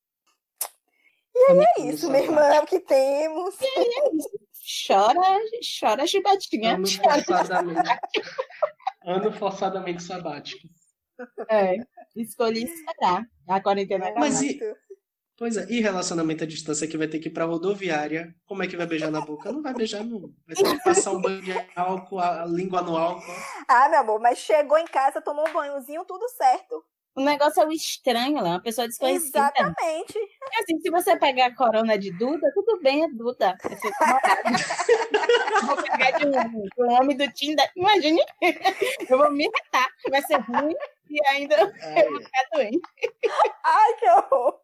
E 1.35 1.51
aí 1.51 1.59
é, 1.59 1.81
é 1.81 1.87
isso, 1.87 2.09
minha 2.09 2.23
irmã, 2.23 2.41
é 2.41 2.61
o 2.61 2.65
que 2.65 2.79
temos. 2.79 3.59
E 3.59 3.65
aí 3.65 3.85
é 3.85 4.15
isso. 4.15 4.43
Chora, 4.87 5.39
chora 5.79 6.07
chibatinha. 6.07 6.75
Ano 6.75 6.87
forçadamente. 6.87 7.99
ano 9.05 9.33
forçadamente 9.33 10.03
sabático. 10.03 10.67
É, 11.49 11.77
escolhi 12.15 12.63
esperar 12.63 13.25
a 13.47 13.61
quarentena 13.61 14.05
acabar. 14.05 14.19
Mas 14.19 14.41
e, 14.41 14.59
pois 15.37 15.57
é, 15.57 15.65
e 15.69 15.81
relacionamento 15.81 16.43
à 16.43 16.47
distância 16.47 16.87
que 16.87 16.97
vai 16.97 17.07
ter 17.07 17.19
que 17.19 17.29
ir 17.29 17.31
pra 17.31 17.45
rodoviária? 17.45 18.35
Como 18.45 18.63
é 18.63 18.67
que 18.67 18.77
vai 18.77 18.85
beijar 18.85 19.11
na 19.11 19.21
boca? 19.21 19.51
Não 19.51 19.61
vai 19.61 19.73
beijar, 19.73 20.03
não. 20.03 20.33
Vai 20.45 20.55
ter 20.55 20.77
que 20.77 20.83
passar 20.83 21.11
um 21.11 21.21
banho 21.21 21.41
de 21.41 21.51
álcool, 21.75 22.19
a 22.19 22.45
língua 22.45 22.81
no 22.81 22.95
álcool. 22.95 23.33
Ah, 23.67 23.89
meu 23.89 23.99
amor, 23.99 24.19
mas 24.19 24.37
chegou 24.37 24.77
em 24.77 24.85
casa, 24.85 25.21
tomou 25.21 25.47
um 25.47 25.53
banhozinho, 25.53 26.05
tudo 26.05 26.27
certo. 26.29 26.83
O 27.15 27.21
negócio 27.21 27.61
é 27.61 27.67
o 27.67 27.71
estranho 27.71 28.41
lá, 28.41 28.51
uma 28.51 28.61
pessoa 28.61 28.87
desconhecida. 28.87 29.39
Exatamente. 29.39 30.17
É 30.17 30.63
assim, 30.63 30.79
se 30.79 30.89
você 30.89 31.15
pegar 31.15 31.47
a 31.47 31.55
corona 31.55 31.97
de 31.97 32.11
Duda, 32.11 32.51
tudo 32.55 32.79
bem, 32.81 33.03
é 33.03 33.07
Duda. 33.09 33.55
vou 35.65 35.77
pegar 35.77 36.11
de 36.11 36.25
um, 36.25 36.31
um 36.79 36.93
homem 36.93 37.15
do 37.15 37.31
Tinder, 37.31 37.69
imagine, 37.75 38.19
eu 39.07 39.17
vou 39.17 39.31
me 39.31 39.43
retar, 39.43 39.87
vai 40.09 40.21
ser 40.23 40.37
ruim 40.37 40.75
e 41.09 41.27
ainda 41.27 41.71
Ai. 41.81 42.05
eu 42.05 42.11
vou 42.11 42.21
ficar 42.21 42.43
doente. 42.51 42.81
Ai, 43.63 43.93
que 43.99 44.09
horror. 44.09 44.59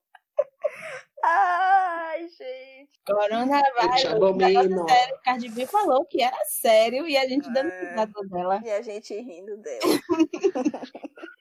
Ai, 1.23 2.27
gente. 2.29 2.89
Coronavírus. 3.05 4.89
Sério. 4.89 5.19
Cardi 5.23 5.49
B 5.49 5.67
falou 5.67 6.05
que 6.05 6.23
era 6.23 6.43
sério 6.45 7.07
e 7.07 7.15
a 7.17 7.27
gente 7.27 7.47
é. 7.47 7.51
dando 7.51 7.69
risada 7.69 8.27
dela. 8.27 8.59
E 8.63 8.71
a 8.71 8.81
gente 8.81 9.13
rindo 9.13 9.57
dela. 9.57 9.79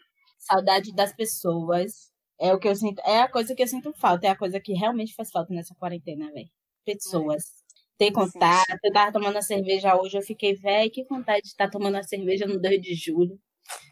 Saudade 0.50 0.94
das 0.94 1.12
pessoas. 1.12 2.10
É 2.40 2.54
o 2.54 2.58
que 2.58 2.68
eu 2.68 2.74
sinto. 2.74 3.00
É 3.04 3.20
a 3.20 3.28
coisa 3.28 3.54
que 3.54 3.62
eu 3.62 3.66
sinto 3.66 3.92
falta. 3.92 4.26
É 4.26 4.30
a 4.30 4.36
coisa 4.36 4.58
que 4.60 4.72
realmente 4.72 5.14
faz 5.14 5.30
falta 5.30 5.52
nessa 5.52 5.74
quarentena, 5.74 6.30
velho. 6.32 6.48
Pessoas. 6.84 7.44
É. 7.44 7.68
Ter 7.98 8.12
contato. 8.12 8.78
Eu 8.82 8.92
tava 8.92 9.12
tomando 9.12 9.36
a 9.36 9.42
cerveja 9.42 10.00
hoje, 10.00 10.16
eu 10.16 10.22
fiquei, 10.22 10.54
velho, 10.54 10.90
que 10.90 11.04
vontade 11.04 11.42
de 11.42 11.48
estar 11.48 11.68
tomando 11.68 11.96
a 11.96 12.02
cerveja 12.02 12.46
no 12.46 12.60
2 12.60 12.80
de 12.80 12.94
julho. 12.94 13.38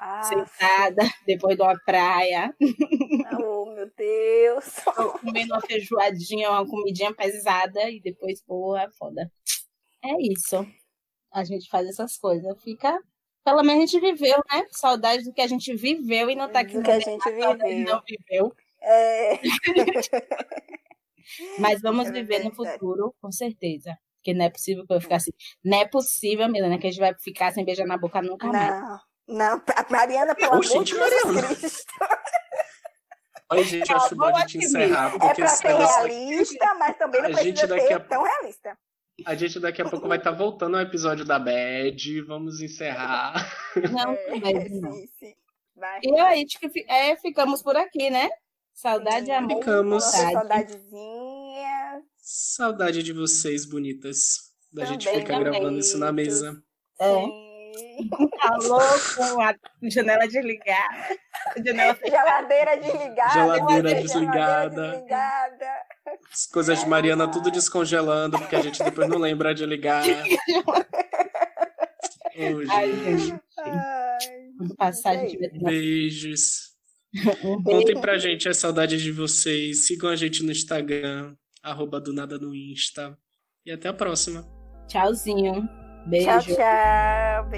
Ah, 0.01 0.23
sentada 0.23 1.03
depois 1.27 1.57
de 1.57 1.63
uma 1.63 1.79
praia. 1.85 2.55
Oh, 3.43 3.67
meu 3.67 3.91
Deus. 3.97 4.65
Comendo 5.21 5.53
uma 5.53 5.61
feijoadinha, 5.61 6.51
uma 6.51 6.67
comidinha 6.67 7.13
pesada 7.15 7.91
e 7.91 8.01
depois, 8.01 8.43
porra, 8.43 8.89
foda. 8.97 9.31
É 10.03 10.15
isso. 10.23 10.67
A 11.33 11.45
gente 11.45 11.69
faz 11.69 11.87
essas 11.89 12.17
coisas. 12.17 12.57
Fica. 12.63 12.99
Pelo 13.47 13.63
menos 13.63 13.85
a 13.85 13.87
gente 13.87 14.01
viveu, 14.01 14.43
né? 14.53 14.67
Saudade 14.73 15.23
do 15.23 15.33
que 15.33 15.41
a 15.41 15.47
gente 15.47 15.73
viveu 15.77 16.29
e 16.29 16.35
não 16.35 16.51
tá 16.51 16.59
aqui. 16.61 16.75
Do 16.75 16.83
que 16.83 16.91
a 16.91 16.99
gente 16.99 17.25
viveu. 17.31 17.57
Não 17.57 18.03
viveu. 18.05 18.53
É. 18.83 19.39
Mas 21.59 21.81
vamos 21.81 22.09
É 22.09 22.13
viver 22.13 22.43
no 22.45 22.53
futuro, 22.53 23.15
com 23.23 23.31
certeza. 23.31 23.97
Porque 24.17 24.35
não 24.37 24.47
é 24.47 24.51
possível 24.51 24.85
que 24.85 24.93
eu 24.93 25.01
ficar 25.01 25.17
assim. 25.17 25.31
Não 25.65 25.79
é 25.79 25.87
possível, 25.87 26.49
Milena, 26.49 26.77
que 26.77 26.89
a 26.89 26.91
gente 26.91 26.99
vai 26.99 27.15
ficar 27.21 27.53
sem 27.53 27.65
beijar 27.65 27.87
na 27.87 27.97
boca 27.97 28.21
nunca 28.21 28.49
mais. 28.49 28.81
Não, 28.81 28.99
não. 29.29 29.63
A 29.77 29.87
Mariana, 29.93 30.35
pelo 30.35 30.57
Oxe, 30.57 30.73
amor 30.73 30.85
de 30.85 30.95
Mariana. 30.97 31.43
Cristo. 31.55 31.85
Oi, 33.53 33.63
gente, 33.63 33.89
eu 33.93 33.97
acho 33.97 34.17
bom 34.17 34.25
a 34.37 34.41
gente 34.41 34.59
encerrar, 34.59 35.07
É 35.15 35.19
porque 35.19 35.35
pra 35.37 35.47
ser 35.47 35.69
realista, 35.69 36.75
mas 36.75 36.97
também 36.97 37.23
não 37.23 37.29
A 37.29 37.33
gente 37.45 37.61
precisa 37.61 37.67
daqui 37.69 37.87
ser 37.87 37.95
a- 37.95 38.01
tão 38.01 38.25
realista. 38.25 38.77
A 39.25 39.35
gente 39.35 39.59
daqui 39.59 39.81
a 39.81 39.89
pouco 39.89 40.09
vai 40.09 40.19
estar 40.19 40.33
voltando 40.33 40.77
ao 40.77 40.83
episódio 40.83 41.25
da 41.25 41.39
Bad. 41.39 42.21
Vamos 42.23 42.61
encerrar. 42.61 43.35
Não, 43.91 44.13
É, 44.13 44.53
mesmo 44.53 44.81
não. 44.83 44.93
sim, 44.93 45.07
sim. 45.19 45.35
Vai. 45.75 46.01
E 46.03 46.21
aí, 46.21 46.45
é, 46.89 47.17
ficamos 47.17 47.63
por 47.63 47.77
aqui, 47.77 48.11
né? 48.11 48.29
Saudade 48.75 49.31
amor. 49.31 49.59
Ficamos. 49.59 50.05
Nossa 50.05 50.31
saudadezinha. 50.31 52.03
Saudade 52.19 53.03
de 53.03 53.13
vocês, 53.13 53.65
bonitas. 53.65 54.53
Da 54.73 54.85
gente 54.85 55.05
Também, 55.07 55.21
ficar 55.21 55.39
gravando 55.39 55.79
isso 55.79 55.97
na 55.99 56.13
mesa. 56.13 56.63
É. 57.01 57.07
Alô, 58.41 58.79
com 59.17 59.41
a 59.41 59.55
janela 59.85 60.27
desligada. 60.27 61.19
Janela 61.65 61.97
Geladeira 62.05 62.77
desligada. 62.77 63.33
Geladeira 63.33 63.67
geladeira 63.89 64.03
desligada. 64.03 64.91
desligada. 64.91 65.67
As 66.33 66.47
coisas 66.47 66.81
de 66.81 66.87
Mariana 66.89 67.31
tudo 67.31 67.51
descongelando, 67.51 68.39
porque 68.39 68.57
a 68.57 68.63
gente 68.63 68.83
depois 68.83 69.09
não 69.09 69.19
lembra 69.19 69.55
de 69.55 69.65
ligar. 69.67 70.05
Ô, 72.37 72.71
Ai, 72.71 72.93
gente. 72.93 73.41
gente 75.21 75.39
vai 75.39 75.49
ter 75.49 75.59
Beijos. 75.59 76.75
beijo. 77.13 77.63
Contem 77.65 77.99
pra 78.01 78.19
gente 78.19 78.49
as 78.49 78.59
saudades 78.59 79.01
de 79.01 79.11
vocês. 79.11 79.87
Sigam 79.87 80.11
a 80.11 80.17
gente 80.17 80.43
no 80.43 80.53
Instagram, 80.53 81.35
arroba 81.63 81.99
do 82.01 82.13
nada 82.13 82.39
no 82.39 82.55
Insta. 82.55 83.17
E 83.65 83.73
até 83.73 83.89
a 83.89 83.93
próxima. 83.93 84.47
Tchauzinho. 84.89 85.67
Beijo. 86.07 86.27
Tchau, 86.27 86.43
tchau. 86.43 87.49